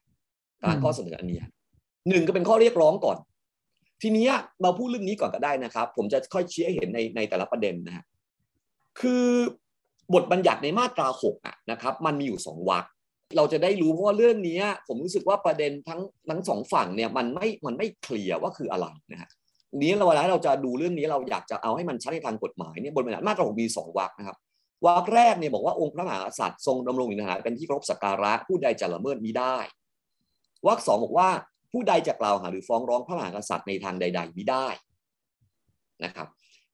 [0.63, 1.39] การข้อเสนออันนี้
[2.09, 3.17] หนึ่งก็เป็นข้อเรียกร้องก่อน
[4.01, 4.27] ทีนี้
[4.61, 8.05] เราพูดเรื่องนี้ก่อนก็ได้นะครับ ผมจะค่อยชี้ให้เห็นในในแต่ละประเด็นนะฮะ
[8.99, 9.25] คือ
[10.13, 11.35] บทบัญญัติในมาตราหก
[11.71, 12.85] นะครับ มันมีอยู่สองวรรค
[13.37, 19.29] เราจะได้รู้เพราะว่าเรื่องนี้ผมรู้สึกว่าประเด็นทั้งทั้งสองฝั่งเนี่ยมันไม่มันไม่เคลียร์ว่าคืออะไรนะฮะ
[19.77, 24.37] นี้เราเวลาเราจะดูเรื่องนี้เราอยากจะเอาให้มันชัดในทางกฎหมายเนี่ยบทบัญญัติมาตราหกมีสองวรรคนะครับ
[24.85, 29.57] วรรคแรกเนี่ยบอกว่าองค์พระมหากษัตริย์ทรงดำรงอยู่ในฐานะเป็นที่เคารพสักการะผู้ใดจะละเมิดมิได้
[30.67, 31.29] วรรคสองบอกว่า
[31.71, 34.67] ผู้ใดจะกล่าวหาหรือฟ้องร้องพระมหากษัตริย์ในทางใด ๆมิได้
[36.03, 36.27] นะครับ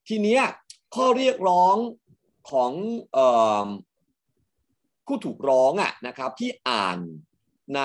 [0.08, 0.40] ทีนี้
[0.96, 1.76] ข้อเรียกร้อง
[2.52, 2.72] ของ
[5.08, 7.00] ผู้ถูกร้องอะนะครับที่อ่าน
[7.76, 7.82] ใน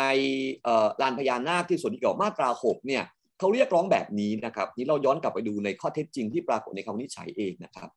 [1.00, 3.04] ลานพญานาคที่ส่วนที่เกี่ยวมาตราหกเนี่ย
[3.38, 7.90] เขาเรียกร้องแบบนี้นะครับนี้เราย้อนกลับไปดูในข้อเท็จจริงที่ปรากฏในคำวินิจฉัยเองนะครับ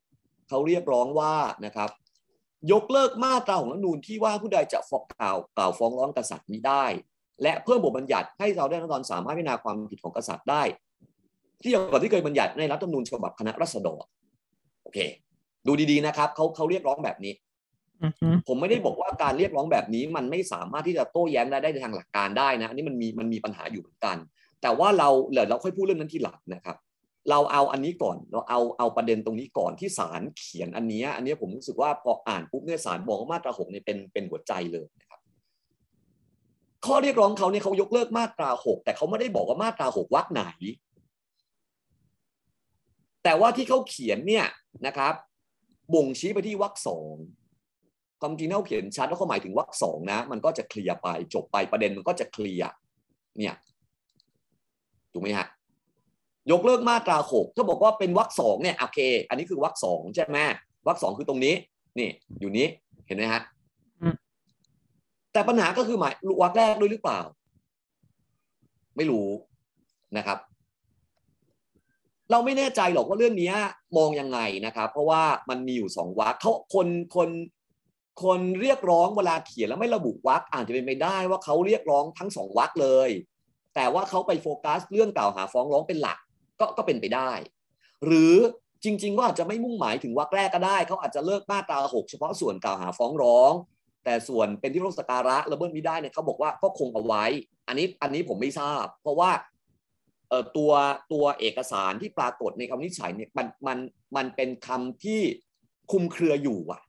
[0.50, 1.90] เขาเรียกร้องว่านะครับ
[2.72, 6.86] ยกเลิกมาตราของรัฐนูนที่ว่าผู้ใดจะฟ้องกล่าวกล่าวฟ้องร้องกษัตริย์นี้ได้
[7.42, 10.64] และเพิ่มบทบัญญัติให้เราได้รัฐนสามารถพิจารณาความผิดของกษัตริย์ได้
[11.62, 14.04] ที่อย่างก่อนที่เคยบัญญัติในรัฐธรรมนูญฉบับคณะรัษฎร
[14.84, 15.00] โอเค
[15.68, 17.34] ดูดีๆนะครับเขาเขาเรียกร้องแบบนี้
[18.48, 24.18] ผมไม่ได้บอกว่าการเรียกร้องแบบนี้มันไม่สามารถที่จะโต้แย้งได้ได้ในทางหลักการได้นะอันนี้มันมีมันมีปัญหาอยู่เหมือนกัน
[24.62, 26.78] แต่ว่าเราเดี๋ยวเราค่อยพูดเรื่องนั้นทีหลังนะครับ
[27.30, 35.20] เราเอาอันนี้ก่อนเราเอาเอาประเด็นตรงนี้ก่อนที่ศาลเขียนอันนี้อันนี้ผมรู้สึกว่าพออ่านปุ๊บเนี่ยศาลบอกว่ามาตราหกเนี่ยเป็นเป็นหัวใจเลยนะครับ
[36.86, 40.44] ข้อเรียกร้องเขาเนี่ยเขายกเลิกมาตราหกแต่เขาไม่ได้บอกว่ามาตราหกวรรคไหน
[43.24, 44.46] แต่ว่าที่เขาเขียนเนี่ย
[44.86, 45.14] นะครับ
[45.94, 47.16] บ่งชี้ไปที่วรรคสอง
[48.26, 52.70] ความจริงเขาเขียนชัดว่าเขาหมายถึงวรรคสองนะ มันก็จะเคลียร์ไปจบไปประเด็นมันก็จะเคลียร์
[53.38, 53.56] เนี่ย
[55.14, 55.48] ถูกไหมฮะ
[56.52, 59.00] ยกเลิกมาตราหกถ้าบอกว่าเป็นวรรคสองเนี่ยโอเค
[59.30, 60.40] อันนี้คือวรรคสองใช่ไหม
[60.88, 61.54] วรรคสองคือตรงนี้
[62.00, 62.10] นี่
[62.40, 62.68] อยู่นี้
[63.08, 63.42] เห็นไหมฮะ
[65.34, 67.20] แต่ปัญหาก็คือหมายวักแรกด้วยหรือเปล่า
[68.96, 69.28] ไม่รู้
[70.18, 70.38] นะครับ
[72.32, 73.52] เราไม่แน่ใจหรอกว่าเรื่องนี้
[73.98, 77.30] มองยังไงนะครับ เพราะว่ามันมีอยู่สองวักเขาคนคน
[78.24, 83.10] คนเรียกร้องเวลาเขียนแล้วไม่ระบุวักอาจจะเป็นไปได้ว่าเขาเรียกร้องทั้งสองวักเลย
[83.76, 86.18] แต่ว่าเขาไปโฟกัสเรื่องกล่าวหาฟ้องร้องเป็นหลัก
[86.60, 87.32] ก็ก็เป็นไปได้
[88.06, 88.36] หรือ
[88.84, 93.54] จริง ๆ ก็อาจจะไม่มุ่งหมายถึงวักแรกก็ได้เขาอาจจะเลิกมาตราหกเฉพาะส่วนกล่าวหาฟ้องร้อง
[94.04, 97.26] แต่ส่วนเป็นที่รสการะระเบิดมิได้เนี่ยเขาบอกว่าก็คงเอาไว้
[97.68, 99.32] อันนี้อันนี้ผมไม่ทราบ เพราะว่า
[100.30, 100.72] เอ่อตัว
[101.12, 103.78] ตัวเอกสารที่ปรากฏในคำวินิจฉัยเนี่ยมันมัน
[104.16, 105.22] มันเป็นคำที่
[105.92, 106.82] คุมเครืออยู่อะ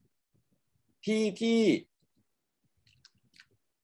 [1.06, 1.60] ที่ที่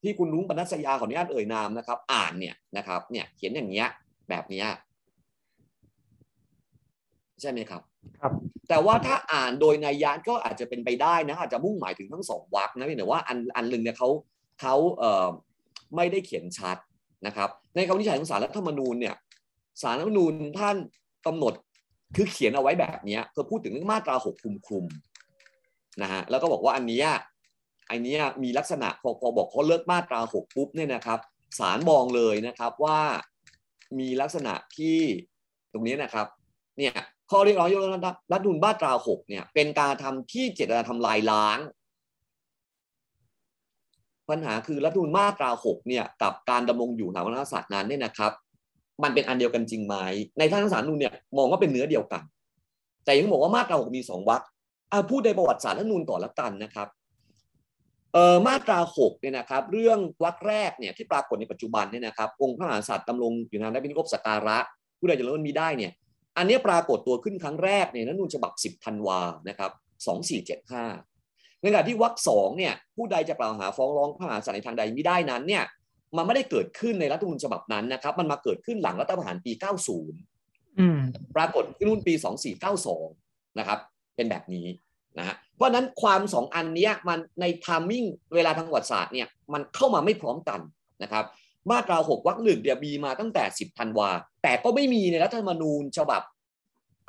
[0.01, 3.87] ที่คุณลุงปนัสยาขออนุญาตเอ่ยนามนะครับ อ่านเนี่ยนะครับ เนี่ยเขียนอย่างเงี้ย
[4.29, 4.67] แบบเนี้ย
[7.41, 7.81] ใช่ไหมครับ
[8.21, 8.33] ครับ
[8.69, 14.09] แต่ว่าถ้าอ่านโดยนัยยะก็อาจจะเป็นไปได้นะ อาจจะมุ่งหมายถึงทั้งสองวรรคนะเพียงแต่ว่าอันอันหนึ่งเนี่ยเขา
[14.61, 15.27] เขาเอ่อ
[15.95, 16.77] ไม่ได้เขียนชัด
[17.25, 19.15] นะครับ ในคำวินิจฉัยของศาลรัฐธรรมนูญเนี่ย
[19.81, 20.77] ศาลรัฐธรรมนูญท่าน
[21.25, 21.53] กำหนด
[22.15, 24.85] คือเขียนเอาไว้แบบเนี้ยเพื่อพูดถึงเรื่องมาตราหกคลุมคลุม
[26.01, 27.01] นะฮะแล้วก็บอกว่าอันนี้
[27.89, 31.19] อันนี้มีลักษณะพอพอบอกเขาเลิกมาตราหกปุ๊บเนี่ยนะครับ
[31.59, 32.99] ศาลมองเลยนะครับว่า
[33.99, 34.99] มีลักษณะที่
[35.73, 36.27] ตรงนี้นะครับ
[36.77, 36.93] เนี่ย
[37.31, 41.59] ข้อเรียกร้องยกเลิกรัฐธรรมนูญมาตราหกเนี่ยเป็นการทำที่เจตนาทำลายล้าง
[44.29, 48.31] ปัญหาคือรัฐธรรมนูญมาตราหกเนี่ยกับการดำรงอยู่ทางวัฒนศาสตร์นั้นเนี่ยนะครับ
[49.03, 49.95] มันเป็นอันเดียวกันจริงไหม
[50.39, 52.23] ในทางสารนูนเนี่ยมองว่าเป็นเนื้อเดียวกัน
[53.05, 54.41] แต่ยังบอกว่ามาตราหกมีสองวรรค
[54.93, 56.87] อะพูดในประวัติศาสตร์รัฐธรรมนูญก่อนละกันนะครับ
[58.13, 64.57] เอ่อมาตราหกเนี่ยนะครับเรื่องวรรคแรกเนี่ยที่ปรากฏในปัจจุบันเนี่ยนะครับองค์พระมหากษัตริย์ดำรงอยู่ในได้เป็นนิคบสกการะ
[64.99, 65.91] ผู้ใดจะเริ่มมีได้เนี่ย
[66.37, 69.19] อันนี้ปรากฏตัวขึ้นครั้งแรกในรัฐธรรมนูญฉบับ 10ธันวา
[69.49, 69.71] นะครับ
[70.87, 75.63] 2475ในขณะที่วรรคสองเนี่ยผู้ใดจะกล่าวหาฟ้องร้องพระมหากษัตริย์ในทางใดไม่ได้นั้นเนี่ย
[76.17, 79.51] มันไม่ได้เกิดขึ้นในรัฐธรรมนูญฉบับนั้นนะครับมันมาเกิดขึ้นหลังรัฐประหารปี
[80.15, 80.99] 90อืม
[81.35, 82.13] ปรากฏขึ้นรุ่นปี
[82.85, 83.79] 2492 นะครับ
[84.15, 84.65] เป็นแบบนี้
[85.19, 90.59] นะฮะเพราะนั้นความสองอันนี้มันในทามมิ่งเวลาทางประวัติศาสตร์เนี่ยมันเข้ามาไม่พร้อมกัน
[91.03, 91.25] นะครับ
[91.71, 94.09] มาตรา6วรรคหนึ่งเดียมีมาตั้งแต่ 10ธันวา
[94.43, 96.21] แต่ก็ไม่มีในรัฐธรรมนูญฉบับ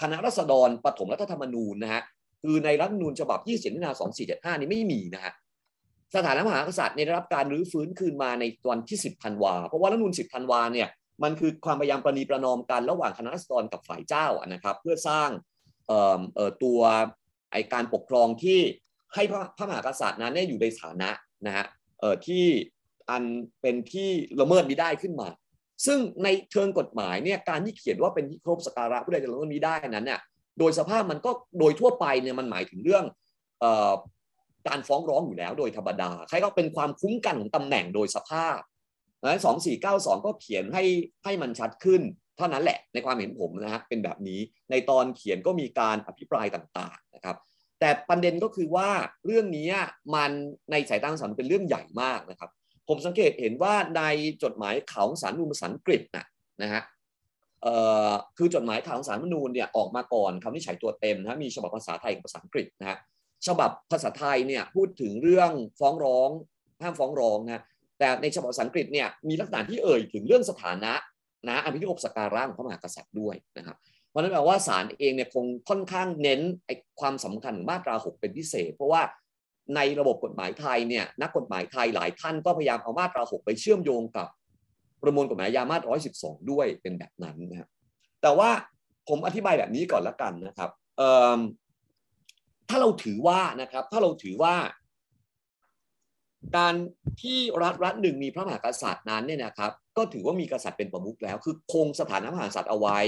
[0.03, 2.03] คณะรัษฎรปฐมรัฐธรรมนูญนะฮะ
[2.43, 3.97] คือในรัฐธรรมนูญฉบับ 20มิถุนายน
[4.55, 5.33] 2475 นี้ไม่มีนะฮะ
[6.15, 10.89] สถานะมหากษัตริย์ได้รับการรื้อฟื้นคืนมาในวันที่ 10ธันวา เพราะว่ารัฐธรรมนูญ10ธันวาเนี่ย
[11.23, 15.31] มันคือความพยายามประนีประนอมกันระหว่างคณะรัษฎรกับฝ่ายเจ้านะครับ เพื่อสร้าง
[15.87, 15.99] เอ่
[16.49, 16.81] อตัว
[17.55, 18.59] ไอการปกครองที่
[19.15, 21.11] ให้พระพระมหากษัตริย์นั้นเนี่ยอยู่ในฐานะ
[21.47, 21.67] นะฮะ
[22.01, 22.45] เอ่อที่
[23.11, 23.25] อัน
[23.61, 24.09] เป็นที่
[24.41, 25.29] ละเมิดมิได้ขึ้นมา
[25.87, 30.21] ซึ่งในเชิงกฎหมายเนี่ยการที่เขียนว่าเป็นที่ครบสการะผู้ใดจะละเมิดมิได้นั้นเนี่ย
[30.59, 33.05] โดยสภาพมันก็โดยทั่วไปเนี่ยมันหมายถึงเรื่อง
[33.61, 33.93] เอ่อ
[34.69, 38.59] การฟ้องร้องอยู่แล้วโดยธรรมดาใครก็เป็นความคุ้มกันของตำแหน่งโดยสภาพ
[39.25, 40.85] นะสองสี่เก้าสองก็เขียนให้
[41.25, 42.03] ให้มันชัดขึ้น
[42.37, 47.37] เท่านั้นแหละในความเห็นผมนะฮะเป็นแบบนี้ในตอนเขียนก็มีการอภิปรายต่างๆนะครับ
[47.81, 48.91] แต่ประเด็นก็คือว่า
[49.27, 49.71] เรื่องนี้
[50.15, 50.31] มัน
[50.71, 52.51] ในสายตาสันเป็นเรื่องใหญ่มากนะครับ
[52.89, 54.03] ผมสังเกตเห็นว่าใน
[54.43, 56.27] จดหมายข่าวของสารนูญภาษาอังกฤษนะ
[56.63, 56.83] นะฮะ
[58.37, 62.99] คือจดหมายข่าวของสารมนูญเนี่ยออกมาก่อนคำวินิจฉัยตัวเต็มนะมีฉบับภาษาไทยกับภาษาอังกฤษนะฮะ
[63.47, 66.31] ฉบับภาษาไทยเนี่ยพูดถึงเรื่องฟ้องร้อง
[66.83, 67.65] ห้ามฟ้องร้องนะ
[67.99, 70.93] แต่ในฉบับภาษาอังกฤษเนี่ยมีลักษณะที่เอ่ยถึงเรื่องสถานะ
[71.49, 73.77] นะอันพิธีอบสการะของพระมหากษัตริย์ด้วยนะครับ
[74.11, 79.03] เพราะนั้นแปลว่าศาลเองเนี่ยคงค่อนข้างเน้นไอ้ความสำคัญของมาตรา 6 เป็นพิเศษ เพราะว่า
[79.77, 84.29] ในระบบกฎหมายไทยเนี่ยนักกฎหมายไทยหลายท่านก็พยายามเอามาตรา 6 ไปเชื่อมโยงกับ
[85.03, 85.91] ประมวลกฎหมายอามาตรา
[86.21, 87.69] 112 ด้วยเป็นแบบนั้นนะครับ
[88.23, 88.51] แต่ว่า
[89.09, 91.41] ผมอธิบายแบบนี้ก่อนละกันนะครับเอ่อ
[92.69, 94.55] ถ้าเราถือว่านะครับถ้าเราถือว่า
[96.57, 96.75] การ
[97.23, 102.99] ที่รัฐรัฐหนึ่งมีพระมหากษัตริย์นั้นเนี่ยนะครับ ก็ถือว่ามีกษัตริย์เป็นประมุขแล้ว คือคงสถานะมหากษัตริย์เอาไว้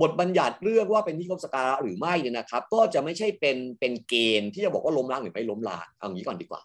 [0.00, 6.60] บทบัญญัติเรื่องว่าเป็นที่เคารพสักการะหรือไม่เนี่ยนะครับ ก็จะไม่ใช่เป็นเป็นเกณฑ์ที่จะบอกว่าล้มล้างหรือไม่ล้มล้างเอางี้ก่อนดีกว่า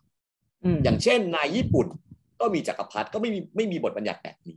[0.64, 1.88] อืมอย่างเช่นในญี่ปุ่น
[2.40, 4.56] ก็มีจักรพรรดิก็ไม่มีไม่มีบทบัญญัติแบบนี้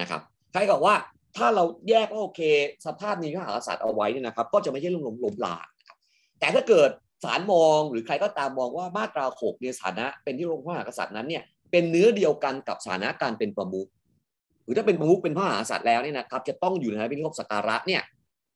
[0.00, 0.20] นะครับ
[0.52, 0.94] ใครกับว่า
[1.36, 2.40] ถ้าเราแยกว่าโอเค
[2.86, 5.98] สภาพนี้พระมหากษัตริย์เอาไว้เนี่ยนะครับ ก็จะไม่ใช่เรื่องล้มล้มล้างนะครับ
[6.40, 6.90] แต่ถ้าเกิด
[7.24, 13.88] ศาลมองหรือใครก็ตามมองว่ามาตราหกเนี่ยสถานะเป็นที่รงพระมหากษัตริย์นั้นเนี่ย เป็นเนื้อเดียวกันกับสถานะการเป็นประมุข
[14.64, 18.02] หรือถ้าเป็นประมุขเป็นพระมหากษัตริย์แล้วเนี่ยนะครับ จะต้องอยู่ในพิธีครบสักการะเนี่ย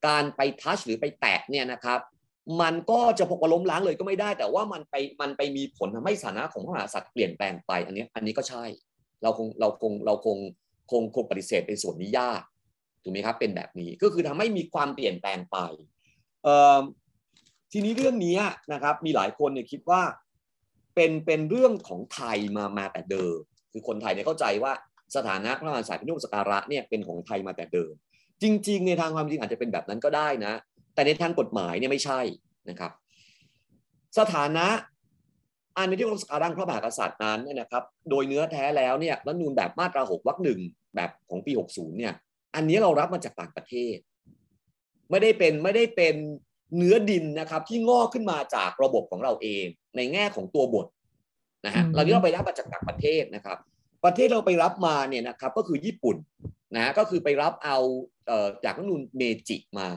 [0.07, 2.01] การไปทัชหรือไปแตะเนี่ยนะครับ
[2.61, 8.65] มันก็จะพกว่าล้มล้างเลยก็ไม่ได้ แต่ว่ามันไปมันไปมีผลทำให้สถานะของพระมหากษัตริย์เปลี่ยนแปลงไปอันนี้อันนี้ก็ใช่
[9.23, 10.37] เราคงเราคงเราคง
[10.91, 12.43] คงคงปฏิเสธในส่วนนี้ยาก
[13.03, 15.59] ถูกไหมครับเป็นแบบนี้ก็คือทำให้มีความเปลี่ยนแปลงไป
[17.73, 18.37] ทีนี้เรื่องนี้
[18.73, 20.03] นะครับมีหลายคนเนี่ยคิดว่า
[20.95, 23.39] เป็นเป็นเรื่องของไทยมามาแต่เดิม
[23.73, 24.73] คือคนไทยเนี่ยเข้าใจว่า
[25.17, 27.93] สถานะพระมหากษัตริย์เป็นรูปสการะเนี่ยเป็นของไทยมาแต่เดิม
[28.43, 30.55] จริง ๆ ในทางความจริงอาจจะเป็นแบบนั้นก็ได้นะ
[30.95, 32.21] แต่ในทางกฎหมายเนี่ยไม่ใช่
[32.71, 32.93] นะครับ
[34.19, 34.67] สถานะ
[35.77, 40.61] อันในที่เราสการังพระมหากษัตริย์นั้นเนี่ยนะครับ โดยเนื้อแท้แล้วเนี่ยรัฐนูญแบบมาตราหกวรรคหนึ่ง
[40.95, 42.15] แบบของปี 60เนี่ย
[42.55, 43.97] อันนี้เรารับมาจากต่างประเทศ
[45.11, 46.15] ไม่ได้เป็นไม่ได้เป็น
[46.77, 49.67] เนื้อดินนะครับที่งอกขึ้นมาจากระบบของเราเอง
[49.97, 50.87] ในแง่ของตัวบท
[51.67, 53.59] นะฮะเราที่เราไปรับมาจากต่างประเทศนะครับ
[54.05, 56.17] ประเทศเราไปรับมาเนี่ยนะครับก็คือญี่ปุ่น
[56.77, 57.79] นะก็คือไปรับเอา
[58.27, 59.89] เอ่อจากรัฐนูนเมจิมา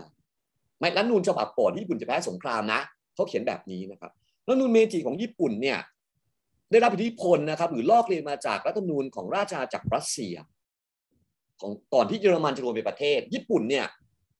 [0.79, 2.79] ไม่รัฐนูนฉบับก่อนที่ญี่ปุ่นจะแพ้สงครามนะ
[3.15, 4.11] เขาเขียนแบบนี้นะครับ
[4.47, 5.79] รัฐนูญเมจิของญี่ปุ่นเนี่ย
[6.71, 10.35] ได้รับอิทธิพลนะครับหรือลอกเรียนมาจากรัฐธรรมนูญของราชอาณาจักรปรัสเซีย
[11.61, 13.85] ของก่อนที่เยอรมันจะรวมเป็นประเทศ ญี่ปุ่นเนี่ย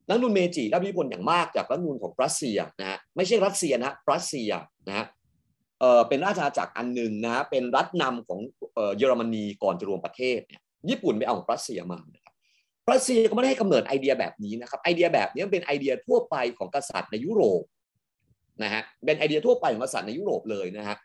[0.09, 4.51] รัฐนูญเมจิได้รับอิทธิพลอย่างมากจากรัฐนูญของปรัสเซียนะฮะไม่ใช่รัสเซียนะปรัสเซีย
[4.87, 5.05] นะฮะ
[5.79, 8.39] เออเป็นราชอาณาจักรอันหนึ่งนะฮะเป็นรัฐนำของ
[8.97, 12.33] เยอรมนีก่อนจะรวมประเทศเนี่ยญี่ปุ่นไปเอาของปรัสเซียมานะครับป
[12.91, 17.63] รัสเซียก็ไม่ได้ให้กำเนิดไอเดียแบบนี้นะครับไอเดียแบบนี้เป็นไอเดียทั่วไปของกษัตริย์ในยุโรป
[18.63, 20.97] นะฮะเป็นไอเดียทั่วไปของกษัตริย์ในยุโรปเลยนะฮะ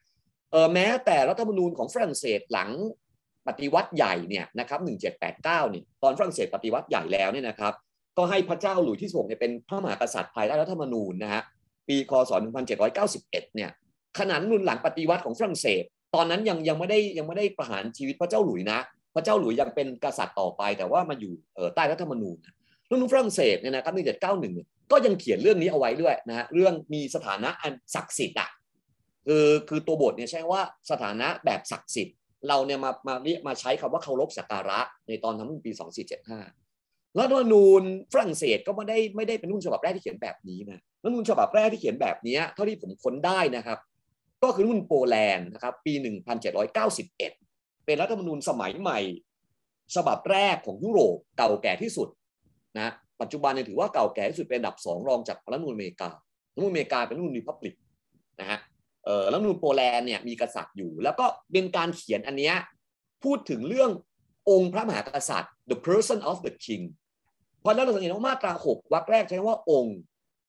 [0.52, 2.70] เออแม้แต่รัฐธรรมนูญของฝรั่งเศสหลัง
[3.48, 4.80] ปฏิวัติใหญ่เนี่ยนะครับ
[5.20, 7.74] 1789เนี่ยตอนฝรั่งเศสปฏิวัติใหญ่แล้วเนี่ยนะครับ
[8.16, 11.42] ก็ให้พระเจ้าหลุยที่6เนี่ยเป็นพระมหากษัตริย์ภายใต้รัฐธรรมนูญนะฮะ
[11.88, 12.32] ปีคศ
[12.92, 13.70] 1791เนี่ย
[14.18, 15.82] ขนาดนุนหลังปฏิวัติของฝรั่งเศส
[16.14, 18.78] ตอนนั้นยังยังไม่ได้ยังไม่ได้ประหารชีวิตพระเจ้าหลุยนะ
[19.14, 21.32] พระเจ้าหลุยยังเป็นกษัตริย์ต่อไป แต่ว่ามาอยู่
[21.74, 22.36] ใต้รัฐธรรมนูญ
[22.88, 23.94] รัฐธรรมนูญฝรั่งเศสเนี่ยนะครับ
[24.42, 28.50] 1791 ก็ยังเขียนเรื่องนี้เอาไว้ด้วยนะฮะเรื่องมีสถานะอันศักดิ์สิทธิ์อะ
[29.26, 30.60] คือคือตัวบทเนี่ยใช้ว่า
[30.90, 32.16] สถานะแบบศักดิ์สิทธิ์
[32.48, 35.70] เราเนี่ยมามาเรียกมาใช้คำว่าเคารพสักการะในตอนทำปี
[36.16, 36.61] 2475
[37.18, 37.82] รัฐธรรมนูญ
[38.12, 43.78] ฝรั่งเศสก็ไม่ได้ไม่ได้เป็นรุ่นฉบับแรกที่เขียนแบบนี้นะรัฐธรรมนูญฉบับแรกที่เขียนแบบนี้เท่าที่ผมค้นได้นะครับ
[44.42, 45.92] ก็คือรุ่นโปแลนด์นะครับปี
[46.48, 47.16] 1791
[47.84, 48.98] เป็นรัฐธรรมนูญสมัยใหม่
[49.94, 52.08] ฉบับแรกของยุโรปเก่าแก่ที่สุด
[52.76, 56.08] นะปัจจุบันเนี่ยถือว่าเก่าแก่ที่สุดเป็นอันดับสองรองจากรัฐธรรมนูญอเมริกา
[56.54, 57.74] รัฐธรรมนูญอเมริกาเป็นรัฐธรรมนูญ republic
[58.40, 58.58] นะฮะ
[59.04, 62.54] เออรัฐธรรมนูญโปแลนด์เนี่ยมีกษัตริย์อยู่ แล้วก็เป็นการเขียนอันเนี้ย
[63.24, 63.90] พูดถึงเรื่อง
[64.50, 66.82] องค์พระมหากษัตริย์ the person of the king
[67.62, 69.96] เพราะแล้วเราสังเกตว่ามาตราหกวรรคแรกใช้ว่าองค์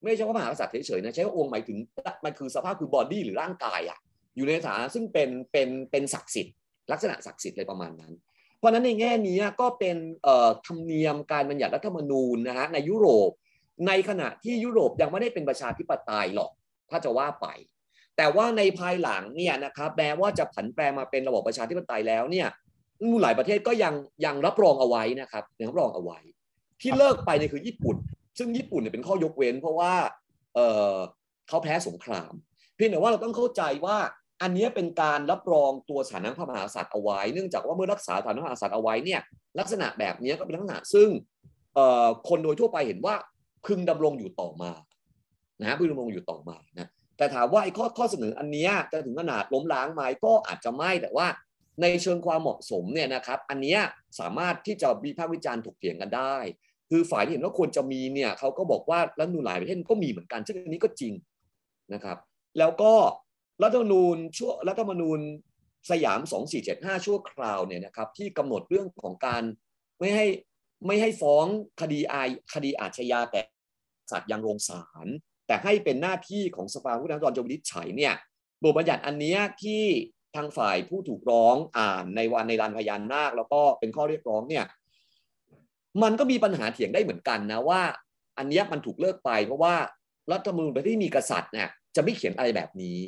[0.04, 1.78] ไม่ใช่ว่ามหากษัตริย์เฉยๆนะใช้ว่าองค์หมายถึง
[2.26, 4.00] มันคือสภาพคือ body หรือร่างกายอะ
[4.36, 6.56] อยู่ในฐานะซึ่งเป็นเป็นเป็นศักดิ์สิทธิ์
[6.92, 8.14] ลักษณะศักดิ์สิทธิ์อะไรประมาณนั้น
[8.58, 9.98] เพราะนั้นในแง่นี้ก็เป็น
[10.66, 13.32] ธรรมเนียมการบัญญัติรัฐธรรมนูญนะฮะในยุโรป
[13.88, 16.52] ในขณะที่ยุโรปยังไม่ได้เป็นประชาธิปไตยหรอก
[16.90, 17.48] ถ้าจะว่าไป
[18.18, 22.48] แต่ว่าในภายหลังเนี่ยนะครับแม้ว่าจะผันแปรมาเป็นระบบประชาธิปไตยแล้วเนี่ย
[23.22, 23.94] หลายประเทศก็ยัง
[24.26, 26.20] ยังรับรองเอาไว้นะครับยังรับรองเอาไว้
[26.84, 27.96] ที่เลิกไปเนี่ยคือญี่ปุ่น
[28.38, 29.94] ซึ่งญี่ปุ่นเนี่ยเป็นข้อยกเว้น เพราะว่า
[30.56, 30.60] เอ
[30.94, 30.96] อ
[31.48, 32.34] เขาแพ้สงคราม
[32.76, 33.98] เพียงแต่ว่าเราต้องเข้าใจว่า
[34.42, 39.22] อันนี้เป็นการรับรองตัวสถานะพระมหากษัตริย์เอาไว้ เนื่องจากว่าเมื่อรักษาสถานะพระมหากษัตริย์เอาไว้เนี่ย
[39.60, 41.10] ลักษณะแบบนี้ก็เป็นลักษณะซึ่ง
[42.30, 43.16] คนโดยทั่วไปเห็นว่า
[43.66, 44.72] พึงดำรงอยู่ต่อมา
[45.60, 51.28] นะฮะพึงดำรงอยู่ต่อมานะแต่ถามว่าไอ้ข้อข้อเสนออันนี้จะถึงขนาดล้มล้างไหมก็อาจจะไม่แต่ว่า
[51.82, 53.78] ในเชิงความเหมาะสมเนี่ยนะครับ อันนี้
[54.20, 56.36] สามารถที่จะวิพากษ์วิจารณ์ถกเถียงกันได้
[56.96, 61.14] คือฝ่ายที่เห็นว่าควรจะมีเนี่ยเขาก็บอกว่ารัฐนูนหลายประเทศก็มีเหมือนกันซึ่งอันนี้ก็จริง
[61.94, 62.18] นะครับ
[62.60, 62.94] แล้วก็
[63.64, 65.20] รัฐธรรมนูญชั่วรัฐธรรมนูญ
[65.92, 66.20] สยาม
[66.64, 69.44] 2475 ชั่วคราวเนี่ยนะครับที่กำหนดเรื่องของการ
[70.00, 70.26] ไม่ให้
[70.88, 71.46] ไม่ให้ฟ้อง
[71.82, 73.42] คดีอาคดีอาชญาแต่
[74.12, 75.08] สัตว์ยังโรงศาล
[75.48, 78.14] แต่ให้เป็นหน้าที่ของสภาผู้แทนราษฎรจะวินิจฉัยเนี่ย
[78.64, 79.84] บทบัญญัติอันนี้ที่
[80.36, 84.66] ทางฝ่ายผู้ถูกร้องอ่านในวันในลานพยานนาค แล้วก็เป็นข้อเรียกร้องเนี่ย
[86.02, 87.82] มันก็มีปัญหาเถียงได้เหมือนกันนะว่า
[88.38, 89.76] อันนี้มันถูกเลิกไป เพราะว่า
[90.32, 93.00] รัฐธรรมนูญประเทศที่มีกษัตริย์เนี่ยจะไม่เขียนอะไรแบบนี้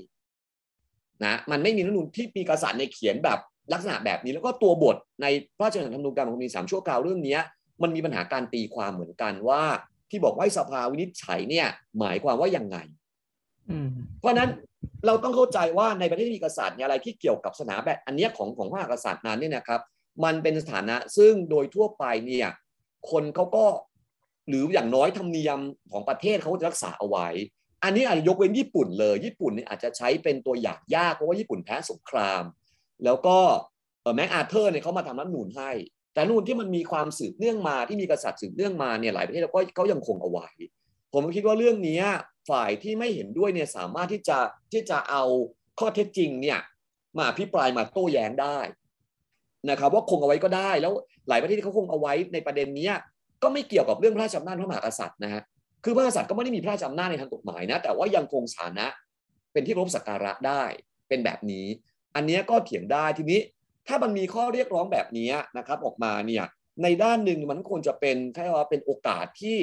[1.25, 3.39] นะมันไม่มีรัฐธรรมนูญที่มีกษัตริย์ในเขียนแบบ
[3.73, 5.25] ลักษณะแบบนี้ แล้วก็ตัวบทใน
[5.57, 7.37] พระราชบัญญัติธรรมนูญการปกครองมีสามชั่วคราวเรื่องนี้
[7.81, 9.63] มันมีปัญหาการตีความเหมือนกันว่า
[10.09, 11.67] ที่บอกว่าสภาวินิจฉัยเนี่ย
[11.99, 12.77] หมายความว่ายังไง
[14.19, 14.49] เพราะนั้น
[15.05, 19.81] เราต้องเข้าใจว่าในประเทศที่มีกษัตริย์เนี่ยอะไรที่เกี่ยวกับสถาแบบอันนี้ของของพระมหากษัตริย์นั้นเนี่ยนะครับ
[20.23, 22.47] มันเป็นสถานะซึ่งโดยทั่วไปเนี่ย
[23.11, 23.65] คนเขาก็
[24.49, 25.59] หรืออย่างน้อยธรรมเนียม
[25.91, 27.27] ของประเทศเขาจะรักษาเอาไว้
[27.83, 32.43] อันนี้อาจจะยกเว้นญี่ปุ่นเลย ญี่ปุ่นเนี่ยอาจจะใช้เป็นตัวอย่างยากเพราะว่าญี่ปุ่นแพ้สงคราม
[33.05, 33.37] แล้วก็
[34.15, 35.71] แม็กอาเธอร์เนี่ยเขามาทำรัฐนูนให้
[36.13, 40.47] แต่นูนที่มันมีความสืบเนื่องมาที่มีกษัตริย์สืบเนื่องมาเนี่ยหลายประเทศก็เขายังคงเอาไว้
[41.13, 42.01] ผมคิดว่าเรื่องนี้
[42.49, 44.37] ฝ่ายที่ไม่เห็นด้วยเนี่ยสามารถที่จะ
[44.73, 45.23] ที่จะเอา
[45.79, 46.59] ข้อเท็จจริงเนี่ย
[47.19, 48.59] มาพิปรายมาโต้แย้งได้
[49.69, 50.93] นะครับว่าคงเอาไว้ก็ได้แล้ว
[51.29, 52.89] หลายประเทศที่เขาคงเอาไว้ในประเด็นนี้
[53.43, 55.41] ก็ไม่เกี่ยวกับเรื่องพระราชอำนาจพระมหากษัตริย์นะฮะ
[55.83, 58.87] คือพระมหากษัตริย์ก็ไม่ได้มีพระราชอำนาจในทางกฎหมายนะแต่ว่ายังคงฐานะ
[59.51, 60.63] เป็นที่รบสักการะได้
[61.09, 61.65] เป็นแบบนี้
[62.15, 63.39] อันนี้ก็เถียงได้ทีนี้
[63.87, 66.45] ถ้ามันมีข้อเรียกร้องแบบนี้นะครับออกมาเนี่ย
[66.83, 69.57] ในด้านหนึ่งมันควรจะเป็นแค่ว่าเป็นโอกาสที่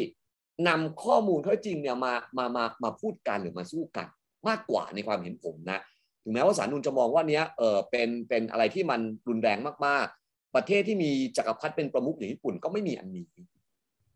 [0.69, 4.09] นำข้อมูลข้อจริงเนี่ยมามามามาพูดกันหรือมาสู้กัน
[4.49, 5.79] มากกว่าในความเห็นผมนะ
[6.23, 13.27] ถึงแม้ว่าสารนุนจะมองว่าเนี้ยเออเป็นเป็นอะไรที่มันรุนแรงมากๆ ประเทศที่มีจักรพรรดิเป็นประมุขอย่างญี่ปุ่นก็ไม่มีอันนี้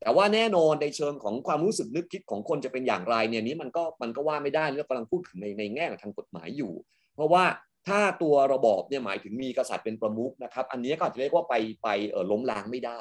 [0.01, 6.73] แต่ว่าแน่นอนในเชิงของความรู้สึกนึกคิดของคนจะเป็นอย่างไรเนี่ยนี้มันก็มันก็ว่าไม่ได้เรากำลังพูดถึงในในแง่ของทางกฎหมายอยู่
[7.15, 7.45] เพราะว่า
[7.89, 13.01] ถ้าตัวระบอบเนี่ยหมายถึงมีกษัตริย์เป็นประมุขนะครับ อันนี้ก็อาจจะเรียกว่าไปไปเออล้มล้างไม่ได้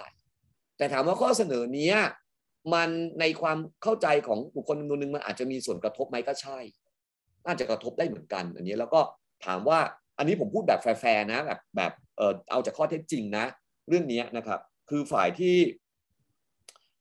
[0.77, 1.97] แต่ถามว่าข้อเสนอเนี้ย
[2.73, 6.59] มันในความเข้าใจของบุคคลจำนวนหนึ่งมันอาจจะมีส่วนกระทบไหมก็ใช่
[7.45, 9.01] น่าจะกระทบได้เหมือนกัน อันนี้แล้วก็
[9.45, 9.79] ถามว่า
[10.17, 13.45] อันนี้ผมพูดแบบแฟร์ๆนะแบบแบบเออเอาจากข้อเท็จจริงนะ
[13.89, 14.59] เรื่องนี้นะครับ
[14.89, 15.55] คือฝ่ายที่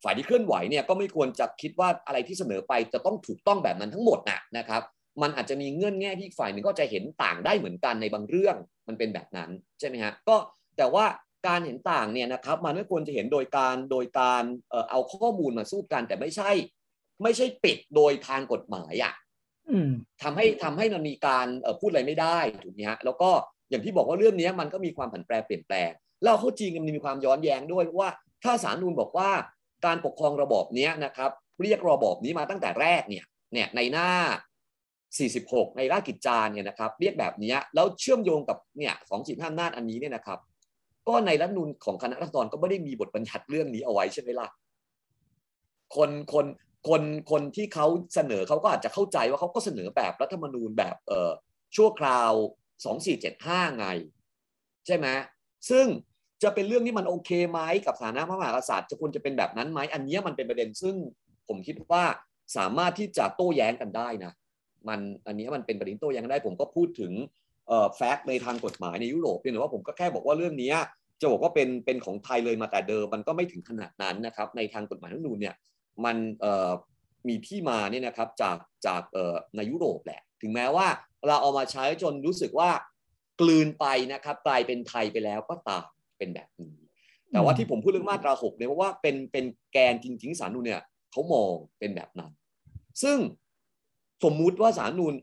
[0.05, 4.83] ฝ่ายที่เคลื่อนไหวเนี่ยก็ไม่ควรจะคิดว่าอะไรที่เสนอไปจะต้องถูกต้องแบบนั้นทั้งหมดนะนะครับ
[5.23, 8.57] มันอาจจะมีเงื่อนแง่ที่ฝ่ายหนึ่งก็จะเห็นต่างได้เหมือนกันในบางเรื่อง
[8.89, 9.51] มันเป็นแบบนั้น
[9.81, 10.37] ใช่ไหมฮะก็
[10.79, 11.07] แต่ว่า
[11.47, 16.51] การเห็นต่างเนี่ยนะครับ มันไม่ควรจะเห็นโดยการโดยการเออเอาข้อมูลมาสู้กันแต่ไม่ใช่
[17.23, 19.13] ไม่ใช่ปิดโดยทางกฎหมายอะ
[20.23, 23.31] ทำให้ทำให้มันมีการเพูดอะไรไม่ได้ถูกไหมฮะแล้วก็
[23.71, 25.91] อย่างที่บอกว่าเรื่องนี้มันก็มีความผันแปรเปลี่ยนแปลง
[26.23, 28.09] แล้วเข้าจริงมันมีความย้อนแย้งด้วยว่า
[28.43, 29.31] ถ้าสารนูนบอกว่า
[29.87, 31.31] การปกครองระบอบนี้นะครับ
[31.63, 34.11] เรียกระบอบนี้มาตั้งแต่แรกเนี่ยเนี่ยในหน้า
[35.09, 40.39] 46 ในราชกิจจาเนี่ยนะครับ เรียกแบบนี้แล้วเชื่อมโยงกับเนี่ยสองสิบห้านาจอันนี้เนี่ยนะครับ
[41.09, 44.49] ก็ในรัฐนูญของคณะรัฐมนตรีก็ไม่ได้มีบทบัญญัติเรื่องนี้เอาไว้ใช่ไหมล่ะ
[45.97, 46.47] คนคน
[46.89, 51.33] คนคนที่เขาเสนอเขาก็อาจจะเข้าใจว่าเขาก็เสนอแบบรัฐธรรมนูญแบบเอ่อ
[51.77, 52.33] ชั่วคราว
[53.05, 53.87] 2475 ไง
[54.87, 55.07] ใช่ไหม
[55.71, 55.87] ซึ่ง
[56.43, 60.95] จะเป็นเรื่องที่มันโอเคไหมกับฐานะพระมหากษัตริย์จะควรจะเป็นแบบนั้นไหมอันนี้มันเป็นประเด็นซึ่ง
[61.49, 62.05] ผมคิดว่า
[62.57, 64.33] สามารถที่จะโต้แย้งกันได้นะ
[64.89, 67.13] มันอันนี้มันเป็นประเด็นโต้แย้งได้ ผมก็พูดถึง
[67.69, 70.73] เอ่อแฟกต์ในทางกฎหมายในยุโรปเพียงแต่ว่าผมก็แค่บอกว่าเรื่องนี้
[71.21, 75.55] จะบอกว่าเป็นเป็นของไทยเลยมาแต่เดิมมันก็ไม่ถึงขนาดนั้นนะครับในทางกฎหมายรัฐธรรมนูญเนี่ย
[76.05, 76.71] มันเอ่อ
[77.29, 78.57] มีที่มาเนี่ยนะครับจาก
[78.87, 80.87] จากเอ่อในยุโรปแหละ ถึงแม้ว่า
[81.27, 82.71] เราเอามาใช้จนรู้สึกว่า
[83.41, 85.87] กลืนไปนะครับกลายเป็นไทยไปแล้วก็ตาม
[86.19, 86.77] เป็นแบบนี้
[87.33, 92.31] แต่ว่าที่ผมพูดเรื่องมาตราหกเนี่ยเพราะว่าเป็นเป็นแกนจริงๆสารนูนเนี่ยเขามองเป็นแบบนั้น
[93.03, 93.19] ซึ่ง
[94.25, 95.15] สมมุติว่าสารนูน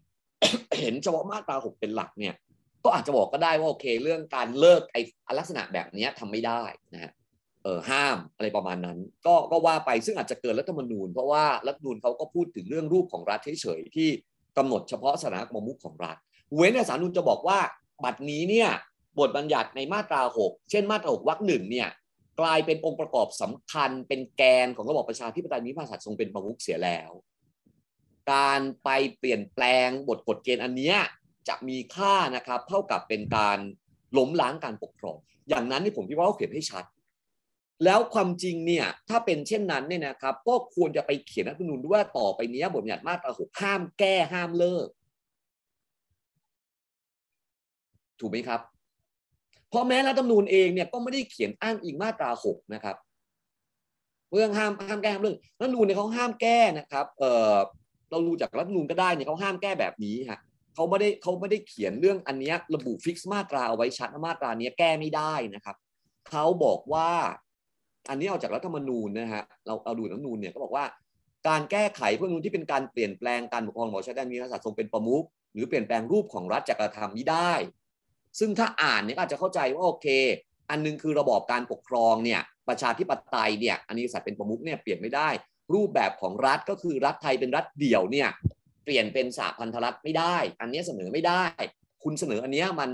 [0.79, 2.35] เห็นเฉพาะมาตราหกเป็นหลักเนี่ย
[2.83, 5.01] ก็อาจจะบอกก็ได้ว่าโอเค เรื่องการเลิกไอ้
[5.37, 7.20] ลักษณะแบบนี้ทำไม่ได้นะฮะเออ
[7.89, 14.09] ห้ามอะไรประมาณนั้น ก็ก็ว่าไปซึ่งอาจจะเกินรัฐธรรมนูญ เพราะว่ารัฐธรรมนูญเขาก็พูดถึงเรื่องรูปของรัฐเฉยๆที่
[14.57, 16.17] กำหนดเฉพาะสถานะประมุขของรัฐ
[16.55, 17.59] เว้นแต่สารนูนจะบอกว่า
[18.03, 18.69] บัตรนี้เนี่ย
[19.19, 21.89] บทบัญญัติในมาตรา 6 เช่นมาตรา 6วรรคหนึ่งเนี่ย
[22.39, 27.11] กลายเป็นองค์ประกอบสำคัญ เป็นแกนของระบอบประชาธิปไตยมีพระมหากษัตริย์ทรงเป็นประมุขเสียแล้ว
[28.33, 30.97] การไปเปลี่ยนแปลงบทกฎเกณฑ์อันเนี้ย
[31.47, 33.59] จะมีค่านะครับเท่ากับเป็นการ
[34.17, 35.17] ล้มล้างการปกครอง
[35.49, 36.83] อย่างนั้นนี่ผมคิดว่าเขาเขียนให้ชัด
[37.85, 44.87] แล้วความจริงเนี่ยถ้าเป็นเช่นนั้นเนี่ยนะครับ ก็ควรจะไปเขียนรัฐธรรมนูญด้วยว่าต่อไปนี้บทบัญญัติมาตราหกห้ามแก้ห้ามเลิก
[48.19, 48.61] ถูกไหมครับ
[49.69, 52.95] เพราะแม้รัฐธรรมนูญเองเนี่ยก็ไม่ได้เขียนอ้างอิงมาตราหกนะครับ
[54.33, 57.55] เรื่องห้ามห้ามแก้ห้ามเรื่องรัฐธรรมนูญเนี่ยเขาห้ามแก้นะครับ เออ
[58.11, 60.39] เราดูจากรัฐธรรมนูญก็ได้เนี่ยเขาห้ามแก้แบบนี้ฮะ
[60.75, 65.75] เขาไม่ได้เขาไม่ได้เขียนเรื่องอันนี้ระบุฟิกซ์มาตราเอาไว้ชัดมาตราเนี้ยแก้ไม่ได้นะครับ
[66.29, 67.11] เขาบอกว่า
[68.09, 70.85] อันนี้เอาจากรัฐธรรมนูญนะฮะเราเอาดูรัฐธรรมนูญเนี่ยเขาบอกว่า
[71.47, 77.53] การแก้ไขเพื่อนูนที่เป็นการเปลี่ยนแปลงการปกครองของชาติมีกษัตริย์ทรงเป็นประมุขหรือเปลี่ยนแปลงรูปของรัฐจักรธรรมนี้ได้
[78.39, 80.07] ซึ่งถ้าอ่านเนี่ยอาจจะเข้าใจว่าโอเค
[80.69, 85.29] อันนึงคือระบอบการปกครองเนี่ยประชาธิปไตยเนี่ยอันนี้กษัตริย์เป็นประมุขเนี่ยเปลี่ยนไม่ได้
[85.73, 88.29] รูปแบบของรัฐก็คือรัฐไทยเป็นรัฐเดี่ยวเนี่ย
[88.83, 91.43] เปลี่ยนเป็นสาพันธรัฐไม่ได้ อันนี้เสนอไม่ได้
[92.03, 92.89] คุณเสนออันเนี้ยมัน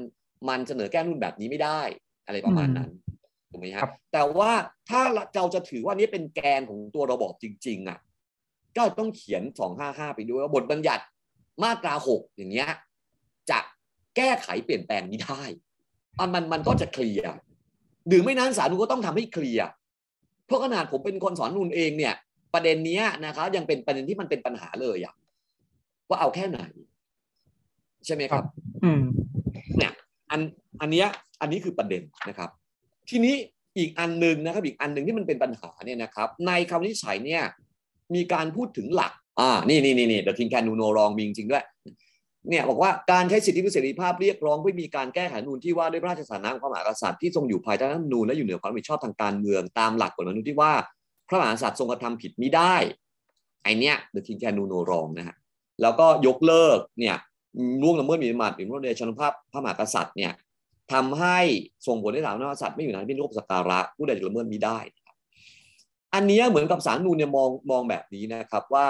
[0.50, 1.82] มันเสนอแก้รุ่นแบบนี้ไม่ได้
[2.26, 2.90] อะไรประมาณนั้น
[3.50, 4.52] ถูกไหมฮะครับแต่ว่า
[4.90, 5.02] ถ้า
[5.36, 8.00] เราจะถือว่านี้เป็นแกนของตัวระบอบจริง ๆ อะ
[8.78, 9.44] ก็ต้องเขียน
[9.80, 11.04] 255 ไปด้วยว่าบทบัญญัติ
[11.64, 12.70] มาตรา 6 อย่างเงี้ย
[13.50, 13.60] จะ
[14.16, 15.44] แก้ไขเปลี่ยนแปลงนี้ได้
[16.20, 17.30] อันมันมันก็จะเคลียร์
[18.08, 19.68] หรือไม่นั้นศาลนูนก็ต้องทำให้เคลียร์
[20.46, 22.14] เพราะขนาดผมเป็นคนสอนนูนเองเนี่ย
[22.54, 25.14] ประเด็นเนี้ยนะครับยังเป็นประเด็นที่มันเป็นปัญหาเลยอะ
[26.10, 26.60] ว่าเอาแค่ไหน
[28.06, 28.44] ใช่ไหมครับ
[28.84, 29.02] อืม
[29.78, 29.94] เนี่ย
[30.32, 30.40] อัน
[30.82, 31.08] อันเนี้ย
[31.42, 32.50] อันนี้คือประเด็นนะครับ
[33.10, 33.36] ทีนี้
[33.78, 37.44] อีกอันหนึ่งนะครับอีกอันหนึ่งที่มันเป็นปัญหาเนี่ยนะครับในคำวินิจฉัยเนี่ย
[38.16, 41.64] มีการพูดถึงหลักอ่านี่นี่นี่นี่ The King can do no wrong มีจริงด้วย
[42.50, 50.74] เนี่ยบอกว่าการใช้สิทธิเสรีภาพเรียกร้องเพื่อมีการแก้ไขรัฐธรรมนูญที่ว่าด้วยพระราชสถานะของพระมหากษัตริย์ที่ทรงอยู่ภายใต้รัฐธรรมนูญและอยู่เหนือความรับผิดชอบทางการเมืองตามหลักกฎหมายที่ว่า
[51.28, 52.76] พระมหากษัตริย์ทรงกระทำผิดมิได้
[53.64, 55.36] ไอเนี้ย The King can do no wrong นะฮะ
[55.82, 57.16] แล้วก็ยกเลิกเนี่ย
[57.82, 60.32] ล่วงละเมิดหมิ่นประมาทหรือละเมิดชนภาพพระมหากษัตริย์เนี่ย
[60.94, 61.40] ทำให้
[61.88, 64.80] ส่งผลให้สถานะพระมหากษัตริย์ไม่อยู่ในที่เคารพสักการะผู้ใดจะละเมิดมิได้
[66.14, 68.88] อันนี้เหมือนกับสารนูนเนี่ยมองมองแบบนี้นะครับว่า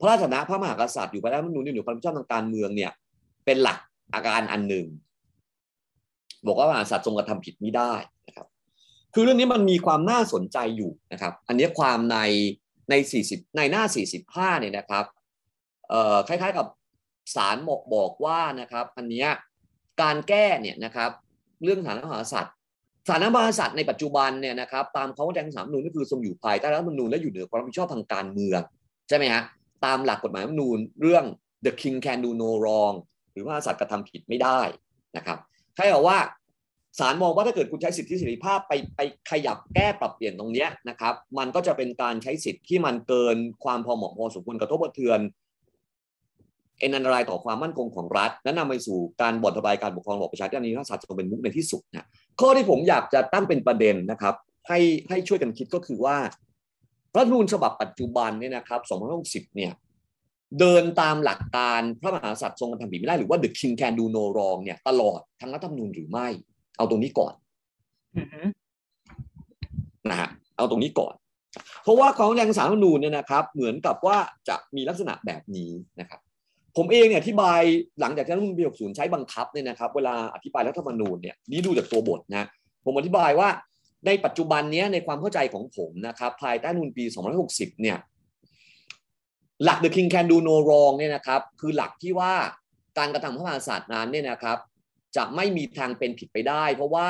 [0.00, 2.90] พระราชนะพระมหากษัตริย์อยู่ภายใต้รัฐมนูญที่อยู่ความรับผิดชอบทางการเมืองเนี่ย
[3.44, 3.78] เป็นหลัก
[4.14, 4.86] อาการอันหนึ่ง
[6.46, 7.92] บอกว่ามหากษัตริย์ทรงกระทำผิดมิได้
[8.26, 8.46] นะครับ
[9.14, 12.18] คือเรื่องนี้มันมีความน่าสนใจอยู่นะครับ อันนี้ความใน
[12.90, 12.94] ใน
[13.26, 13.84] 40 ในหน้า
[14.18, 15.04] 45เนี่ยนะครับ
[15.88, 16.66] เอ่อคล้าย ๆกับ
[17.34, 19.28] สารบอกบอกว่านะครับ อันเนี้ย
[20.00, 21.10] การแก้เนี่ยนะครับ
[21.64, 22.54] เรื่องฐานพระมหากษัตริย์
[23.08, 28.60] ฐานพระมหากษัตริย์ในปัจจุบันเนี่ยนะครับตามเขาแดงสามนูนก็คือทรงอยู่ภายใต้รัฐธรรมนูญและอยู่เหนือความรับผิดชอบทางการเมือง
[29.08, 29.42] ใช่ไหมฮะ
[29.84, 31.24] ตามหลักกฎหมายรัฐธรรมนูญเรื่อง
[31.64, 32.94] the king can do no wrong
[33.32, 34.60] หรือว่าสัตว์กระทำผิดไม่ได้
[35.16, 35.38] นะครับ
[35.74, 36.18] ใครบอกว่า
[36.98, 39.00] ศาลมองว่าถ้าเกิดคุณใช้สิทธิเสรีภาพไปไป
[39.30, 45.20] ขยับแก้ปรับเปลี่ยนตรงนี้นะครับ มันก็จะเป็นการใช้สิทธิ์ที่มันเกินความพอเหมาะพอสมควรกระทบกระเทือน
[46.82, 52.06] เอ็นอันตรายต่อความมั่นคงของรัฐ และนำไปสู่การบ่อนทบายการปกครองระบอบประชาธิปไตยนี้ถ้าศาลจะเป็นมุกในที่สุดนะ
[52.40, 54.34] ข้อที่ผมอยากจะตั้งเป็นประเด็นนะครับ
[54.68, 54.78] ให้
[55.08, 56.16] ให้ช่วยกันคิดก็คือว่า
[57.16, 58.80] รัฐนูญฉบับปัจจุบันเนี่ยนะครับ
[59.48, 59.72] 2560เนี่ย
[60.60, 66.28] เดินตามหลักการพระมหากษัตริย์ทรงกระทำผิดไม่ได้หรือว่า the king can do no wrong เนี่ยตลอดทั้งรัฐธรรมนูญหรือไม่
[66.76, 67.32] เอาตรงนี้ก่อน
[70.10, 71.14] นะฮะเอาตรงนี้ก่อน
[71.82, 74.18] เพราะว่าของแรงสารรัฐธรรมนูญเนี่ยนะครับ เหมือนกับว่า
[74.48, 76.20] จะมีลักษณะแบบนี้นะครับ
[76.76, 77.60] ผมเองเนี่ยอธิบาย
[78.00, 82.46] หลังจากที่รัฐธรรมนูญปี60 ใช้บังคับเนี่ยนะครับ เวลาอธิบายรัฐธรรมนูญเนี่ยนี่ดูจากตัวบทนะ
[82.84, 83.48] ผมอธิบายว่า
[84.06, 87.04] ในปัจจุบันนี้ในความเข้าใจของผมนะครับภายใต้นูนปี
[87.42, 87.98] 260 เนี่ย
[89.64, 92.32] หลัก the king can do no wrong เนี่ยนะครับคือหลักที่ว่า
[92.98, 94.58] การกระทำพระมหากษัตริย์นั้นเนี่ยนะครับ
[95.16, 97.08] จะไม่มีทางเป็นผิดไปได้ เพราะว่า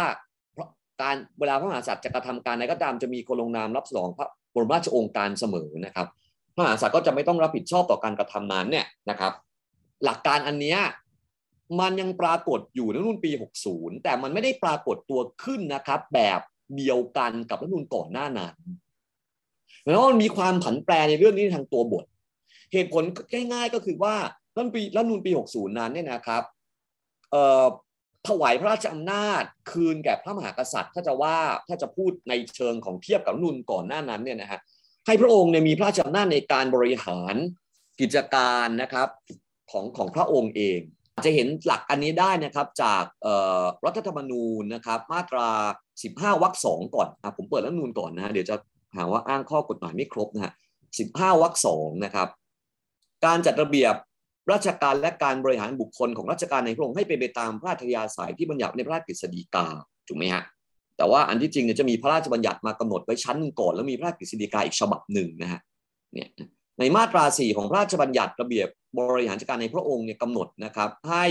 [1.03, 6.07] การเวลาพระมหากษัตริย์จะกระทำการใดก็ตามจะมีคนลงนามรับสนองพระบรมราชโองการเสมอนะครับ
[6.55, 9.33] พระมหากษัตริย์ก็จะไม่ต้องรับผิดชอบต่อการกระทำนั้นเนี่ยนะครับ
[10.05, 10.77] หลักการอันนี้
[11.81, 13.31] มันยังปรากฏอยู่ในรุ่นปี
[13.69, 16.41] 60 แต่มันไม่ได้ปรากฏตัวขึ้นนะครับ แบบ
[16.77, 18.55] เดียวกันกับรัฐนูนก่อนหน้านั้น
[19.89, 22.05] แล้วมันมีความผันแปรในเรื่องนี้ทางตัวบท
[22.73, 23.05] เหตุผล
[23.53, 24.15] ง่าย ๆ ก็คือว่า
[24.57, 26.43] รัฐปีรัฐนูนปี 60 นั้นเนี่ยนะครับ
[28.29, 31.37] ถวายพระราชอำนาจคืนแก่พระมหากษัตริย์ ถ้าจะว่า
[31.69, 34.61] ถ้าจะพูดในเชิงของเทียบกับรัฐนูนก่อนหน้านั้นเนี่ยนะฮะ
[35.07, 37.35] ให้พระองค์เนี่ยมีพระราชอำนาจในการบริหาร
[38.01, 39.09] กิจการนะครับ
[39.71, 40.81] ของของพระองค์เอง
[41.25, 43.05] จะเห็นหลักอันนี้ได้นะครับจาก
[43.87, 45.49] รัฐธรรมนูญนะครับมาตรา
[45.95, 48.57] 15วรรคสองก่อนอผมเปิดรัฐธรรมนูญก่อนนะเดี๋ยวจะ
[48.97, 50.53] หาว่าอ้างข้อกฎหมายไม่ครบนะฮะ
[50.97, 52.29] 15วรรคสองนะครับ
[53.25, 53.95] การจัดระเบียบ
[54.53, 59.67] ราชการและการบริหารบุคคลของราชการในพระองค์ให้เป็นไปตามพระราชยาสายที่บัญญัติในพระราชกฤษฎีกา
[60.09, 60.43] ถูกไหมฮะ
[60.97, 65.61] แต่ว่าอันที่จริงเนี่ยจะมีพระราชบัญญัติมากำหนดไว้ชั้นหนึ่งก่อนแล้วมีพระราชกฤษฎีกาอีกฉบับหนึ่งนะฮะ
[66.13, 66.29] เนี่ย
[66.79, 68.69] ในมาตราสี่ของพระราชบัญญัติระเบียบ
[68.99, 71.25] บริหารจัดการในพระองค์เนี่ยกำหนดนะครับ ให้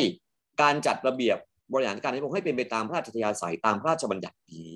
[0.62, 1.38] การจัดระเบียบ
[1.74, 4.72] บริหารการในพระองค์ให้เป็นไปตามพระราชยาสายตามพระราชบัญญัตินี้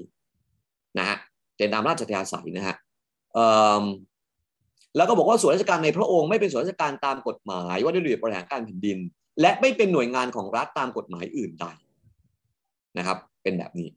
[0.99, 1.17] นะฮะ
[1.57, 2.75] เป็นตามพระราชยาสายนะฮะ
[4.97, 8.97] แล้วก็บอกว่าส่วนราชการในพระองค์ไม่เป็นส่วนราชการตามกฎหมายว่าด้วยระเบียบบริหารการแผ่นดิน
[9.41, 11.65] และไม่เป็นหน่วยงานของรัฐตามกฎหมายอื่นใด
[12.97, 13.89] นะครับ เป็นแบบนี้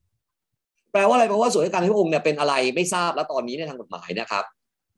[0.93, 4.45] แปลว่าอะไรแปลว่าส่วนราชการในพระองค์เนี่ยเป็นอะไรไม่ทราบแล้วตอนนี้ในทางกฎหมายนะครับ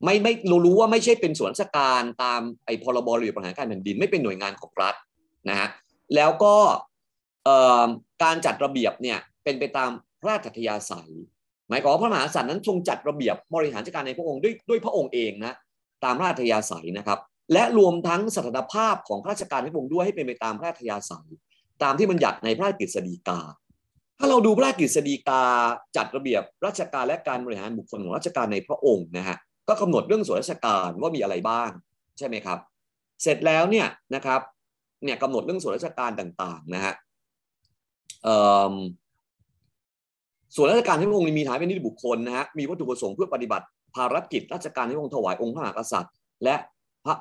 [0.05, 4.95] ไม่ไม่เรารู้ว่าไม่ใช่เป็นส่วนราชการตามไอ้พรบหระเบียบบริหารการแผ่นดินไม่เป็นหน่วยงานของรัฐ
[5.49, 5.69] นะฮะ
[6.15, 6.55] แล้วก็
[8.23, 9.91] การจัดระเบียบเนี่ยเป็นไปตาม
[10.21, 11.11] พระราชธยาศัย
[11.69, 15.55] หมายความว่าพระมหากษัตริย์นั้นทรงจัดระเบียบบริหารจัดการในพระองค์ด้วยด้วยพระองค์เองนะ
[16.05, 17.19] ตามพระราชธยาศัยนะครับ
[17.53, 21.29] และรวมทั้งสถานภาพของราชการในพระองค์ด้วยให้เป็นไปตามพระราชธยาศัย
[21.83, 23.41] ตามที่บัญญัติในพระราชกฤษฎีกา
[24.19, 25.43] ถ้าเราดูพระราชกฤษฎีกา
[25.97, 29.37] จัดระเบียบราชการและการบริหารบุคคลของราชการในพระองค์นะฮะ
[29.71, 31.71] ก็กำหนดเรื่องส่วนราชการว่ามีอะไรบ้าง
[32.19, 32.59] ใช่ไหมครับ
[33.23, 34.41] เสร็จแล้วเนี่ยนะครับ
[35.05, 36.95] เนี่ยกำหนดเรื่องส่วนราชการต่างๆนะฮะ
[40.55, 43.67] ส่วนราชการที่พระองค์มีฐานเป็นนิติบุคคลนะฮะมีวัตถุประสงค์เพื่อปฏิบัติ
[43.97, 46.13] ภารกิจราชการที่พระองค์ถวายองค์พระมหากษัตริย์
[46.45, 46.57] และ
[47.05, 47.15] พระ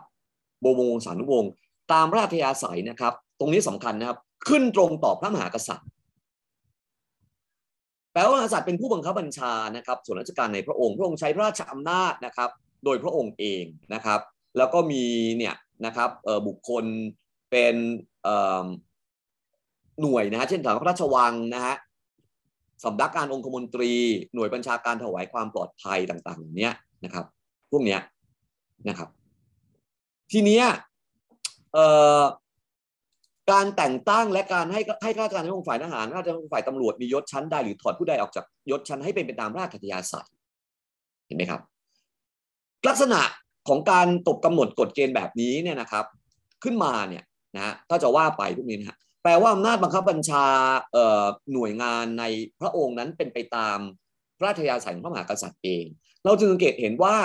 [0.64, 1.52] บรมวงศานุวงศ์
[1.92, 4.18] ตามราชยาศัยนะครับ ตรงนี้สำคัญนะครับ
[4.48, 5.88] ขึ้นตรงต่อพระมหากษัตริย์
[8.14, 12.50] แปลว่ากษัตริย์เป็นผู้บังคับบัญชานะครับ ส่วนราชการในพระองค์พระองค์ใช้พระราชอำนาจนะครับ
[12.86, 13.64] โดยพระองค์เอง
[13.94, 14.20] นะครับ
[14.58, 15.04] แล้วก็มี
[15.38, 15.56] เนี่ย
[15.86, 16.10] นะครับ
[16.48, 16.86] บุคคล
[17.52, 17.76] เป็น
[20.02, 21.76] หน่วยนะฮะเช่นสำนักพระราชวังนะฮะ
[22.86, 23.92] สำนักการองคมนตรี
[24.34, 26.74] หน่วยบัญชาการถวายความปลอดภัยต่างๆเนี้ย
[27.06, 27.26] นะครับ
[27.72, 28.00] พวกเนี้ย
[28.90, 29.10] นะครับ
[30.32, 30.66] ทีเนี้ย
[33.52, 40.30] การแต่งตั้งและการให้ให้ข้าราชการในองค์ฝ่ายทหารข้าราชการฝ่ายตำรวจมียศชั้นใดหรือถอดผู้ใดออกจากยศชั้นให้เป็นไปตามราชกิจยาศัย
[41.26, 41.62] เห็นไหมครับ
[42.88, 43.22] ลักษณะ
[43.68, 46.06] ของการตกกำหนดกฎเกณฑ์แบบนี้เนี่ยนะครับ
[46.64, 47.24] ขึ้นมาเนี่ย
[47.56, 50.46] นะถ้าจะว่าไปพวกนี้นะแปลว่าอำนาจบังคับบัญชา
[51.54, 52.24] หน่วยงานใน
[52.62, 53.78] พระองค์นั้นเป็นไปตาม
[54.38, 55.86] พระราชยาศัยของพระมหากษัตริย์เอง
[56.26, 57.16] เราจึงสังเกตเห็นว่า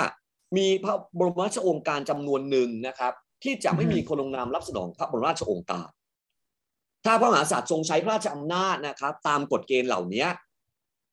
[0.57, 5.89] มีพระบรมราชโองการจำนวนหนึ่งนะครับ ที่จะไม่มีคนลงนามรับสนองพระบรมราชโองการ
[7.05, 10.25] ถ้าพระมหากษัตริย์ทรงใช้พระราชอำนาจนะครับ ตามกฎเกณฑ์เหล่านี้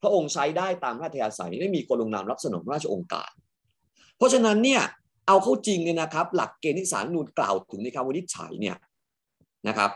[0.03, 3.33] พระองค์ใช้ได้ตามพระราชยาศัยไม่มีคนลงนามรับสนองพระราชองการ
[4.17, 4.83] เพราะฉะนั้นเนี่ย
[5.27, 8.77] เอาเข้าจริงเนี่ยนะครับ หลักเกณฑ์ที่ศาลนูนกล่าวถึงในคำวินิจฉัยเนี่ย
[9.69, 9.91] นะครับ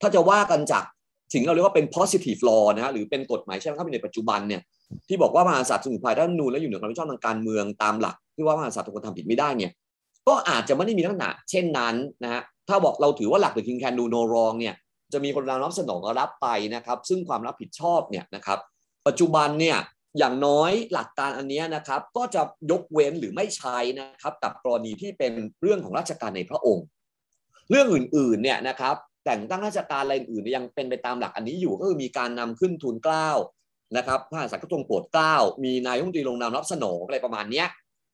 [0.00, 0.84] ถ้าจะว่ากันจาก
[1.32, 4.60] สิ่งที่เราเรียกว่าเป็น positive law นะหรือเป็นกฎหมายใช้บังคับในปัจจุบันเนี่ย
[5.08, 9.70] ที่บอกว่ามหากษัตริย์สมุนภายรัฐธรรมนูญและอยู่เหนือความรับผิดชอบทางการเมืองตามหลัก ที่ว่ามหากษัตริย์ทุกคนทำผิดไม่ได้เนี่ย
[10.28, 11.94] ก็อาจจะไม่ได้มีลักษณะเช่นนั้น
[12.24, 14.74] นะฮะถ้าบอกเราถือว่าหลัก the king can do no wrong เนี่ย
[15.12, 18.58] จะมีคนรับสนองรับไปนะครับ ซึ่งความรับผิดชอบเนี่ยนะครับ
[19.06, 19.78] ปัจจุบันเนี่ย
[20.18, 25.32] อย่างน้อยหลักการอันนี้นะครับ ก็จะยกเว้นหรือไม่ใช้นะครับ กับกรณีที่เป็น
[25.62, 26.84] เรื่องของราชการในพระองค์
[27.70, 28.94] เรื่องอื่นๆเนี่ยนะครับ
[29.24, 33.30] แต่งตั้งราชการอะไรอื่นยังเป็นไปตามหลักอันนี้อยู่ก็คือมีการนำขึ้นทุนเกล้า
[33.96, 37.64] นะครับพระมหากษัตริย์ก็ทรงโปรดเกล้ามีนายกรัฐมนตรีลงนามรับสนองอะไรประมาณนี้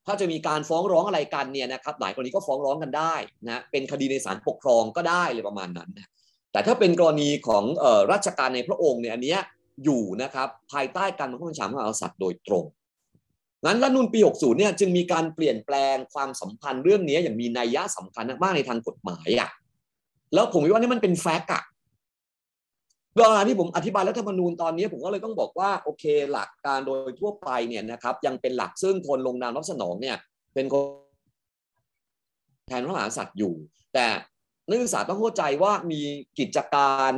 [0.07, 3.15] ถ้าจะมีการฟ้องร้องอะไรกันเนี่ยนะครับหลายกรณีก็ฟ้องร้องกันได้
[3.47, 6.09] นะเป็นคดีในศาลปกครองก็ได้เลยประมาณนั้นนะ
[6.53, 9.41] แต่ถ้าเป็นกรณีของออราชการในพระองค์เนี่ยอันเนี้ย
[9.85, 12.65] อยู่นะครับภายใต้การบังคับบัญชาพระมหากษัตริย์โดยตรง
[13.65, 19.51] งั้นรัฐนูลปี 60 เนี่ยจึงมีการเปลี่ยนแปลงความสัมพันธ์เรื่องนี้อย่างมีนัยยะสำคัญมากในทางกฎหมายอะ
[20.35, 21.63] แล้วผมว่านี่มันเป็นแฟกต์อะ
[23.17, 30.17] เวลาที่ผมอธิบายรัฐธรรมนูญตอนนี้ ผมก็เลยต้องบอกว่าโอเคหลักการโดยทั่วไปเนี่ยนะครับ ยังเป็นหลักซึ่งคนลงนามรับสนองเนี่ย
[30.55, 30.85] เป็นคน
[32.69, 33.55] แทนพระมหากษัตริย์อยู่
[33.95, 34.07] แต่
[34.71, 36.01] นักศึกษาต้องเข้าใจว่ามี
[36.39, 37.11] กิจการ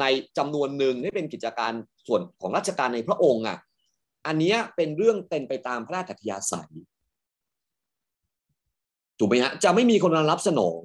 [0.00, 0.04] ใน
[0.38, 1.72] จำนวนหนึ่งที่เป็นกิจการ
[2.06, 3.58] ส่วนของราชการในพระองค์อะ
[4.26, 6.72] อันนี้เป็นเรื่องเป็นไปตามพระราชอัธยาศัย
[9.18, 10.80] ถูกไหมฮะจะไม่มีคนรับสนอง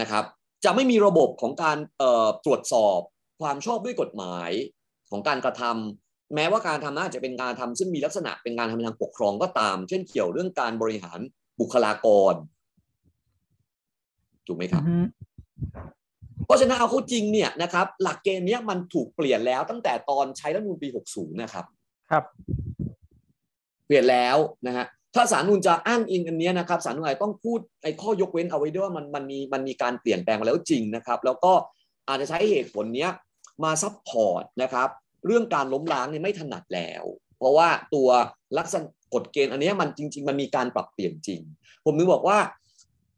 [0.00, 0.24] นะครับ
[0.64, 1.78] จะไม่มีระบบของการ
[2.44, 3.00] ตรวจสอบ
[3.40, 4.50] ความชอบด้วยกฎหมาย
[5.10, 11.18] ของการกระทำแม้ว่าการทำน่าจะเป็นการทำซึ่งมีลักษณะเป็นการทำทางปกครองก็ตาม เช่นเกี่ยวเรื่องการบริหาร
[11.60, 12.34] บุคลากร
[14.48, 14.82] ถูกไหมครับ
[16.46, 21.64] เพราะฉะนั้นเอาเข้าจริงเนี่ยนะครับ หลักเกณฑ์นี้มันถูกเปลี่ยนแล้วตั้งแต่ตอนใช้รัฐธรรมนูญปี 60 นะครับ
[22.10, 22.24] ครับ
[23.86, 31.52] เปลี่ยนแล้วนะฮะถ้าศาลรัฐธรรมนูญจะอ้างอิงอันนี้นะครับศาลรัฐธรรมนูญอาจต้องพูดไอ้ข้อยกเว้นเอาไว้ด้วยว่ามันมันมีมันมีการเปลี่ยนแปลงมาแล้วจริงนะครับ แล้วก็
[32.08, 33.10] อาจจะใช้เหตุผลเนี้ย
[33.64, 34.88] มา support นะครับ
[35.26, 37.04] เรื่องการล้มล้างเนี่ยไม่ถนัดแล้ว
[37.38, 38.08] เพราะว่าตัว
[38.58, 41.40] ลักษณะกฎเกณฑ์อันนี้มันจริง ๆ มันมีการปรับเปลี่ยนจริง
[41.84, 42.38] ผมนึกบอกว่า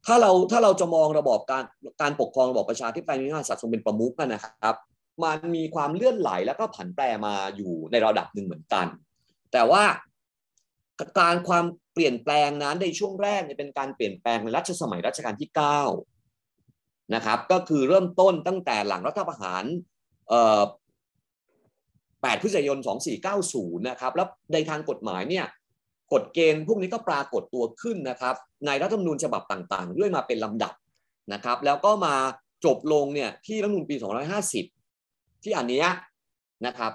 [0.06, 1.64] ถ้าเราถ้าเราจะมองระบอบการ
[2.02, 4.76] การปกครองระบอบประชาธิปไตยมีพระมหากษัตริย์ทรงเป็นประมุขนะครับ
[5.24, 8.86] มันมีความเลื่อนไหลแล้วก็ผันแปรมาอยู่ในระดับหนึ่งเหมือนกัน
[9.52, 9.84] แต่ว่า
[11.18, 11.64] การความ
[11.94, 15.50] เปลี่ยนแปลงนั้นในช่วงแรกเนี่ยเป็นการเปลี่ยนแปลงในรัชสมัยรัชกาลที่
[16.32, 19.64] 9 นะครับ ก็คือเริ่มต้นตั้งแต่หลังรัฐประหาร
[20.70, 22.78] 8พฤศจิกายน
[23.32, 25.46] 2490 นะครับ แล้วในทางกฎหมายเนี่ย
[26.12, 28.34] กฎเกณฑ์พวกนี้ก็ปรากฏตัวขึ้นนะครับ
[28.66, 30.72] ในรัฐธรรมนูญฉบับต่างๆ ด้วยมาเป็นลำดับ
[31.32, 32.14] นะครับ แล้วก็มา
[32.64, 33.96] จบลงเนี่ยที่รัฐธรรมนูญปี
[34.70, 35.84] 250 ที่อันนี้
[36.66, 36.92] นะครับ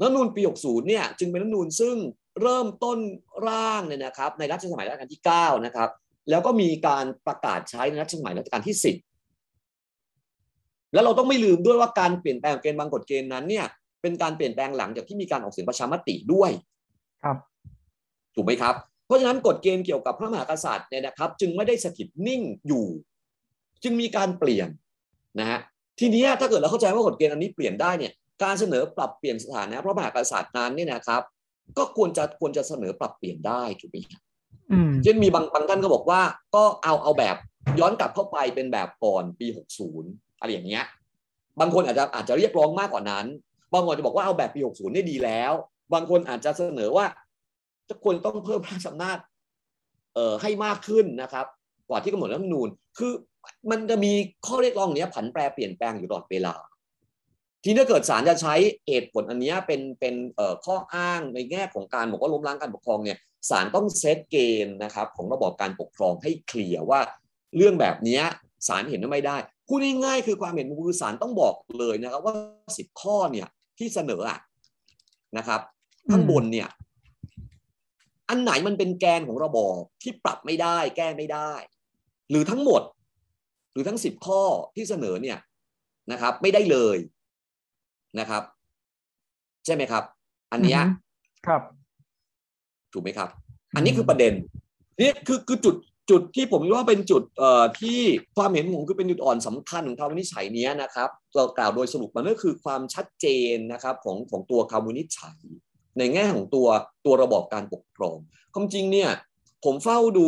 [0.00, 1.96] รัฐธรรมนูญปี 60 เนี่ยจึงเป็นรัฐธรรมนูญซึ่ง
[2.42, 2.98] เริ่มต้น
[3.48, 5.88] ร่างเนี่ยนะครับ ในรัชสมัยรัชกาลที่ 9 นะครับ
[6.30, 8.96] แล้วก็มีการประกาศใช้ในรัชสมัยรัชกาลที่ 10
[10.92, 13.66] แล้วเราต้องไม่ลืมด้วยว่าการเปลี่ยนแปลงเกณฑ์บางกฎเกณฑ์นั้นเนี่ย
[14.02, 16.50] เป็นการเปลี่ยนแปลงหลังจากที่มีการออกเสียงประชามติด้วย
[17.22, 17.36] ครับ
[18.34, 18.74] ถูกไหมครับ
[19.06, 22.86] เพราะฉะนั้นกฎเกณฑ์เกี่ยวกับพระมหากษัตริย์เนี่ยนะครับ จึงไม่ได้สถิตนิ่งอยู่
[23.82, 24.68] จึงมีการเปลี่ยน
[25.40, 25.58] นะฮะ
[26.00, 28.12] ทีนี้ถ้าเกิดเราเข้าใจว่ากฎเกณฑ์อันนี้เปลี่ยนได้เนี่ย
[28.42, 31.22] การเสนอปรับเปลี่ยนสถานะพระมหากษัตริย์นั้นเนี่ยนะครับ
[31.78, 34.22] ก็ควรจะควรจะเสนอปรับเปลี่ยนได้ถูกไหมครับ
[35.02, 36.20] เช่นมีบางบางท่านก็บอกว่า
[36.54, 37.36] ก็เอาเอาแบบ
[37.80, 39.46] ย้อนกลับเข้าไปเป็นแบบก่อนปี
[39.92, 40.84] 60 อะไรอย่างเงี้ย
[41.60, 43.26] บางคนอาจจะอาจจะเรียกร้องมากกว่านั้น
[43.72, 45.52] บางคนจะบอกว่าเอาแบบปี 60นี่ดีแล้ว
[45.94, 47.06] บางคนอาจจะเสนอว่า
[47.90, 49.18] จะควรต้องเพิ่มพระราชอำนาจ
[50.14, 51.46] เอ่อให้มากขึ้นนะครับ
[51.88, 52.68] กว่าที่กำหนดรัฐธรรมนูญ
[52.98, 53.12] คือ
[53.70, 54.12] มันจะมี
[54.46, 56.54] ข้อเรียกร้องเนี้ยผันแปรเปลี่ยนแปลงอยู่ตลอดเวลา
[57.64, 58.54] ทีนี้เกิดศาลจะใช้
[58.88, 63.18] เหตุผลอันนี้เป็นเป็นเอ่อข้ออ้างในแง่ของการบอกว่าล้มล้างการปกครองเนี่ย
[63.50, 67.00] ศาลต้องเซตเกณฑ์นะครับ ของระบอบการปกครองให้เคลียร์ว่า
[67.56, 68.20] เรื่องแบบนี้
[68.68, 69.36] ศาลเห็นว่าไม่ได้
[69.68, 72.34] พูดง่ายๆคือความเห็นมือศาลต้องบอกเลยนะครับ ว่า
[72.78, 73.48] สิบข้อเนี่ย
[73.78, 74.38] ที่เสนออะ
[75.36, 75.60] นะครับ
[76.10, 76.68] ข้างบนเนี่ย
[78.30, 81.52] อันไหนมันเป็นแกนของระบอบที่ปรับไม่ได้ แก้ไม่ได้
[82.30, 82.82] หรือทั้งหมด
[83.72, 84.42] หรือทั้งสิบข้อ
[84.74, 85.38] ที่เสนอเนี่ย
[86.12, 86.96] นะครับ ไม่ได้เลย
[88.18, 88.42] นะครับ
[89.64, 90.04] ใช่ไหมครับ
[90.52, 90.82] อันเนี้ย
[91.46, 91.62] ครับ
[92.92, 93.28] ถูกไหมครับ
[93.76, 94.32] อันนี้คือประเด็น
[95.00, 95.74] นี่คือคือจุด
[96.10, 97.98] จุดที่ผมว่าเป็นจุดเอ่อที่
[98.36, 105.38] ความเห็นผมคือเป็นจุดอ่อนสำคัญของคำวินิจฉัยนี้นะครับเรากล่าวโดยสรุปมันก็คือความชัดเจนนะครับของของตัวคำวินิจฉัย
[106.00, 106.66] ในแง่ของตัว
[107.06, 108.16] ตัวระบอบการปกครอง
[108.54, 109.10] ความจริงเนี่ย
[109.64, 110.26] ผมเฝ้าดู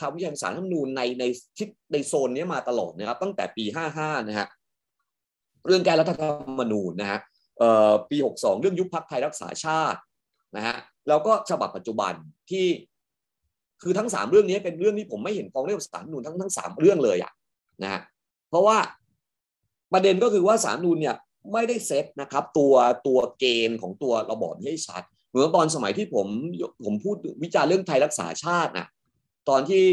[0.00, 1.24] คำวิจารณ์สารรัฐธรรมนูญในใน
[1.58, 3.64] ทิศในโซนนี้มาตลอดนะครับ ตั้งแต่ปี
[3.96, 4.48] 55 นะฮะ
[5.66, 7.18] เรื่องแก้รัฐธรรมนูญนะฮะ
[8.10, 9.98] ปี 62 เรื่องยุบพักไทยรักษาชาติ
[10.56, 10.76] นะฮะ
[11.08, 12.12] แล้วก็ฉบับปัจจุบัน
[12.50, 12.66] ที่
[13.82, 17.32] คือทั้งสามเรื่องนี้เป็นเรื่องที่ผมไม่เห็นกองเรียกสารนูนทั้งทั้งสามเรื่องเลยอะ
[17.82, 18.00] นะฮะ
[18.50, 18.78] เพราะว่า
[19.92, 21.16] ประเด็นก็คือว่าสารนูนเนี่ย
[21.52, 22.74] ไม่ได้เซตนะครับตัว
[23.06, 26.26] ตัวเกณฑ์ของตัวระบอบให้ชัดเหมือนตอนสมัยที่ผม
[26.84, 28.86] ผมพูดวิจารณ์เรื่องไทยรักษาชาตินะ
[29.48, 29.84] ตอนที่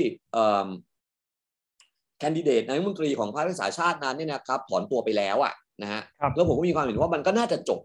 [2.20, 6.02] แคนดิเดตนายกรัฐมนตรีของพรรครักษาชาตินั้นเนี่ยนะครับถอนตัวไปแล้วอะนะฮะ
[6.36, 7.80] แล้วผมก็มีความเห็นว่ามันก็น่าจะจบ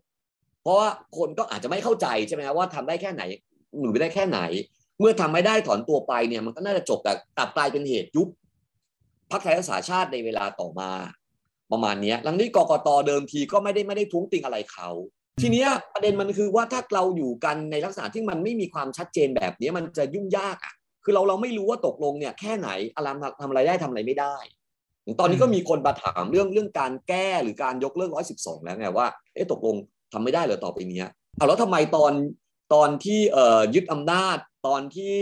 [0.62, 0.88] เพราะว่า
[1.18, 3.22] คนก็อาจจะไม่เข้าใจใช่ไหมว่าทำได้แค่ไหน
[3.78, 4.40] หรือไม่ได้แค่ไหน
[5.00, 8.28] เมื่อทำไม่ได้ถอนตัวไปเนี่ยมันก็น่าจะจบแต่กลับกลายเป็นเหตุยุบ
[9.30, 10.90] พรรคไทยรักษาชาติในเวลาต่อมา
[11.72, 14.90] ประมาณนี้หลังนี้กกตเดิมทีก็ไม่ได้ไม่ได้ท้วงติงอะไรเขา
[15.42, 15.64] ทีนี้
[15.94, 20.74] ประเด็นมันคือว่าถ้าเราอยู่กันในลักษณะที่มันไม่มีความชัดเจนแบบนี้มันจะยุ่งยากอะ
[21.04, 24.36] คือเราเราไม่รู้ว่าตกลงเนี่ยแค่ไหนอารามทำอะไรได้ทำอะไรไม่ได้
[25.20, 29.76] ตอนนี้ก็มีคนมาถามเรื่องเรื่องการแก้หรือการยกเลิกร้อยสิบสองแล้วไงว่าเอ๊ะตกลง
[30.12, 31.02] ทำไม่ได้เหรอต่อไปนี้
[31.36, 32.12] เอาแล้วทำไมตอน
[32.74, 34.36] ตอนที่เอ่อยึดอำนาจ
[34.66, 35.16] ตอนที่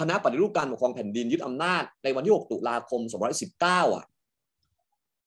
[0.00, 3.00] คณะปฏิรูปการปกครองแผ่นดินยึดอำนาจในวันที่ 6 ตุลาคม
[3.48, 4.04] 2519 อะ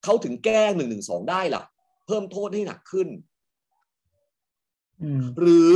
[0.04, 1.64] เขาถึงแก้หนึ่งหนึ่งสองได้ล่ะ
[2.08, 3.08] เพิ่มโทษให้หนักขึ้น
[5.40, 5.74] หรือ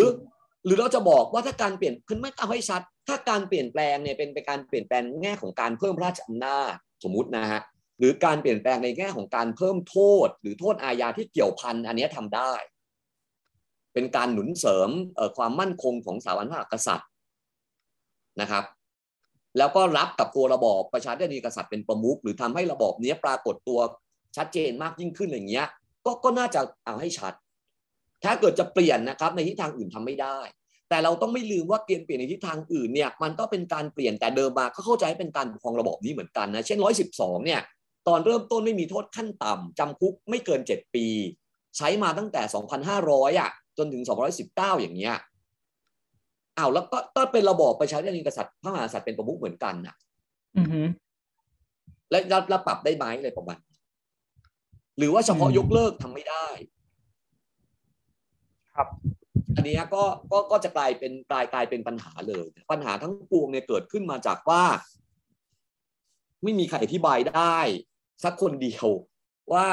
[0.65, 6.73] หรือเราจะบอกว่าถ้าการเปลี่ยนคือไม่เอาให้ชัด ถ้าการเปลี่ยนแปลงเนี่ยเป็นไปการเปลี่ยนแปลงแง่ของการเพิ่มราชอำนาจ
[7.03, 7.61] สมมุตินะฮะ
[7.99, 12.53] หรือการเปลี่ยนแปลงในแง่ของการเพิ่มโทษ หรือโทษอาญาที่เกี่ยวพันอันนี้ทำได้
[13.93, 14.89] เป็นการหนุนเสริม
[15.37, 17.09] ความมั่นคงของสถาบันพระมหากษัตริย์
[18.41, 18.63] นะครับ
[19.57, 23.79] แล้วก็รับกับตัวระบอบประชาธิปไตยกษัตริย์เป็นประมุขหรือทำให้ระบอบนี้ปรากฏตัว
[24.37, 25.67] ชัดเจนมากยิ่งขึ้นอย่างเงี้ย
[26.05, 27.33] ก็ก็น่าจะเอาให้ชัด
[28.23, 30.37] ถ้าเกิดจะเปลี่ยนนะครับในทิศทางอื่นทำไม่ได้
[30.89, 37.61] แต่เราต้องไม่ลืมว่าเปลี่ยนเปลี่ยนในทิศทางอื่นเนี่ยมันก็เป็นการเปลี่ยนแต่เดิมมาก็เข้าใจเป็นการปกครองระบอบนี้เหมือนกันนะเช่นร้อยสิบสองเนี่ย
[38.07, 41.05] ตอนเริ่มต้นไม่มีโทษขั้นต่ำจำคุกไม่เกินเจ็ดปี
[41.77, 45.15] ใช้มาตั้งแต่สองพันห้าร้อยอะจนถึงสองร้อยสิบเก้าอย่างเงี้ย
[46.57, 49.95] อ้าวแล้วก็ก็เป็นระบอบประชาธิปไตยกษัตริย์พระมหากษัตริย์เป็นประมุขเหมือนกันนะ
[50.57, 50.81] อือฮึ
[52.11, 52.19] และ
[52.51, 53.57] รับปรับได้ไหมอะไรประมาณ
[54.97, 56.47] หรือว่าเฉพาะยกเลิกทำไม่ได้
[58.75, 58.87] ครับ
[59.55, 64.63] อันนี้ก็ก็ก็จะกลายเป็นกลายกลายเป็นปัญหาเลย ปัญหาทั้งปวงเนี่ยเกิดขึ้นมาจากว่า
[66.43, 67.57] ไม่มีใครอธิบายได้
[68.23, 68.87] สักคนเดียว
[69.53, 69.67] ว่า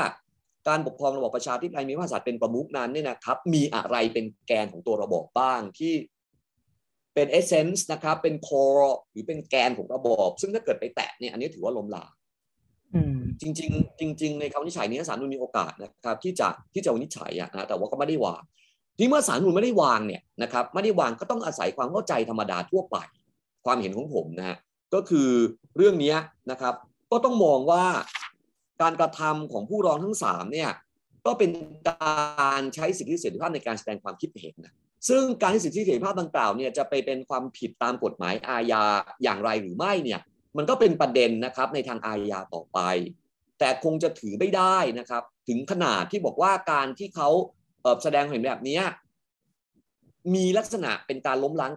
[0.69, 5.95] การปกครองระบอบประชาธิปไตยมีพระมหากษัตริย์เป็นประมุขนั้นเนี่ยนะครับ มีอะไรเป็นแกนของตัวระบอบบ้างที่
[7.15, 8.65] เป็นเอเซนส์นะครับ เป็นคอ
[9.11, 12.11] หรือเป็นแกนของระบอบ ซึ่งถ้าเกิดไปแตะเนี่ยอันนี้ถือว่าล้มหลาง
[13.41, 18.43] จริง ๆ จริง ๆ ในคำวินิจฉัยนี้ศาลนุนมีโอกาสนะครับที่จะที่จะวินิจฉัยอะนะแต่ว่าก็ไม่ได้วาง
[18.99, 22.97] ที่เมื่อศาลนุนไม่ได้วางเนี่ยนะครับไม่ได้วางก็ต้องอาศัยความเข้าใจธรรมดาทั่วไป
[23.65, 24.57] ความเห็นของผมนะฮะ
[24.95, 25.29] ก็คือ
[25.77, 26.15] เรื่องนี้
[26.51, 26.75] นะครับ
[27.11, 27.85] ก็ต้องมองว่า
[28.83, 30.71] การกระทำของผู้ร้องทั้งสามเนี่ย
[31.27, 31.51] ก็เป็น
[31.89, 34.75] การใช้สิทธิเสรีภาพในการแสดงความคิดเห็นนะ
[35.09, 38.83] ซึ่งการใช้สิทธิเสรีภาพดังกล่าวเนี่ยจะไปเป็นความผิดตามกฎหมายอาญา
[39.23, 40.21] อย่างไรหรือไม่เนี่ย
[40.57, 42.79] มันก็เป็นประเด็นนะครับในทางอาญาต่อไป
[43.59, 47.29] แต่คงจะถือไม่ได้นะครับ ถึงขนาดที่บอกว่าการที่เขา
[48.03, 48.81] แสดงเห็นแบบนี้
[50.35, 51.73] มีลักษณะเป็นการล้มล้าง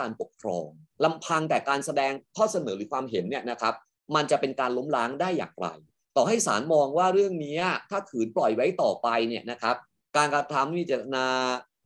[0.00, 0.66] การปกครอง
[1.04, 3.74] ลำพังแต่การแสดงข้อเสนอหรือความเห็นเนี่ยนะครับ
[4.14, 5.68] มันจะเป็นการล้มล้างได้อย่างไร
[6.16, 7.56] ต่อให้ศาลมองว่าเรื่องนี้
[7.90, 9.76] ถ้าขืนปล่อยไว้ต่อไปเนี่ยนะครับ
[10.16, 11.26] การกระทำมีเจตนา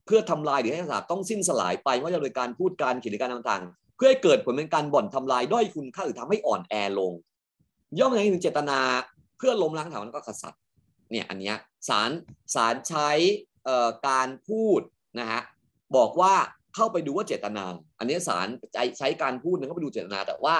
[0.06, 7.12] เพื่อทำลายหรือให้ศาสตร์ต้องสิ้นสลายไปว่าจะโดยการพูดการเขียนการต่างๆ เพื่อให้เกิดผลเป็นการบ่อนทำลายด้อยคุณค่าหรือทำให้อ่อนแอลง
[7.98, 8.80] ย่อมยังถึงเจตนา
[9.36, 10.62] เพื่อล้มล้างถาวรก็กษัตริย์
[11.10, 11.56] เนี่ยอันเนี้ย
[11.88, 12.10] ศาล
[12.54, 13.10] ศาลใช้
[14.08, 14.80] การพูด
[15.18, 15.42] นะฮะ
[15.96, 16.34] บอกว่า
[16.74, 17.64] เข้าไปดูว่าเจตนา
[17.98, 20.56] อันนี้ศาลใช้ใช้การพูดนะเข้าไปดูเจตนา แต่ว่า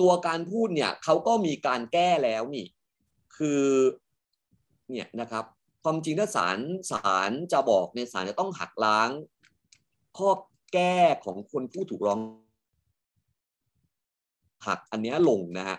[0.00, 2.66] ตัวการพูดเนี่ยเขาก็มีการแก้แล้วนี่
[3.36, 3.64] คือ
[4.90, 5.44] เนี่ยนะครับ
[5.82, 6.58] ความจริงถ้าศาล
[6.92, 9.10] ศาลจะบอกในศาลจะต้องหักล้าง
[10.18, 10.30] ข้อ
[10.72, 12.20] แก้ของคนผู้ถูกร้อง
[14.66, 15.78] หักอันนี้ลงนะฮะ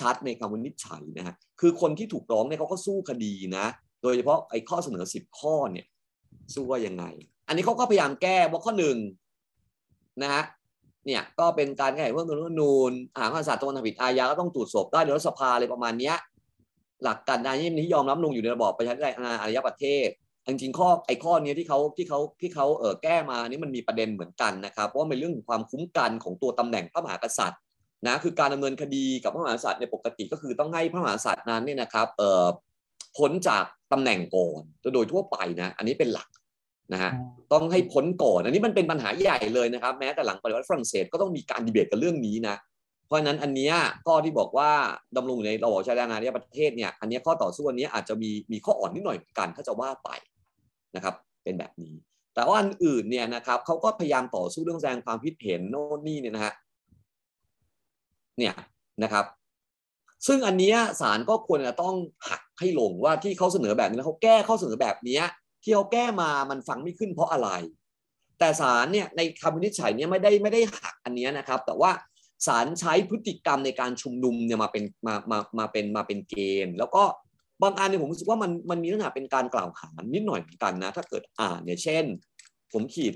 [0.00, 3.66] ชัดๆ ในคำวินิจฉัยนะฮะคือคนที่ถูกร้องเนี่ยเขาก็สู้คดีนะ
[4.02, 5.86] โดยเฉพาะไอ้ข้อเสนอสิบข้อเนี่ย
[6.54, 7.04] สู้ว่ายังไง
[7.48, 8.96] อันนี้เขาก็พยายามแก้ว่าข้อหนึ่ง
[10.22, 10.42] นะฮะ
[11.06, 16.16] เนี่ยก็เป็นการแก้เพิ่มเติมนูนหางข้าศาสตร์ตะวันผิดอาญาก็ต้องตรวจสอบได้โดยรัฐสภาอะไรประมาณเนี้ย
[17.04, 20.08] หลักการนี้นี้ยอมรับลงอยู่ในระบอบประชาธิปไตยอารยประเทศ
[20.48, 27.60] จริงๆข้อไอ้ข้อนี้ที่เขาที่เขาที่เขาเออแก้มานี่มันมีประเด็นเหมือนกันนะครับเพราะเป็นเรื่องของความคุ้มกันของตัวตำแหน่งพระมหากษัตริย์
[28.06, 32.46] นะคือการดำเนินคดีกับพระมหากษัตริย์ในปกติก็คือต้องให้พระมหากษัตริย์นั้นเนี่ยนะครับเอ่อ
[33.16, 34.62] พ้นจากตำแหน่งก่อน
[34.94, 36.28] โดยทั่วไปนะอันนี้เป็นหลัก
[36.92, 37.10] นะฮะ
[37.52, 42.56] ต้องให้พ้นก่อนอันนี้มันเป็นปัญหาใหญ่เลยนะครับ แม้แต่หลังปฏิวัติฝรั่งเศสก็ต้องมีการดีเบตกันเรื่องนี้นะ
[43.06, 43.70] เพราะฉะนั้นอันนี้
[44.06, 44.70] ข้อที่บอกว่า
[45.16, 50.10] ดำรงอยู่ในระบอบชาตินานีประเทศเนี่ยอันนี้ข้อต่อสู้อันนี้อาจจะมีมีข้ออ่อนนิดหน่อยกันถ้าจะว่าไป
[50.96, 51.14] นะครับ
[51.44, 51.94] เป็นแบบนี้
[52.34, 56.52] แต่ว่าอันอื่นเนี่ยนะครับเขาก็พยายามต่อสู้เรื่องแสดงความคิดเห็นโน่นนี่เนี่ยนะฮะ
[58.38, 58.54] เนี่ย
[59.02, 59.24] นะครับ
[60.26, 61.94] ซึ่งอันนี้ศาลก็ควรจะต้อง
[62.28, 65.20] หักให้ลงว่าที่เขาเสนอแบบนี้แล้วเขาแก้ข้อเสนอแบบนี้
[65.62, 67.50] ที่เขาแก้มามันฟังไม่ขึ้นเพราะอะไร
[68.38, 71.90] แต่ศาลเนี่ยในคำวินิจฉัยเนี่ยไม่ได้ไม่ได้หักอันนี้นะครับ แต่ว่า
[72.46, 76.34] ศาลใช้พฤติกรรมในการชุมนุมเนี่ยมาเป็นมามามาเป็นมาเป็นเก
[76.66, 77.04] ณฑ์ แล้วก็
[77.62, 82.04] บางอันเนี่ยผมรู้สึกว่ามันมันมีลักษณะเป็นการกล่าวหานิดหน่อยเหมือนกันนะ ถ้าเกิดอ่านเนี่ยเช่น
[82.72, 83.14] ผมขีด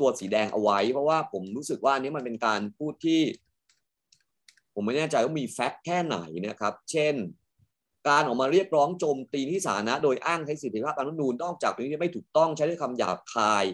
[0.00, 3.20] ตัวสีแดงเอาไว้ เพราะว่าผมรู้สึกว่าอันนี้มันเป็นการพูดที่
[4.74, 7.14] ผมไม่แน่ใจว่ามีแฟกต์แค่ไหนนะครับ เช่น
[8.08, 13.64] การออกมาเรียกร้องโจมตีที่สาธารณะโดยอ้างใช้สิทธิภาพการรัฐธรรมนูญนอกจากเป็นที่ไม่ถูกต้องใช้ด้วยคำหยาบคาย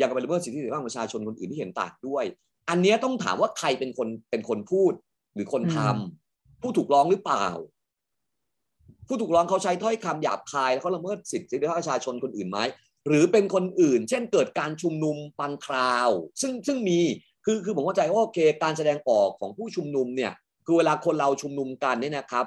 [0.00, 2.24] ยังไปละเมิดสิทธิเสรีภาพของประชาชนคนอื่นที่เห็นต่างด้วย
[2.70, 4.92] อันเนี้ยต้องถามว่าใครเป็นคนเป็นคนพูด
[5.34, 7.46] หรือคนทำผู้ถูกร้องหรือเปล่า
[9.06, 12.58] ผู้ถูกร้องเขาใช้ถ้อยคำหยาบคาย แล้วเขาละเมิดสิทธิเสรีภาพประชาชนคนอื่นไหม
[13.06, 16.10] หรือเป็นคนอื่น เช่นเกิดการชุมนุมปันคราว
[16.40, 17.00] ซึ่งซึ่งมี
[17.44, 20.32] คือคือผมเข้าใจว่าโอเค การแสดงออกของผู้ชุมนุมเนี่ย
[20.70, 22.46] คือเวลาคนเราชุมนุมกันเนี่ยนะครับ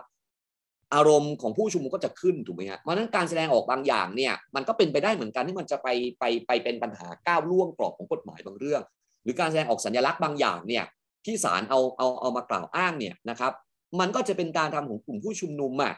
[0.95, 5.87] อารมณ์ของผู้ชุมนุมก็จะขึ้นถูกไหมฮะเพราะฉะนั้นการแสดงออกบางอย่างเนี่ย มันก็เป็นไปได้เหมือนกันที่มันจะไป
[6.19, 8.81] ไปไปเป็นปัญหาก้าวล่วงกรอบของกฎหมายบางเรื่อง
[9.23, 10.85] หรือการแสดงออกสัญลักษณ์บางอย่างเนี่ย
[11.25, 13.51] ที่ศาลเอาเอาเอามากล่าวอ้างเนี่ยนะครับ
[13.99, 15.93] มันก็จะเป็นการทำของกลุ่มผู้ชุมนุมอะ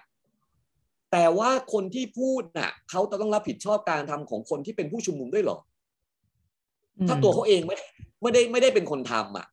[1.12, 5.58] แต่ว่าคนที่พูดน่ะเขาจะต้องรับผิดชอบการทำของคนที่เป็นผู้ชุมนุมด้วยหรอ
[7.08, 7.78] ถ้าตัวเขาเองไม่
[8.22, 9.53] ไม่ได้ไม่ได้เป็นคนทำอะถ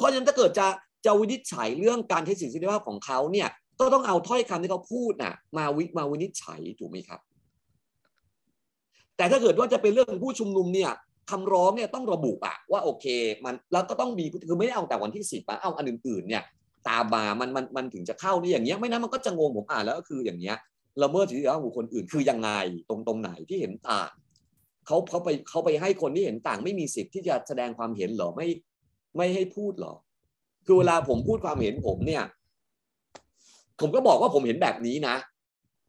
[0.00, 0.66] เพราะฉะนั้นถ้าเกิดจะ
[1.06, 3.48] จะวินิจฉัยเรื่องการใช้สิทธิเสรีภาพของเขาเนี่ย
[3.80, 7.20] ก็ต้องเอาถ้อยคำที่เขาพูดน่ะมาวิมาวินิจฉัยถูกไหมครับ
[9.16, 10.90] แต่ถ้าเกิดว่าจะเป็นเรื่องผู้ชุมนุมเนี่ย
[11.30, 13.06] คำร้องเนี่ยต้องระบุอะว่าโอเค
[13.44, 16.42] มันแล้วก็ต้องมีคือไม่ได้เอาแต่วันที่สิบอะเอาอันอื่นๆเนี่ย
[16.88, 20.56] ตามมามันมันมันถึงจะเข้านี่อย่างเงี้ยไม่นั้นมันก็จะงงผมอ่านแล้วก็คืออย่างเงี้ย
[21.02, 22.50] ละเมิดสิทธิเสรีภาพของบุคคลอื่นคือยังไง
[22.88, 24.10] ตรงตรงไหนที่เห็นต่าง
[24.86, 28.46] เขาเขาไปเขาไปให้คนที่เห็นต่างไม่มีสิทธิ์ที่จะแสดงความเห็นหรอไม่
[29.16, 29.96] ไม่ให้พูดหรอก
[30.66, 32.24] คือเวลาผมพูดความเห็นผมเนี่ย
[33.80, 35.16] ผมก็บอกว่าผมเห็นแบบนี้นะ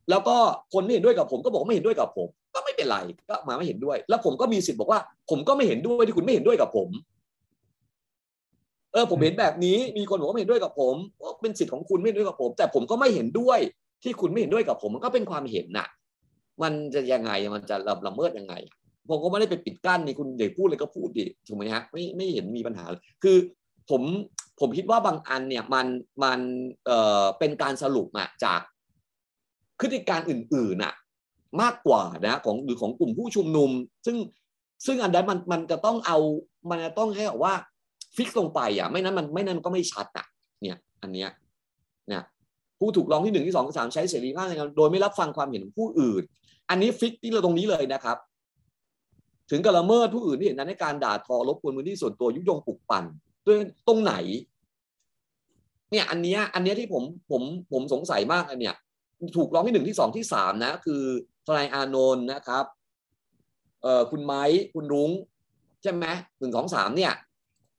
[0.09, 0.35] แล้วก็
[0.73, 2.97] คนไม่เห็นด้วยกับผมก็บอกไม่เห็นด้วยกับผม ก็ไม่เป็นไร
[3.29, 4.99] ก็มาไม่เห็นด้วย แล้วผมก็มีสิทธิ์บอกว่า
[5.29, 6.89] ผมก็ไม่เห็นด้วยที่คุณไม่เห็นด้วยกับผม
[8.93, 10.95] เออผมเห็นแบบนี้มีคนบอกว่าไม่เห็นด้วยกับผม
[11.41, 13.59] เป็นสิทธิ์ของคุณไม่เห็นด้วยกับผม แต่ผมก็ไม่เห็นด้วย
[14.03, 15.87] ที่คุณไม่เห็นด้วยกับผม มันก็เป็นความเห็นน่ะ
[16.61, 18.53] มันจะยังไงมันจะละละเมิดยังไง
[19.09, 23.37] ผมก็ไม่ได้ไปปิดกั้นนี่คุณเดี๋ยวพูดเลยก็พูดดิถูกไหมฮะไม่ไม่เห็นมีปัญหาเลยคือ
[23.89, 24.01] ผม
[24.59, 25.87] ผมคิดว่าบางอันเนี่ยมัน
[26.23, 26.39] มัน
[26.85, 28.61] เอ่อเป็นการสรุปอะจาก
[29.79, 30.93] พฤติการอื่นๆอะ
[31.61, 33.69] มากกว่านะของหรือของกลุ่มผู้ชุมนุม
[34.05, 34.17] ซึ่ง
[34.85, 36.17] ซึ่งอันนั้นมันมันจะต้องเอา
[36.69, 37.53] มันจะต้องให้ว่า
[38.15, 40.25] ฟิกลงไปอะไม่นั้นมันไม่นั้นมันก็ไม่ชัดอะ
[40.61, 41.29] เนี่ยอันเนี้ย
[42.07, 42.23] เนี่ย
[42.79, 46.23] ผู้ถูกร้องที่หนึ่งที่สองที่สามใช้เสรีภาพในการโดยไม่รับฟังความเห็นของผู้อื่น
[46.69, 48.17] อันนี้ฟิกที่เราตรงนี้เลยนะครับ
[49.51, 53.05] ถึงกับละเมิดผู้อื่นที่เห็นนั้นในการด่าทอรบกวนพื้นที่ส่วนตัวยุยงปลุกปั่น
[53.45, 53.57] ด้วย
[53.87, 54.13] ตรงไหน
[55.91, 57.41] เนี่ยอันเนี้ยอันเนี้ยที่ผมผม
[57.71, 58.75] ผมสงสัยมากอันเนี้ย
[59.37, 61.03] ถูกร้องที่หนึ่งที่สองที่สามนะ คือ
[61.45, 62.65] ทนายอานนท์นะครับ
[63.83, 65.11] เอ่อคุณไม้คุณรุ้ง
[65.83, 66.05] ใช่ไหม
[66.39, 67.13] หนึ่งสองสามเนี่ย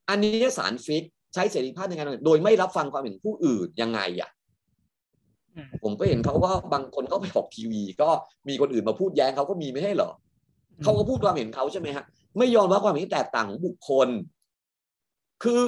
[0.09, 1.05] อันนี้สารฟิก
[1.35, 4.31] ใช้เสรีภาพในการโดยไม่รับฟังความเห็นผู้อื่นยังไงอะ
[5.83, 8.09] ผมก็เห็นเขาว่าบางคนก็ไปออกทีวี ก็
[8.49, 10.11] มีคนอื่นมาพูดแย้งเขาก็มีไม่ให้เหรอ
[10.85, 12.05] เขาก็พูดความเห็นเขาใช่ไหมฮะ
[12.39, 14.09] ไม่ยอมรับความเห็นแตกต่างของบุคคล
[15.43, 15.61] คือ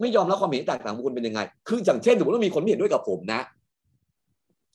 [0.00, 3.40] ไม่ยอมรับความเห็นแตกต่างของบุคคลเป็นยังไง คืออย่างเช่นสมมติว่ามีคนไม่เห็นด้วยกับผมนะ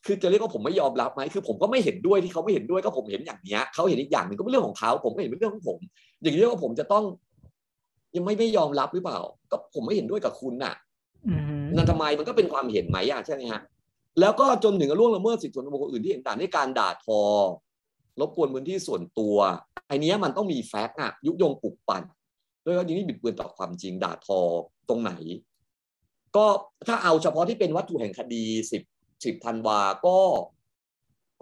[0.06, 5.80] คือจะเรียกว่าผมไม่ยอมรับไหมคือผมก็ไม่เห็นด้วยที่เขาไม่เห็นด้วยก็ผมเห็นอย่างเนี้ยเขาเห็นอีกอย่างหนึ่งก็เป็นเรื่องของเขาผมก็เห็นเป็นเรื่องของผม
[6.22, 7.04] อย่างนี้ว่าผมจะต้อง
[8.16, 9.20] ยังไม่ไม่ยอมรับหรือเปล่า
[9.52, 10.74] ก็ผมไม่เห็นด้วยกับคุณน่ะ
[11.76, 13.62] นั่นทำไมมันก็เป็นความเห็นไหมอะใช่ไหมฮะ
[14.20, 17.22] แล้วก็จนถึงล่วงละเมิดสิทธิส่วนบุคคลอื่นที่เห็นต่างในการด่าทอ
[18.20, 19.38] รบกวนพื้นที่ส่วนตัว
[19.88, 22.04] ไอ้นี้มันต้องมีแฟกต์อะยุยงปลุกปั่น
[22.66, 24.40] ด้วยว่าทีนี้บิดเบือนต่อความจริงด่าทอ
[24.90, 25.12] ตรงไหน
[26.36, 26.46] ก็
[26.88, 28.84] ถ้าเอาเฉพาะที่เป็นวัตถุแห่งคดีสิบ
[29.26, 30.18] สิบธันวาก็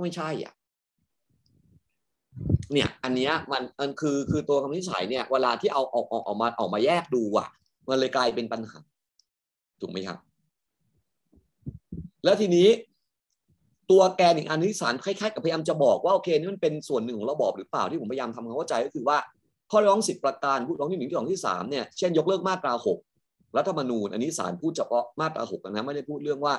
[0.02, 0.53] ไม่ใช่อะ
[2.73, 7.49] เนี่ย อันเนี้ยมันมันคือคือตัวคำนิจฉัยเนี่ย เวลาที่เอาออกออกออกมาออกมาแยกดูอะ
[7.89, 8.80] มันเลยกลายเป็นปัญหา
[9.81, 10.18] ถูกไหมครับ
[12.23, 12.68] แล้วทีนี้
[13.91, 19.18] ตัวแกนอีกอันที่สารคล้ายๆกับพยายามจะบอกว่าโอเคนี่มันเป็นส่วนหนึ่งของระบอบหรือเปล่าที่ผมพยายามทำความเข้าใจก็คือว่า
[19.72, 22.97] ข้อร้องสิบประการพูดร้องที่หนึ่งที่สองที่สามเนี่ยเช่นยกเลิกมาตราหก
[23.57, 26.53] รัฐธรรมนูญอันนี้ศาลพูดเฉพาะมาตราหกนะไม่ได้พูดเรื่องว่า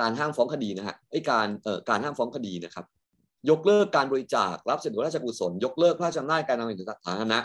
[0.00, 2.84] การห้ามฟ้องคดีนะฮะไอ้การเอ่อการห้ามฟ้องคดีนะครับ
[3.50, 7.38] ยกเลิกการบริจาครับเสด็จราชกุศลยกเลิกพระราชอำนาจการนำเงินสาธารณะ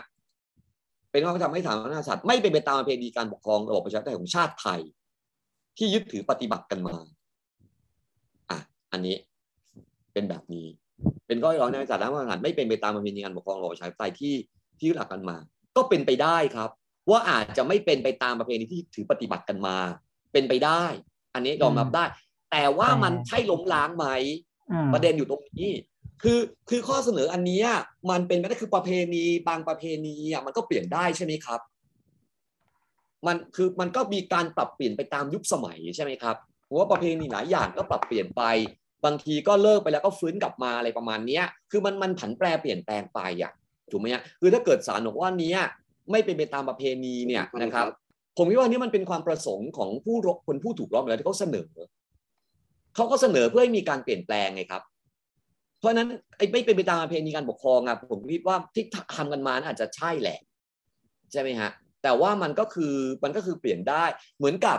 [1.12, 4.80] เป็นข้อทำให้ฐานพระมหากษัตริย์ไม่เป็นไปตามประเพณีการปกครองระบบประชาธิปไตยของชาติไทย
[5.78, 6.96] ที่ยึดถือปฏิบัติกันมา
[8.94, 9.16] อะอันนี้
[10.14, 10.68] เป็นแบบนี้
[11.28, 14.36] เป็นข้อร้องในศาลรัฐมหากษัตริย์ไม่เป็นไปตามประเพณีการปกครองระบบประชาธิปไตยที่
[14.80, 15.38] ที่หลักกันมา
[15.76, 16.70] ก็เป็นไปได้ครับ
[17.10, 19.78] ว่าอาจจะไม่เป็นไปตามประเพณีที่ถือปฏิบัติกันมา
[20.34, 20.84] เป็นไปได้
[21.34, 22.04] อันนี้ยอมรับได้
[22.52, 24.06] แต่ว่ามันใช่ล้มล้างไหม
[24.72, 25.70] อืมประเด็นอยู่ตรงนี้
[26.22, 26.40] คือ
[26.70, 27.68] คือข้อเสนออันเนี้ย
[28.10, 31.60] มันเป็นไม่ได้คือประเพณีบางประเพณีอะมันก็เปลี่ยนได้ใช่ไหมครับ
[33.28, 38.44] มันคือมันก็มีการปรับเปลี่ยนไปตามยุคสมัยใช่ไหมครับเพราะว่าประเพณีหลายอย่างก็ปรับเปลี่ยนไป
[39.06, 43.52] บางทีก็เลิกไปแล้วก็ฟื้นกลับมาอะไรประมาณเนี้ยคือมันมันผันแปรเปลี่ยนแปลงไปอะ
[43.92, 45.60] ถูกไหมฮะคือถ้าเกิดศาลบอกว่าเนี้ย
[46.12, 47.86] ไม่เป็นไปตามประเพณีเนี่ยนะครับ
[48.38, 51.68] ผมคิดว่านี่มันเป็นความประสงค์ของผู้ร้องคนผู้ถูกร้องแล้วที่เขาเสนอ
[52.96, 54.84] เขาก็เสนอเพื่อให้มีการเปลี่ยนแปลงไงครับ
[55.80, 56.08] เพราะฉะนั้น
[56.38, 58.86] ไอ้ไม่เป็นไปตามประเพณีการปกครองอะผมคิดว่าที่
[59.16, 60.40] ทำกันมาน่าอาจจะใช่แหละ
[61.32, 61.70] ใช่ไหมฮะ
[62.04, 64.04] แต่ว่ามันก็คือมันก็คือเปลี่ยนได้
[64.38, 64.78] เหมือนกับ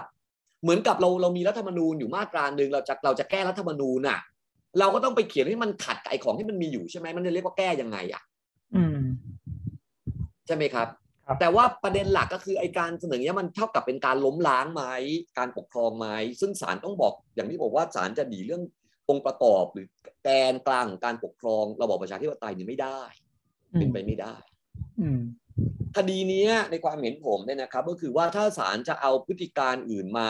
[0.65, 4.21] เหมือนกับเราเรามีรัฐธรรมนูญอยู่มาตราหนึ่งเราจะเราจะแก้รัฐธรรมนูญน่ะ
[4.79, 8.23] เราก็ต้องไปเขียนให้มันขัดกับไอ้ของที่มันมีอยู่ใช่ไหมมันจะเรียกว่าแก้ยังไงอะ
[8.75, 9.01] อืม
[10.47, 10.89] ใช่ไหมครับ
[11.27, 14.83] ครับ แต่ว่าประเด็นหลักก็คือไอการเสนอเนี้ยมันเท่ากับเป็นการล้มล้างไหม
[15.39, 16.09] การปกครองไหม
[16.41, 18.63] ซึ่งศาลต้องบอกอย่างที่บอกว่าศาลจะหนีเรื่อง
[19.09, 19.87] องค์ประกอบหรือ
[20.25, 23.01] แกนกลางของการปกครองระบอบประชาธิปไตยนี่ไม่ได้
[23.73, 24.37] เป็นไปไม่ได้
[25.01, 25.21] อืม
[25.97, 30.29] คดีนี้ในความเห็นผมเนี่ยนะครับ ก็คือว่าถ้าศาลจะเอาพฤติการอื่นมา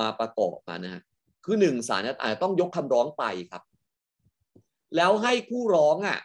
[0.00, 1.02] มาประกอบมานะฮะ
[1.44, 3.62] คือหนึ่งศาลอาจจะต้องยกคำร้องไปครับ
[4.96, 6.18] แล้วให้ผู้ร้องอะ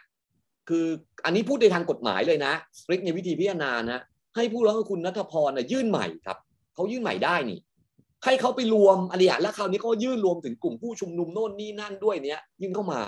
[0.68, 0.86] คือ
[1.24, 4.00] อันนี้พูดในทางกฎหมายเลยนะสตริกในวิธีพิจารณานะ
[4.36, 6.38] ให้ผู้ร้องคือคุณนัทพรน่ะยื่นใหม่ครับ
[6.74, 7.58] เขายื่นใหม่ได้นี่
[8.24, 13.00] ให้เขาไปรวมอะไรอย่างแล้วคราวนี้เขายื่นรวมถึงกลุ่มผู้ชุมนุมโน่นนี่นั่นด้วยเนี้ยยื่นเข้ามา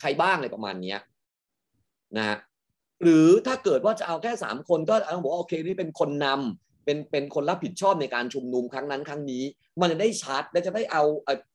[0.00, 0.98] ใครบ้างอะไรประมาณเนี้ย
[2.16, 2.36] นะฮะ
[3.02, 9.42] หรือถ้าเกิดว่าจะเอาแค่สามคนก็เอาบอกว่าโอเคนี่เป็นคนนำเป็นเป็นคนรับผิดชอบในการชุมนุมครั้งนั้นครั้งนี้
[9.80, 11.02] มันจะได้ชัดและจะได้เอา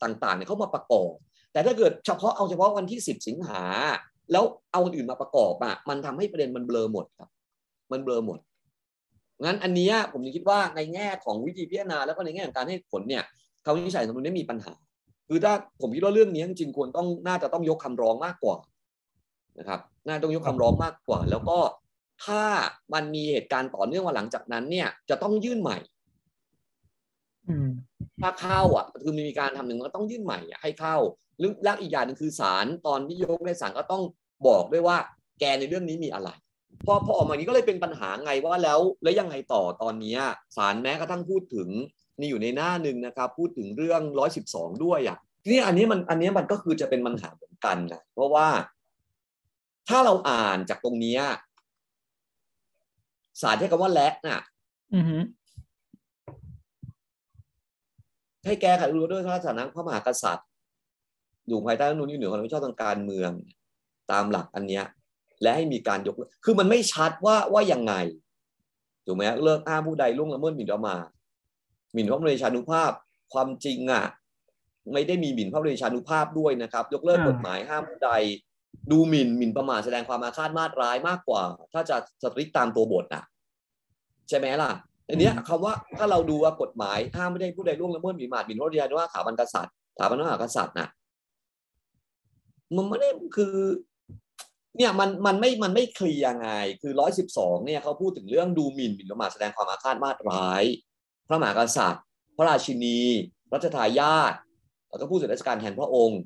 [0.04, 1.12] ต่างๆเนี่ยเข้ามาประกอบ
[1.54, 3.64] แต่ถ้าเกิดเฉพาะเอาเฉพาะวันที่สิบสิงหา
[4.32, 7.30] แล้วเอาอื่นมาประกอบอะมันทำให้ประเด็นมันเบลอหมดครับ
[7.92, 8.40] มันเบลอหมด
[9.44, 13.24] งั้นอันนี้ผมคิดว่าในแง่ของวิธีพิจารณาแล้วก็ในแง่ของการให้ผลเนี่ย
[13.66, 14.74] คำวินิจฉัยสำนวนนี้มีปัญหา
[15.28, 18.56] คือถ้าผมคิดว่าเรื่องนี้จริงๆควรต้องน่าจะต้องยกคำร้องมากกว่า
[19.60, 21.60] นะครับน่าต้องยกคำร้องมากกว่า แล้วก็
[22.26, 22.44] ถ้า
[22.94, 25.77] มันมีเหตุการณ์ต่อเนื่องมาหลังจากนั้น เนี่ย จะต้องยื่นใหม่
[27.48, 27.69] อืม
[28.22, 30.98] ถ้าเข้าอะคือมีการทำหนึ่งก็ต้องยื่นใหม่อะให้เข้า
[31.40, 34.03] หรือแลกอีกอย่างหนึงคือศาลตอนที่ยกในศาลก็ต้อง
[34.48, 34.98] บอกด้วยว่า
[35.40, 36.30] แกในเรื่องนี้มีอะไร
[36.86, 40.19] พอพอออกมาอย่างนี้ก็เลยเป็นปัญหาไงว่าแล้วแล้วยังไงต่อตอนเนี้ย
[40.57, 41.69] ศาลแม้กระทั่งพูดถึง
[42.19, 48.48] นี่อยู่ในหน้าหนึ่งนะครับ พูดถึงเรื่องร้อยสิบสองด้วยอะทีนี่อันนี้มันอันนี้มันก็คือจะเป็นปัญหาเหมือนกันนะเพราะว่า
[49.90, 51.22] ถ้าเราอ่านจากตรงเนี้ย
[53.41, 54.41] ศาลใช้คำว่าและน่ะ
[54.95, 55.18] อือฮึ
[58.45, 60.48] ให้แก้ไขรู้ด้วยพระราชสถานะพระมหากษัตริย์
[61.48, 63.32] อยู่ภายใต้รัฐธรรมนูญที่เหนือความรับผิดชอบทางการเมือง
[64.12, 64.86] ตามหลักอันเนี้ย
[65.41, 67.94] และให้มีการยกเลิกคือมันไม่ชัดว่าว่ายังไง
[69.06, 71.07] ถูกไหมเลิกอ้างผู้ใดล่วงละเมิดหมิ่นประมาท
[71.94, 72.91] หมิ่นพระบรมเดชานุภาพ
[73.34, 74.06] ความจริงอะ
[74.94, 78.12] ไม่ได้มีหมิ่นพระบรมเดชานุภาพด้วยนะครับ ยกเลิกกฎหมายห้ามผู้ใด
[78.92, 81.44] ดูหมิ่นหมิ่นประมาทแสดงความอาฆาตมาตร้ายมากกว่า
[81.74, 83.24] ถ้าจะสตริกตามตัวบทอะ
[84.30, 84.72] ใช่ไหมล่ะ
[85.10, 90.90] อันเนี้ยคำว่าถ้าเราดูว่ากฎหมายห้ามไม่ได้ผู้ใดล่วงละเมิดหมิ่นประมาทหมิ่นพระบรมเดชานุภาพสถาบันกษัตริย์สถาบันพระมหากษัตริย์น่ะ
[92.76, 93.56] มันไม่ได้คือ
[94.78, 96.50] เนี่ยมันมันไม่มันไม่เคลียร์ไง
[96.82, 100.64] คือร้อยสิบสองเนี่ยเขาพูดถึงเรื่องดูหมิ่นหมิ่นประมาทแสดงความอาฆาตมาตร้าย
[101.28, 102.04] พระมหากษัตริย์
[102.38, 103.00] พระราชินี
[103.54, 104.34] รัชทายาท
[104.90, 106.20] แล้วก็ผู้เสด็จราชการแทนพระองค์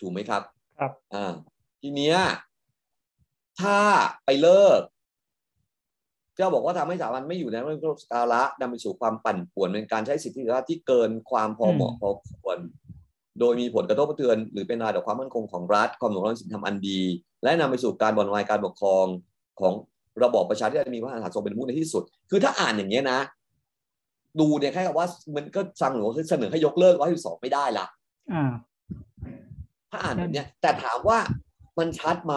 [0.00, 0.42] ถูกไหมครับ
[0.78, 1.26] ครับอ่า
[1.80, 2.18] ทีเนี้ย
[3.60, 3.78] ถ้า
[4.24, 4.80] ไปเลิก
[6.38, 12.10] ก็บอกว่าทำให้สถาบันไม่อยู่ในระบบสกาละนำไปสู่ความปั่นป่วนเป็นการใช้สิทธิเสรีภาพที่เกินความพอเหมาะพอ
[12.42, 12.58] ควร
[13.40, 17.00] โดยมีผลกระทบกระเทือน หรือเป็นรายต่อความมั่นคงของรัฐ ความหลงรักสินธรรมอันดี
[17.42, 19.06] และนำไปสู่การบ่อนวายการปกครอง
[19.60, 19.72] ของ
[20.22, 23.18] ระบอบประชาธิปไตยมีพระมหากษัตริย์ทรงเป็นผู้ในที่สุด คือถ้าอ่านอย่างเงี้ยนะ
[24.40, 25.06] ดูเนี่ยแค่กับว่า
[25.36, 27.86] มันก็ฟังหรือว่าเสนอให้ยกเลิกร้อยสิบสองไม่ได้ละ
[28.32, 28.52] อ่า
[29.90, 31.18] ถ้าอ่านแบบเนี้ยแต่ถามว่า
[31.78, 32.34] มันชัดไหม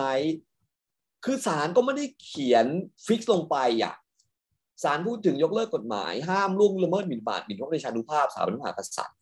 [1.26, 2.66] คือศาลก็ไม่ได้เขียน
[3.06, 3.94] ฟิกซ์ลงไปอะ
[4.84, 9.18] ศาลพูดถึงยกเลิกกฎหมาย ห้ามล่วงละเมิดหมิ่นประมาทหมิ่นพระบรมเดชานุภาพสถาบันพระมหากษัตริย์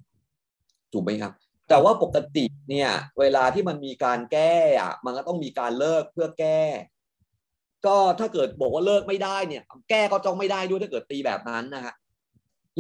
[0.94, 1.34] ถูกไหมครับ
[1.70, 2.90] แต่ว่าปกติเนี่ย
[3.20, 6.62] เวลาที่มันมีการแก้อะมันก็ต้องมีการเลิกเพื่อแก้
[7.86, 11.94] ก็ถ้าเกิดบอกว่าเลิกไม่ได้เนี่ย แก้ก็จ้องไม่ได้ด้วยถ้าเกิดตีแบบนั้นนะฮะ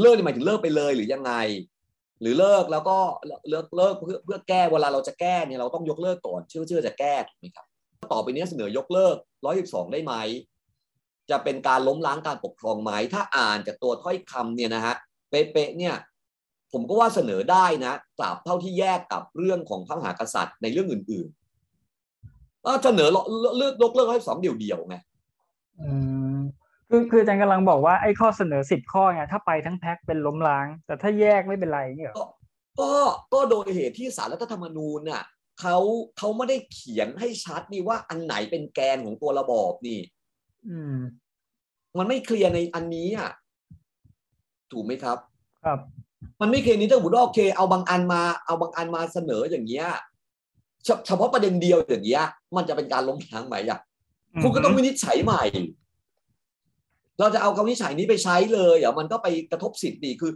[0.02, 1.34] เลิกนี่หมายถึงเลิกไปเลยหรือยังไง
[2.22, 2.98] หรือเลิกแล้วก็
[3.50, 7.66] เลิกเลิกเพื่อเพื่อแก้เวลาเราจะแก้เนี่ยเราต้องยกเลิกก่อนเชื่อเชื่อจะแก้ถูกไหมครับ
[8.12, 9.16] ต่อไปนี้เสนอยกเลิก
[9.46, 10.14] ร้อยสิบสองได้ไหม
[11.30, 14.96] จะเป็นการล้มล้างการปกครองไหมถ้าอ่านจากตัวถ้อยคำเนี่ยนะฮะ
[15.30, 15.96] เป๊ะเนี่ย
[16.72, 23.10] ผมก็ว่าเสนอได้นะตราบเท่าที่แยกกับเรื่องของพระมหากษัตริย์ในเรื่องอื่นๆก็เสนอ
[23.58, 24.96] เลือกยกเลิกร้อยสองเดี่ยวๆไง
[26.90, 32.26] คือคืออาจารย์กำลังบอกว่าไอ้ข้อเสนอสิบข้อเนี่ยถ้าไปทั้งแพ็คเป็นล้มล้าง แต่ถ้าแยกไม่เป็นไรเนี่ยเหรอก็
[32.80, 32.92] ก็
[33.34, 35.24] ก็โดยเหตุที่สารรัฐธรรมนูญน่ะ
[35.62, 35.78] เขา
[36.18, 40.00] เขาไม่ได้เขียนให้ชัดนี่ว่าอันไหนเป็นแกนของตัวระบอบนี่
[40.70, 40.98] อืม
[41.98, 43.32] มันไม่เคลียร์ในอันนี้อะ
[44.72, 45.18] ถูกไหมครับ
[45.66, 45.80] ครับ
[46.42, 49.88] มันไม่เคลียร์นี้ถ้าสมมติว่าโอเคเอาบางอันมาเอาบางอันมาเสนออย่างเงี้ย
[50.86, 52.24] เฉเฉพาะประเด็นเดียวอย่างเงี้ย
[52.56, 53.80] มันจะเป็นการล้มล้างไหมอะ
[54.42, 55.44] คุณก็ต้องวินิจฉัยใหม่
[57.20, 60.32] เราจะเอาคำวินิจฉัยนี้ไปใช้เลยอะมันก็ไปกระทบสิทธิ์ดีคือ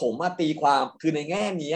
[0.00, 1.74] ผมมาตีความคือในแง่นี้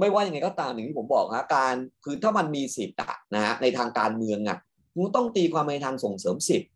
[0.00, 1.74] ไม่ว่ายังไงก็ตามอย่างที่ผมบอกฮะการ
[2.04, 4.58] คือถ้ามันมีสิทธิ์อะนะฮะในทางการเมืองอะ
[4.92, 6.70] คุณต้องตีความในทางส่งเสริมสิทธิ์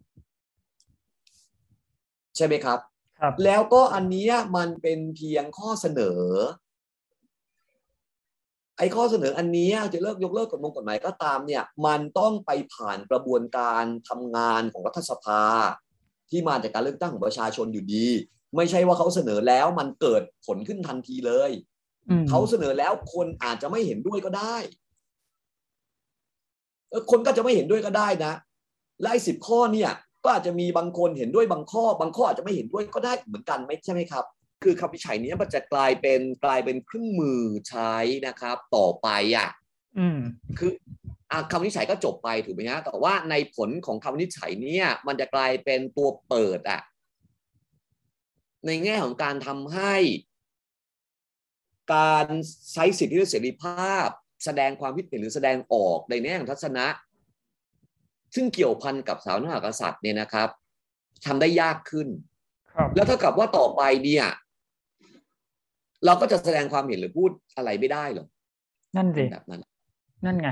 [2.37, 2.79] ใช่ไหมครับ
[3.21, 6.21] ครับ แล้วก็อันเนี้ยมันเป็นเพียงข้อเสนอ
[8.79, 15.43] ไอ้ข้อเสนออันเนี้ยจะเลิกยกเลิกกฎหมายกฎหมายก็ตามเนี่ย มันต้องไปผ่านกระบวนการทำงานของรัฐสภา
[16.31, 18.07] ที่มาจากการเลือกตั้งของประชาชนอยู่ดี
[18.57, 21.51] ไม่ใช่ว่าเขาเสนอแล้วมันเกิดผลขึ้นทันทีเลย
[22.09, 24.57] อืมเขาเสนอแล้วคนอาจจะไม่เห็นด้วยก็ได้
[26.91, 28.33] เออคนก็จะไม่เห็นด้วยก็ได้นะ
[29.01, 29.91] และไอ้สิบข้อเนี่ย
[30.25, 34.25] ก็อาจจะมีบางคนเห็นด้วยบางข้อ บางข้ออาจจะไม่เห็นด้วยก็ได้เหมือนกันไม่ใช่ไหมครับ
[34.63, 37.95] คือคำวินิจฉัยนี้มันจะกลายเป็นกลายเป็นเครื่องมือใช้
[38.27, 39.49] นะครับ ต่อไปอะ
[39.99, 40.21] อืม
[40.59, 41.00] คืออะ
[41.51, 46.81] คำวินิจฉัยก็จบไปถูกไหมฮะแต่ว่าในผลของคำวินิจฉัยเนี่ยมันจะกลายเป็นตัวเปิดอะ
[48.67, 49.95] ในแง่ของการทำให้
[51.95, 52.27] การ
[52.73, 54.09] ใช้สิทธิและเสรีภาพ
[54.45, 56.87] แสดงความคิดเห็นหรือแสดงออกในแง่ของทัศนะ
[58.35, 60.49] ซึ่งเกี่ยวพันกับสถาบันพระมหากษัตริย์เนี่ยนะครับ
[61.27, 62.09] ทำได้ยากขึ้น
[62.75, 64.27] ครับแล้วเท่ากับว่าต่อไปเนี่ย
[66.05, 68.29] เราก็จะแสดงความเห็นหรือพูดอะไรไม่ได้หรอก
[68.97, 69.63] นั่นสิแบบนั้น
[70.25, 70.49] นั่นไง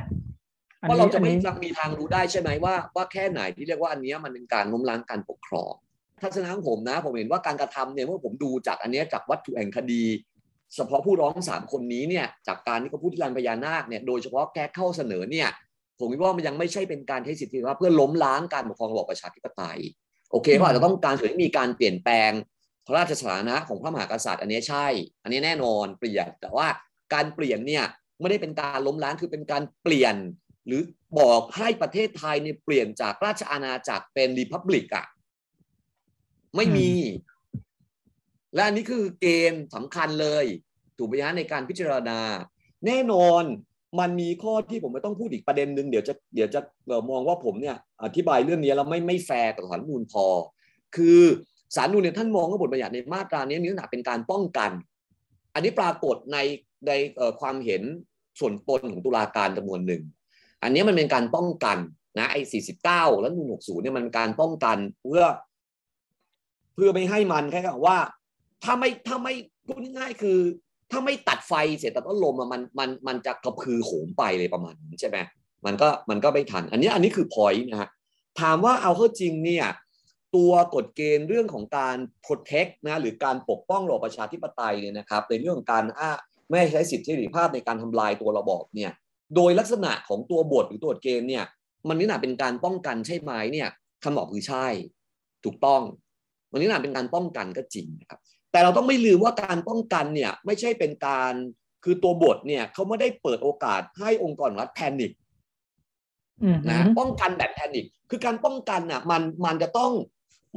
[0.81, 5.73] อันว่านี้เราจะอันไม่นี้มีทางรู้ได้ใช่ไหมว่าว่าแค่ไหนที่เรียกว่าอันเนี้ยมันเป็นการล้มล้างการปกครอง
[6.23, 10.05] ทัศนะของผมนะ ผมเห็นว่าการกระทำเนี่ยเมื่อผมดูจากอันเนี้ยจากวัตถุแห่งคดี
[10.75, 15.49] เฉพาะผู้ร้องสามคนนี้เนี่ยจากการที่เขาพูดที่ลานพญานาคเนี่ยโดยเฉพาะแก้เข้าเสนอเนี่ย
[15.99, 19.79] ผมคิดว่ามันยังไม่ใช่เป็นการใช้สิทธิว่าเพื่อล้มล้างการปกครองระบอบประชาธิปไตย
[20.31, 22.31] โอเคเขาอาจจะต้องการส่วนที่มีการเปลี่ยนแปลง
[22.87, 24.87] พระราชสถานะของพระมหากษัตริย์ อันนี้ใช่
[25.23, 26.67] อันนี้แน่นอนเปลี่ยนแต่ว่า
[27.15, 27.85] การเปลี่ยนเนี่ย
[28.21, 30.15] ไม่ได้เป็นการล้มล้างคือเป็นการเปลี่ยน
[30.69, 30.83] หรือ
[31.19, 35.07] บอกให้ประเทศไทยเนี่ยเปลี่ยนจากราชอาณาจักรเป็นรีพับลิกอะ
[36.57, 36.91] ไม่มี
[38.55, 40.45] และอันนี้คือเกณฑ์สำคัญเลย
[40.99, 42.21] ถูกไหมฮะในการพิจารณา
[42.87, 43.45] แน่นอน
[44.01, 50.27] มันมีข้อที่ผมไม่ต้องพูดอีกประเด็นหนึ่งเดี๋ยวจะเดี๋ยวจะเอ่อมองว่าผมเนี่ย อธิบายเรื่องนี้แล้วไม่ไม่แฟร์กับสารนูนพอ
[50.97, 51.23] คือ
[51.77, 54.71] สารนูนเนี่ยท่านมองว่าบทบัญญัติในมาตรานี้เนื้อหาเป็นการป้องกัน
[55.55, 56.39] อันนี้ปรากฏใน
[56.87, 57.83] ในเอ่อความเห็น
[58.41, 60.03] ส่วนตนของตุลาการจำนวนหนึ่ง
[60.63, 61.79] อันนี้มันเป็นการป้องกัน
[62.19, 65.23] นะไอ้สี่สิบเก้าแล้วนูนหกศูนย์เนี่ยมันเป็นการป้องกันเพื่อ
[66.75, 67.99] เพื่อไม่ให้มันแค่ว่า
[68.65, 69.35] ถ้าไม่ถ้าไม่
[69.67, 70.39] พูดง่ายๆคือ
[70.91, 75.19] ถ้าไม่ตัดไฟเสร็จตัดต้นลมอะมันมันมันจะกระพือโหมไปเลยประมาณนี้ใช่ไหม
[75.67, 77.91] มันก็มันก็ไม่ทัน อันนี้อันนี้คือพอยต์นะฮะ
[78.41, 79.67] ถามว่าเอาเข้าจริงเนี่ย
[80.37, 86.11] ตัวกฎเกณฑ์เรื่องของการ protect นะหรือการปกป้องระบอบประชาธิปไตยเนี่ยนะครับในเรื่องของการอ้า
[86.51, 88.91] ไม่ใช้สิทธิเสรีภาพในการทำลายตัวระบอบเนี่ย
[89.35, 91.45] โดยลักษณะของตัวบทหรือตัวกฎเกณฑ์เนี่ย
[91.89, 93.69] มันนี่นาเป็นการป้องกันใช่ไหมเนี่ย
[94.03, 94.67] คำตอบคือใช่
[95.45, 95.83] ถูกต้อง
[96.51, 98.21] มันนี่นาเป็นการป้องกันก็จริงนะครับ
[98.53, 101.33] แต่เราต้องไม่ลืมว่าการป้องกันเนี่ยไม่ใช่เป็นการ
[101.85, 105.13] คือตัวบทเนี่ยเขาไม่ได้เปิดโอกาสให้องค์กรรัฐแพนิค
[106.43, 109.93] อืมนะป้องกันแบบแพนิคคือการป้องกันน่ะมันมันจะต้อง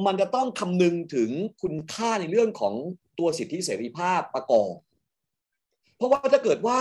[0.05, 1.29] มันจะต้องคำนึงถึง
[1.61, 2.73] คุณค่าในเรื่องของ
[3.19, 4.73] ตัวสิทธิเสรีภาพประกอบ
[5.95, 6.79] เพราะว่าถ้าเกิดว่า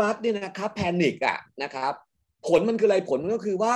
[0.00, 1.92] รัฐเนี่ยนะครับแพนิคอะนะครับ
[2.46, 3.74] ผลมันคืออะไรผลมันก็คือว่า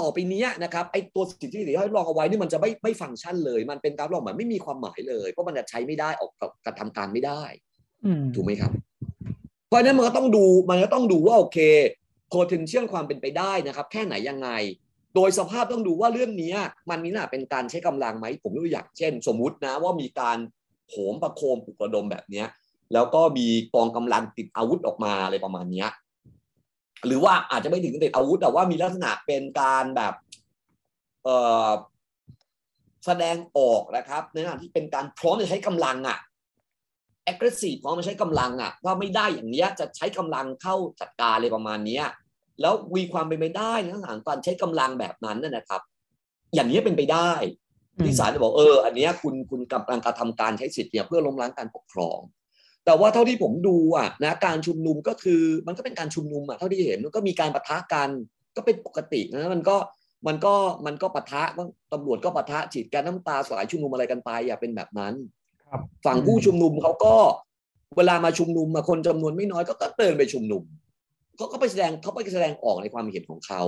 [0.00, 7.42] ต่อไปเนี้ยนะครับไอ้ตัวสิทธิเสรีภาพที่รองเอาไว้นี่มันจะไม่ไม่ฟังก์ชันเลย มันเป็นการรองหมายไม่มีความหมายเลย เพราะมันจะใช้ไม่ได้ออกกับกระทำการไม่ได้
[8.04, 8.72] อืมถูกไหมครับ
[9.66, 11.58] เพราะฉะนั้นมันก็ต้องดูมันก็ต้องดูว่าโอเค
[12.34, 14.50] potential ความเป็นไปได้นะครับ แค่ไหนยังไง
[15.14, 16.58] โดยสภาพต้องดูว่าเรื่องเนี้ย
[16.90, 20.38] มันมีหน้าเป็นการใช้กำลังไหมผมยกตัวอย่างเช่น สมมุตินะว่ามีการ
[20.90, 22.46] โหมประโคมปลุกระดมแบบเนี้ย
[22.92, 25.88] แล้วก็มีกองกำลังติดอาวุธออกมาอะไรประมาณเนี้ย
[27.06, 30.14] หรือว่าอาจจะไม่ถึงติดอาวุธแต่ว่ามีลักษณะเป็นการแบบ
[31.24, 31.28] เอ
[31.68, 31.70] อ
[33.06, 36.18] แสดงออกนะครับ ในขณะที่เป็นการพร้อมจะใช้กำลังอะ
[37.30, 42.04] aggressive พร้อมจะใช้กำลังอะว่าไม่ได้อย่างเนี้ยจะใช้กำลังเข้าจัดการอะไรประมาณเนี้ย
[42.60, 45.82] แล้วมีความเป็นไปได้ในลักษณะของการใช้กำลังแบบนั้นน่ะนะครับ
[46.54, 47.32] อย่างนี้เป็นไปได้
[48.04, 52.18] ที่ศาลจะบอกเออ อันนี้คุณคุณกำลังกระทำการใช้สิทธิ์เนี่ยเพื่อล้มล้างการปกครอง
[52.88, 58.08] แต่ว่าเท่าที่ผมดูอะนะการชุมนุมก็คือมันก็เป็นการชุมนุมอะเท่าที่เห็นมันก็มีการปะทะกัน
[58.56, 59.76] ก็เป็นปกตินะมันก็
[60.26, 60.54] มันก็
[60.86, 61.42] มันก็ปะทะ
[61.92, 65.14] ตำรวจก็ปะทะฉีดแก๊สน้ำตาสลายชุมนุมอะไรกันไปอย่าเป็นแบบนั้น
[65.64, 67.14] ครับฝั่งผู้ชุมนุมเขาก็
[67.96, 70.62] เวลามาชุมนุมมาคนจำนวนไม่น้อยก็ก็เดินไปชุมนุม
[71.36, 73.62] เขาก็ไปแสดงเขาไปแสดงออกในความเห็นของเขา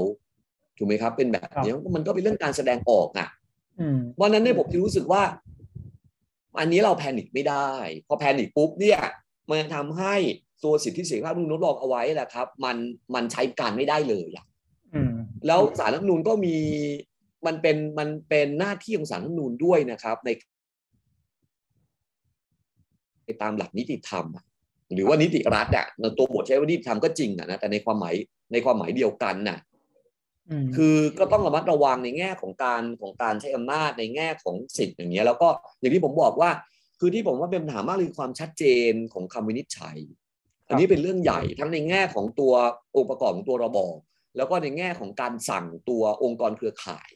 [0.79, 3.29] ถูกไหมครับ เป็นแบบนี้มันก็เป็นเรื่องการแสดงออกอะ
[3.81, 5.23] อืมวันนั้นเนี่ยผมจะรู้สึกว่า
[6.59, 7.71] อันนี้เราแพนิคไม่ได้
[8.07, 9.01] พอแพนิคปุ๊บเนี่ย
[9.49, 10.15] มันทำให้
[10.65, 12.77] ตัวสิทธิเสรีภาพนุ่นรองเอาไว้แหละครับ มัน
[13.15, 14.47] มันใช้การไม่ได้เลยอะ
[14.95, 15.15] อืม
[15.47, 16.57] แล้วสารรัฐธรรมนูญก็มี
[17.47, 20.31] มันเป็นมันเป็นหน้าที่ของสารรัฐธรรมนูญด้วยนะครับใน
[23.25, 24.45] ในตามหลักนิติธรรมอะ
[24.95, 25.87] หรือว่านิติรัฐอะ
[26.19, 28.15] ตัวบทใช้ว่านิติธรรมก็จริงอะนะแต่ในความหมาย
[28.53, 29.70] ในความหมายเดียวกันน่ะอืม
[30.77, 35.49] คือก็ต้องระมัดระวังในแง่ของการของการใช้อำนาจในแง่ของสิทธิ์อย่างเงี้ยแล้วก็
[35.81, 36.51] อย่างที่ผมบอกว่า
[37.01, 39.99] คือที่ผมว่าเป็นปัญหามากคือความชัดเจนของคำวินิจฉัย
[40.69, 42.53] อันนี้เป็นเรื่องใหญ่ทั้งในแง่ของตัว
[42.97, 43.95] องค์ประกอบของตัวระบอบ
[44.37, 47.11] แล้วก็ในแง่ของการสั่งตัวองค์กรเครือข่าย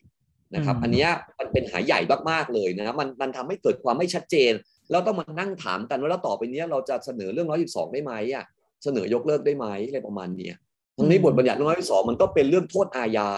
[0.54, 2.00] นะครับ อันเนี้ยมันเป็นหายใหญ่
[2.30, 4.52] มากๆเลยนะมันมันทำให้เกิดความไม่ชัดเจน
[4.90, 8.44] แล้วต้องมานั่งถามกันว่าแล้วต่อไปเนี้ยเราจะเสนอเรื่อง 112 ได้ไหมอะ
[8.84, 10.54] เสนอยกเลิกได้ไหมอะไรประมาณเนี้ย
[10.98, 13.28] ทั้งนี้บทบัญญัติ112มันก็เป็นเรื่องโทษอาญา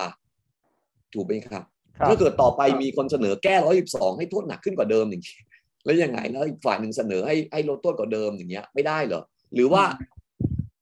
[1.14, 1.64] ถูกไหมครับ
[1.98, 3.54] ครับถ้าเกิดต่อไปมีคนเสนอแก้
[3.86, 5.38] 112ให้โทษหนักขึ้นกว่าเดิมอย่างนี้
[5.84, 9.22] แล้วยังไงแล้วอีกฝ่ายหนึ่งเสนอให้ให้ลดโทษกว่าเดิมอย่างเงี้ยไม่ได้เหรอ
[9.54, 9.84] หรือว่า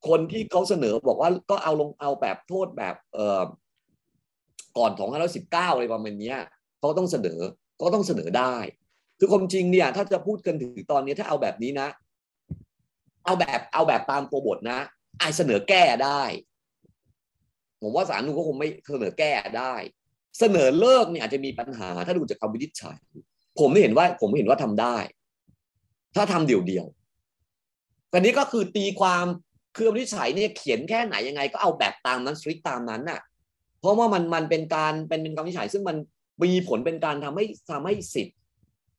[0.09, 3.43] คนที่เขาเสนอบอกว่าก็เอาลงเอาแบบโทษแบบเอ่อ
[4.79, 4.91] ก่อน
[5.33, 6.39] 2519อะไรประมาณเนี้ย
[6.79, 7.41] เขาต้องเสนอ
[7.81, 8.55] ก็ต้องเสนอได้
[9.19, 11.89] คือความจริงเนี่ย ถ้าจะพูดกันถึงตอนนี้ถ้าเอาแบบนี้นะ
[13.25, 14.81] เอาแบบเอาแบบตามตัวบทนะ
[15.19, 16.23] ไอเสนอแก้ได้
[17.85, 19.75] ผมว่าศาลนูก็คงไม่เสนอแก้ได้
[20.39, 22.99] เสนอเลิกเนี่ยอาจจะมีปัญหาถ้าดูจากคำวินิจฉัย
[23.59, 24.97] ผมไม่เห็นว่า ผมไม่เห็นว่าทำได้
[26.17, 29.25] ถ้าทำเดี่ยวๆแต่นี้ก็คือตีความ
[29.77, 33.21] คือวินิจฉัยเนี่ยเขียนแค่ไหนยังไง ก็เอาแบบตามนั้นสตริกตามนั้นน่ะ
[33.81, 35.97] เพราะว่ามันมันเป็นการเป็นเป็นคำวินิจฉัย ซึ่งมัน
[36.43, 38.35] มีผลเป็นการทำให้ทำให้สิทธิ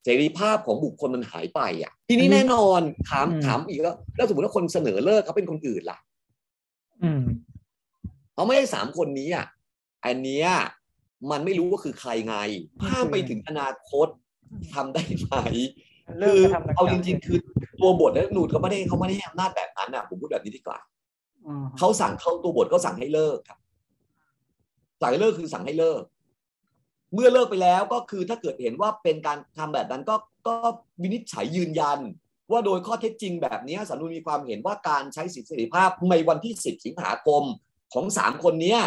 [0.04, 5.98] เสรีภาพของบุคคลมันหายไปอะ ทีนี้แน่นอนถามถามอีกแล้วแล้วสมมติว่าคนเสนอเลิกเขาเป็นคนอื่นล่ะ
[7.02, 7.24] อืม
[8.36, 9.46] เขาไม่ใช่สามคนนี้อะ
[10.04, 10.48] อันเนี้ย
[11.30, 12.36] มันไม่รู้ว่าคือใครไง
[12.82, 14.08] ถ้ามไปถึงอนาคต
[14.74, 15.34] ทำได้ไหม
[16.18, 17.38] เลิคืกอกระทำดังกล่าวเอาจริง ๆ คือ
[17.80, 20.78] ตัวบทและนูนเขาไม่ได้เขาไม่ได้ให้อำนาจแบบนั้นอะผมพูดแบบนี้ดีกว่า
[21.46, 23.58] อืมเขาสั่งเขาตัวบทเขาสั่งให้เลิกครับ
[25.00, 26.02] สั่งให้เลิกคือสั่งให้เลิก
[27.14, 30.54] เมื่อเลิกไปแล้วก็คือถ้าเกิดเห็นว่าเป็นการทำแบบนั้นก็ก็
[31.02, 31.98] วินิจฉัยยืนยัน
[32.50, 37.42] ว่าโดยข้อเท็จจริงแบบนี้สารนุนมีความเห็นว่าการใช้สิทธิเสรีภาพในวันที่ 10 สิงหาคม
[37.92, 38.80] ของสามคนเนี้ย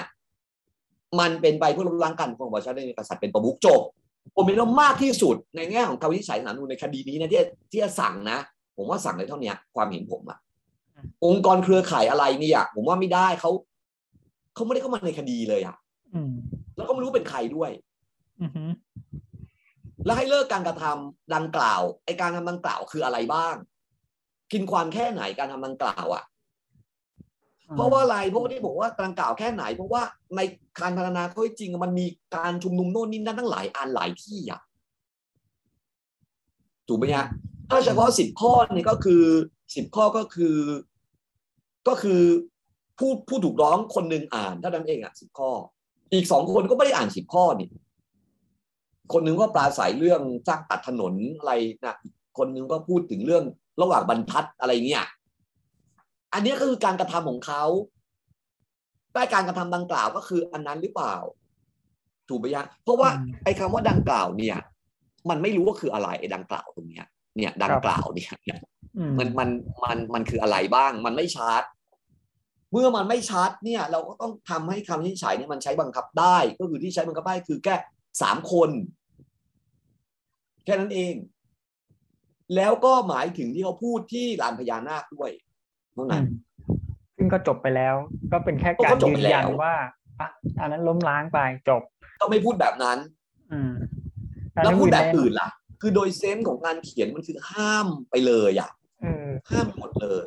[1.20, 3.82] มันเป็นไปเพื่อล้มล้างการปกครองประชาธิปไตยในกษัตริย์เป็นประมุขจบ
[4.36, 8.40] ผมเห็นว่ามากที่สุดในแง่ของคำวินิจฉัยสารนุนในคดีนี้นะที่ที่จะสั่งนะ
[8.78, 10.40] ผมว่าสั่งได้เท่านี้ความเห็นผมอะ
[11.26, 13.52] องค์กรเครือข่ายอะไรเนี่ยผมว่าไม่ได้เขา
[14.54, 15.76] เขาไม่ได้เข้ามาในคดีเลยอะ
[16.14, 16.32] อืม
[16.76, 17.72] แล้วก็ไม่รู้เป็นใครด้วย
[18.42, 18.64] อืมฮึ
[20.06, 23.56] แล้วให้เลิกการกระทำดังกล่าวไอการทำดังกล่าวคืออะไรบ้าง
[24.52, 26.24] กินความแค่ไหนการทำดังกล่าวอะ
[27.76, 30.02] เพราะว่าอะไรเพราะว่าที่บอกว่าดังกล่าวแค่ไหน เพราะว่า
[30.36, 30.40] ใน
[30.82, 32.06] การพัฒนาข้อเท็จจริงมันมี
[32.36, 34.62] การชุมนุมโน่นนี่นั่นทั้งหลายอันหลายที่อะ
[36.88, 37.28] ถูกไหมฮะ
[37.70, 39.24] ถ้าเฉพาะสิบข้อนี่ก็คือ
[39.76, 40.56] สิบข้อก็คือ
[41.88, 42.22] ก็คือ
[43.00, 45.52] ผู้ผู้ถูกร้องคนหนึ่งอ่านเท่านั้นเองอะสิบข้อ
[46.14, 47.70] อีกสองคนก็ไม่ได้อ่านสิบข้อนี่
[49.14, 51.54] คนหนึ่งก็ปราศัยเรื่องสร้างตัดถนนอะไร
[51.86, 53.44] นะอีกคนหนึ่งก็พูดถึงเรื่อง
[53.82, 55.06] ระหว่างบรรทัดอะไรเงี้ย
[56.34, 57.64] อันนี้ก็คือการกระทำของเขา
[59.14, 61.16] ได้การกระทำดังกล่าวก็คืออันนั้นหรือเปล่า
[62.30, 63.10] ถูกไหมยะเพราะว่า
[63.44, 64.58] ไอ้คำว่าดังกล่าวเนี่ย
[65.30, 67.06] มันไม่รู้ว่าคืออะไรไอ้ดังกล่าวตรงเนี้ย
[67.38, 68.32] เนี่ยดังกล่าวเนี่ย
[68.98, 69.50] อืมมันมัน
[69.84, 71.64] มันมันคืออะไรบ้าง มันไม่ชัด
[72.72, 77.76] เมื่อมันไม่ชัดเนี่ย เราก็ต้องทำให้คำวินิจฉัยเนี่ยมันใช้บังคับได้ ก็คือที่ใช้บังคับได้คือแค่
[78.22, 78.70] สามคน
[80.66, 81.14] แค่นั้นเอง
[82.56, 86.26] แล้วก็หมายถึงที่เขาพูดที่ลานพญานาคด้วยเท่าอืนั้นม
[87.18, 87.96] ซึ่งก็จบไปแล้ว
[88.32, 89.74] ก็เป็นแค่ก็การจบยืไปนแล้วยันว่า
[90.20, 91.40] อะอันนั้นล้มล้างไป
[91.70, 91.82] จบ
[92.20, 92.98] ก็ไม่พูดแบบนั้น
[93.52, 93.74] อืม
[94.64, 95.50] แล้วพูดแบบอื่นแล่ะ
[95.82, 98.70] คือโดยเซนส์ของการเขียนมันคือห้ามไปเลยอะ
[99.02, 100.26] เออห้ามไปหมดเลย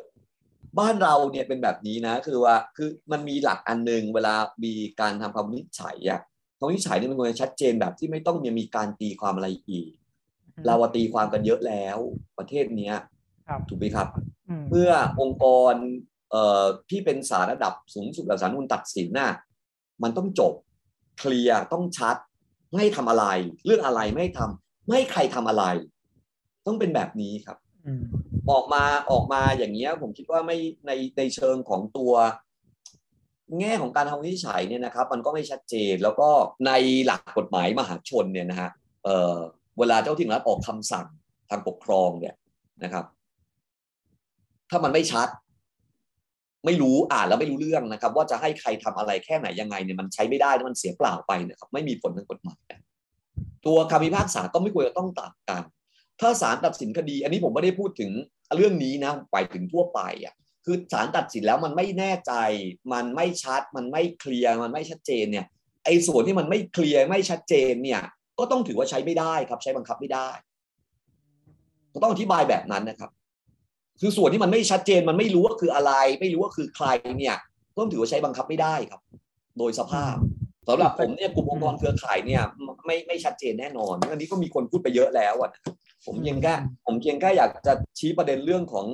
[0.79, 6.21] บ้านเราเนี่ยเป็นแบบนี้นะ คือว่าคือมันมีหลักอันหนึ่งเวลามีการทำคำวินิจฉัยอะ
[6.57, 9.89] คำวินิจฉัยเนี่ยมันควรจะชัดเจนแบบที่ไม่ต้องมีการตีความอะไรอีก
[10.65, 11.97] เราอะตีความกันเยอะแล้ว
[12.37, 12.95] ประเทศเนี้ย
[13.47, 14.32] ครับถูกไหมครับอืม
[14.69, 14.91] เมื่อ
[15.21, 15.73] องค์กร
[16.31, 19.31] เอ่อที่เป็นสารระดับสูงสุดแบบสารนุนตัดสินน่ะ
[20.03, 20.53] มันต้องจบ
[21.19, 22.15] เคลียร์ต้องชัด
[22.69, 23.25] ไม่ให้ทำอะไร
[23.65, 25.63] เรื่องอะไรไม่ให้ทำไม่ให้ใครทำอะไร
[26.65, 28.01] ต้องเป็นแบบนี้ครับอืม
[28.51, 30.57] ออกมาออกมาอย่างเงี้ย ผมคิดว่าไม่
[30.87, 32.13] ในในเชิงของตัว
[33.59, 36.29] แง่ของการทำวินิจฉัยเนี่ยนะครับ มันก็ไม่ชัดเจนแล้วก็
[36.67, 36.71] ใน
[37.05, 38.69] หลักกฎหมายมหาชนเนี่ยนะฮะ
[39.05, 39.37] เอ่อ
[39.79, 41.07] เวลาเจ้าที่รัฐออกคำสั่ง
[41.49, 42.35] ทางปกครองเนี่ย
[42.83, 43.05] นะครับ
[44.73, 45.27] ถ้ามันไม่ชัด
[46.65, 52.61] ไม่รู้อ่านแล้วไม่รู้เรื่องนะครับ ว่าจะให้ใครทำอะไรแค่ไหนยังไงเนี่ยมันใช้ไม่ได้มันเสียเปล่าไปนะครับ ไม่มีผลทางกฎหมาย
[53.65, 55.63] ตัวคำพิพากษาก็ไม่ควรจะต้องต่างกัน
[56.21, 58.11] ถ้าศาลตัดสินคดี อันนี้ผมไม่ได้พูดถึง
[58.55, 60.33] เรื่องนี้นะไปถึงทั่วไปอะ
[60.65, 62.33] คือศาลตัดสินแล้วมันไม่แน่ใจ
[62.93, 65.45] มันไม่ชัด มันไม่เคลียร์ มันไม่ชัดเจนเนี่ย
[65.85, 68.01] ไอ้ส่วนที่มันไม่เคลียร์ไม่ชัดเจนเนี่ย
[68.39, 70.29] ก็ต้องถือว่าใช้ไม่ได้ครับ ใช้บังคับไม่ได้
[72.03, 73.11] ต้องอธิบายแบบนั้นนะครับ
[74.01, 75.91] คือส่วนที่มันไม่ชัดเจนมันไม่รู้ว่าคืออะไร
[76.21, 76.87] ไม่รู้ว่าคือใคร
[77.17, 77.35] เนี่ย
[77.77, 79.01] ต้องถือว่าใช้บังคับไม่ได้ครับ
[79.57, 80.15] โดยสภาพ
[80.67, 82.43] สำหรับผมเนี่ยกลุ่มองค์กรเครือข่ายเนี่ย
[82.85, 85.51] ไม่ไม่ชัดเจนแน่นอนอันนี้ก็มีคนพูดไปเยอะแล้วอะ
[86.05, 86.53] ผมเพียงแค่
[86.85, 88.87] ผมเพียงแค่อยากจะชี้ประเด็นเรื่องของ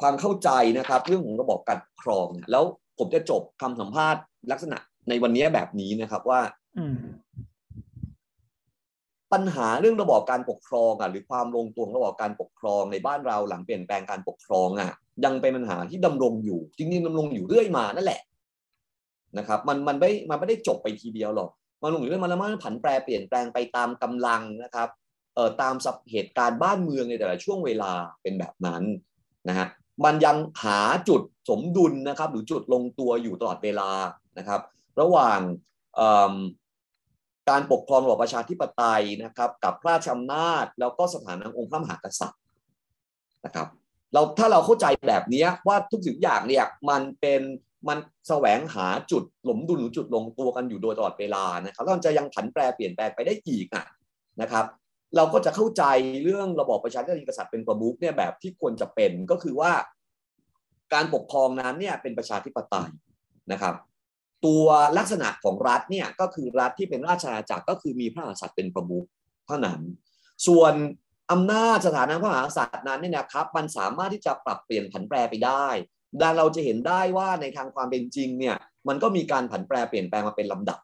[0.00, 2.64] ความเข้าใจนะครับ เรื่องของระบบการปกครองแล้ว
[2.98, 6.40] ผมจะจบคำสัมภาษณ์ลักษณะในวันนี้แบบนี้นะครับว่า
[9.32, 14.90] ปัญหาเรื่องระบอบการปกครองอะหรือความลงตัวระบอบการปกครองในบ้านเราหลังเปลี่ยนแปลงการปกครองอะ
[15.24, 18.20] ยังเป็นปัญหาที่ดำรงอยู่จริงๆดำรงอยู่เรื่อยมานั่นแหละ
[19.38, 21.50] นะครับมันมันไม่มันไม่ได้จบไปทีเดียวหรอก
[21.82, 24.88] มันลงอยู่เรื่อยมาแล้วมันผันแปรเปลี่ยนแปลงไปตามกำลังนะครับ
[25.34, 27.92] เอ่อตามสัเหตุการณ์บ้านเมืองในแต่ละช่วงเวลา
[28.22, 28.82] เป็นแบบนั้น
[29.48, 29.66] นะฮะ
[30.04, 33.90] มันยังหาจุดสมดุลนะครับ หรือจุดลงตัวอยู่ตลอดเวลา
[34.38, 34.60] นะครับ
[35.00, 35.40] ระหว่าง
[37.50, 42.40] การปกครองระบอบประชาธิปไตยนะครับ กับพระราชอำนาจ แล้วก็สถานะองค์พระมหากษัตริย์
[43.44, 43.68] นะครับ
[44.12, 47.42] เราถ้าเราเข้าใจแบบนี้ว่าทุกสิ่งอย่างเนี่ยมันเป็น
[47.88, 47.98] มัน
[48.28, 53.84] แสวงหาจุดหลมดุลหรือจุดลงตัวกันอยู่โดยตลอดเวลานะครับแล้วมันจะยังผันแปรเปลี่ยนแปลงไปได้อีกอะ
[54.40, 54.64] นะครับ
[55.16, 55.84] เราก็จะเข้าใจ
[56.24, 59.72] เรื่องระบอบประชาธิปไตยกษัตริย์เป็นประมุขเนี่ยแบบที่ควรจะเป็นก็คือว่า
[60.94, 62.90] การปกครองนั้นเนี่ยเป็นประชาธิปไตย
[63.52, 63.74] นะครับ
[64.46, 64.66] ตัว
[64.98, 69.06] ลักษณะของรัฐเนี่ยก็คือรัฐที่เป็นราชอาณาจักรก็คือมีพระมหากษัตริย์เป็นประมุข
[69.46, 69.80] เท่านั้น
[70.46, 70.74] ส่วน
[71.32, 75.66] อำนาจสถานะพระมหากษัตริย์นั้นเนี่ยนะครับ มันสามารถที่จะปรับเปลี่ยนผันแปรไปได้
[76.20, 78.56] ดังเราจะเห็นได้ว่าในทางความเป็นจริงเนี่ย
[78.88, 80.78] มันก็มีการผันแปรเปลี่ยนแปลงมาเป็นลำดับ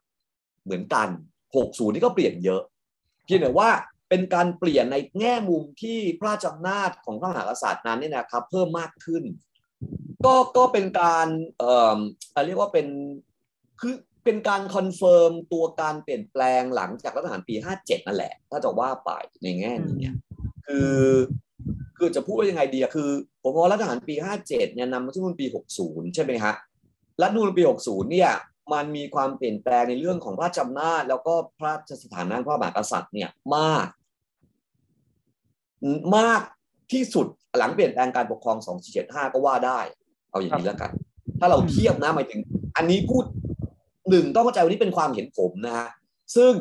[0.64, 1.08] เหมือนกัน
[1.52, 2.62] 60 นี่ก็เปลี่ยนเยอะ
[3.24, 3.70] เพียงแต่ว่า
[4.08, 9.24] เป็นการเปลี่ยนในแง่มุมที่พระราชอำนาจของพระมหากษัตริย์นั้นเนี่ยนะครับ เพิ่มมากขึ้น
[10.24, 11.28] ก็ก็เป็นการ
[11.58, 11.98] เอ่อ
[12.46, 12.86] เรียกว่าเป็น
[13.80, 13.94] คือ
[14.24, 19.10] เป็นการ confirm ตัวการเปลี่ยนแปลงหลังจากรัฐประหารปี 57 นั่นแหละ ถ้าจะว่าไป
[19.42, 19.72] ในแง่
[20.02, 20.12] นี้
[20.66, 21.00] คือ
[21.98, 23.10] คือจะพูดว่ายังไงดีอะคือ
[23.42, 24.14] ผมว่ารัฐประหารปี
[24.46, 25.46] 57 เนี่ยนำมาถึงปี
[25.80, 26.54] 60 ใช่ไหมฮะ
[27.22, 28.32] รัฐนูนปี 60 เนี่ย
[28.72, 33.86] มันมีความเปลี่ยนแปลงในเรื่องของพระจำนาจแล้วก็พระราชสถานะพระมหากษัตริย์เนี่ยมาก
[36.16, 36.42] มาก
[36.92, 37.26] ที่สุด
[37.58, 38.56] หลังเปลี่ยนแปลงการปกครอง
[38.96, 39.80] 2475 ก็ว่าได้
[40.30, 40.92] เอาอย่างนี้แล้วกัน
[41.40, 42.40] ถ้าเราเทียบนะหมายถึง
[42.76, 43.24] อันนี้พูด
[44.10, 45.88] หนึ่งต้องเข้าใจว่านี้เป็นความเห็นผมนะฮะ
[46.36, 46.52] ซึ่ง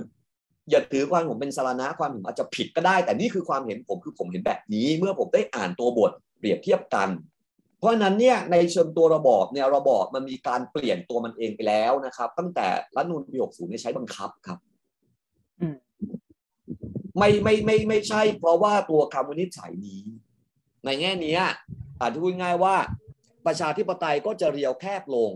[0.69, 7.09] อย่าถือความผมเป็นสารณะความผมอาจจะผิดก็ได้ แต่นี่คือความเห็นผมคือผมเห็นแบบนี้ เมื่อผมได้อ่านตัวบทเปรียบเทียบกัน
[7.79, 14.59] เพราะฉะนั้นเนี่ยในเชิงตัวระบอบเนี่ยระบอบมันมีการเปลี่ยนตัวมันเองไปแล้วนะครับ ตั้งแต่รัฐนูลปี60เนี่ยใช้บังคับครับ
[17.17, 20.01] ไม่ไม่ไม่ไม่ใช่ เพราะว่าตัวคำวินิจฉัยนี้
[20.85, 21.35] ในแง่นี้
[21.99, 22.75] อาจจะพูดง่ายว่า
[23.45, 25.31] ประชาธิปไตยก็จะเรียวแคบลง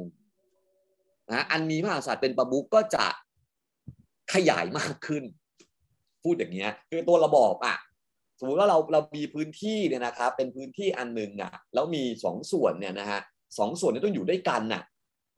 [1.29, 3.05] นะอันมีพระมหากษัตริย์เป็นประมุขก็จะ
[4.33, 5.23] ขยายมากขึ้น
[6.23, 7.77] พูดอย่างเงี้ยคือตัวระบอบอะ
[8.39, 13.21] สมมติว่าเราเรามีพื้นที่เนี่ยนะครับ เป็นพื้นที่อันหนึ่งอะแล้วมีสองส่วนเนี่ยนะฮะ
[13.57, 14.83] สองส่วนนี้ต้องอยู่ด้วยกันน่ะ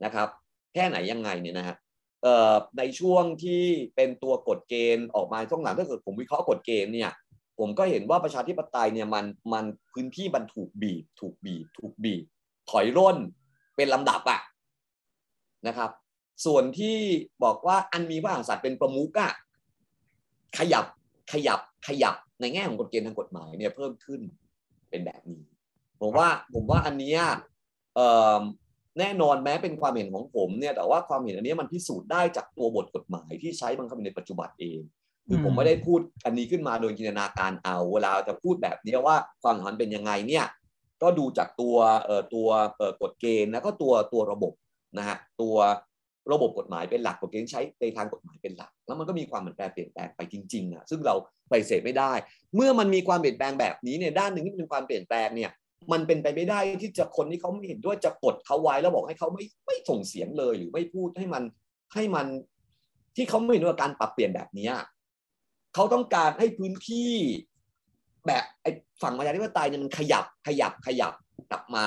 [0.03, 0.27] นะครับ
[0.73, 1.75] แค่ไหนยังไงเนี่ยนะฮะ
[2.23, 3.63] เอ่อในช่วงที่
[3.95, 7.11] เป็นตัวกฎเกณฑ์ออกมาช่วงหลังถ้าเกิดผมวิเคราะห์กฎเกณฑ์เนี่ย
[7.59, 12.23] ผมก็เห็นว่าประชาธิปไตยเนี่ยมันมันพื้นที่มันถูกบีบ ถูกบีบ ถูกบีบ
[12.69, 13.17] ถอยร่น
[13.75, 14.41] เป็นลำดับอะ
[15.67, 15.89] นะครับ
[16.45, 16.97] ส่วนที่
[17.43, 19.31] บอกว่าอันมีพระมหากษัตริย์เป็นประมุขอะ
[20.57, 20.85] ขยับ
[21.33, 24.21] ขยับขยับในแง่ของกฎเกณฑ์ทางกฎหมายเนี่ยเพิ่มขึ้น
[24.89, 25.43] เป็นแบบนี้
[26.01, 27.15] ผมว่าผมว่าอันนี้
[28.99, 34.81] แน่นอนแม้เป็นความเห็นของผมเนี่ยแต่ว่าความเห็นอันนี้มันพิสูจน์ได้จากตัวบทกฎหมายที่ใช้บังคับในปัจจุบันเอง
[35.27, 40.45] คือผมไม่ได้พูดอันนี้ขึ้นมาโดยจินตนาการเอาเวลาจะพูดแบบนี้ว่าความสัมพันธ์เป็นยังไงเนี่ย
[41.01, 44.53] ก็ดูจากตัวเอ่อตัวเอ่อกฎเกณฑ์แล้วก็ตัวตัวระบบ
[44.97, 45.55] นะฮะตัว
[46.31, 51.15] ระบบกฎหมายเป็นหลักกฎเกณฑ์ใช้ในทางกฎหมายเป็นหลัก แล้วมันก็มีความเปลี่ยนแปลงเปลี่ยนแปลงไปจริงๆอะซึ่งเรา
[51.49, 52.11] ไปเสพไม่ได้
[52.55, 55.51] เมื่อมันมีความเปลี่ยนแปลงแบบนี้เนี่ยด้านหนึ่งที่เป็นความเปลี่ยนแปลงเนี่ย
[55.91, 61.43] มันเป็นไปไม่ได้ที่จะคนที่เขาไม่เห็นด้วยจะกดเขาไว้แล้วบอกให้เขาไม่ไม่ส่งเสียงเลย หรือไม่พูดให้มัน
[61.93, 62.27] ให้มัน
[63.15, 64.69] ที่เขาไม่เห็นด้วยการปรับเปลี่ยนแบบนี้
[65.73, 67.11] เขาต้องการให้พื้นที่
[68.27, 68.71] แบบไอ้
[69.01, 71.13] ฝั่งประชาธิปไตยเนี่ยมันขยับขยับขยับ
[71.51, 71.85] กลับมา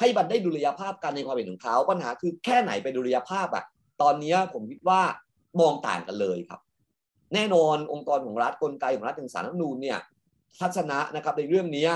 [0.00, 3.64] ให้บันได้ดุลยภาพกันในความเห็นของเขาปัญหาคือแค่ไหนเป็นดุลยภาพอะ
[4.02, 5.00] ตอนนี้ผมคิดว่า
[5.60, 6.60] มองต่างกันเลยครับ
[7.34, 9.98] แน่นอนองค์กรของรัฐกลไกของรัฐอย่างสารรัฐนูนเนี่ย
[10.60, 11.88] ทัศนะนะครับในเรื่องนี้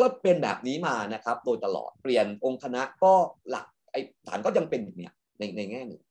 [0.00, 3.12] ก็เป็นแบบนี้มานะครับ โดยตลอดเปลี่ยนองค์คณะก็
[3.50, 6.02] หลักไอ้ศาลก็ยังเป็นอย่างเนี้ยในในแง่หนึ่ง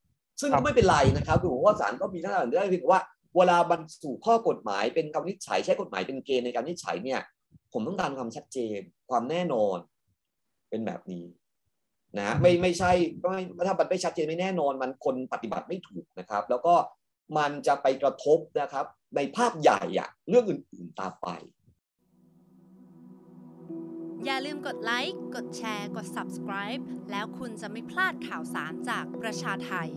[0.42, 3.02] ซึ่งก็ไม่เป็นไรนะครับคือผมว่าศาลก็มีหน้าที่ได้เพียงว่า
[3.38, 7.20] เวลาบรรสู่ข้อกฎหมายเป็นคำนิจฉัยใช้กฎหมายเป็นเกณฑ์ในการนิจฉัยเนี่ย
[7.74, 8.80] ผมต้องการความชัดเจน
[9.10, 9.78] ความแน่นอน
[10.70, 11.26] เป็นแบบนี้
[12.20, 12.92] นะไม่ไม่ใช่
[13.22, 16.76] ไม่ถ้ามันไม่ชัดเจนไม่แน่นอนมันคนปฏิบัติไม่ถูกนะครับ แล้วก็
[17.38, 18.86] มันจะไปกระทบนะครับ
[19.16, 21.30] ในภาพใหญ่อะเรื่องอื่นๆตามไป
[24.26, 26.82] อย่าลืมกดไลค์กดแชร์ กด subscribe
[27.12, 29.90] แล้วคุณจะไม่พลาดข่าวสารจากประชาไทย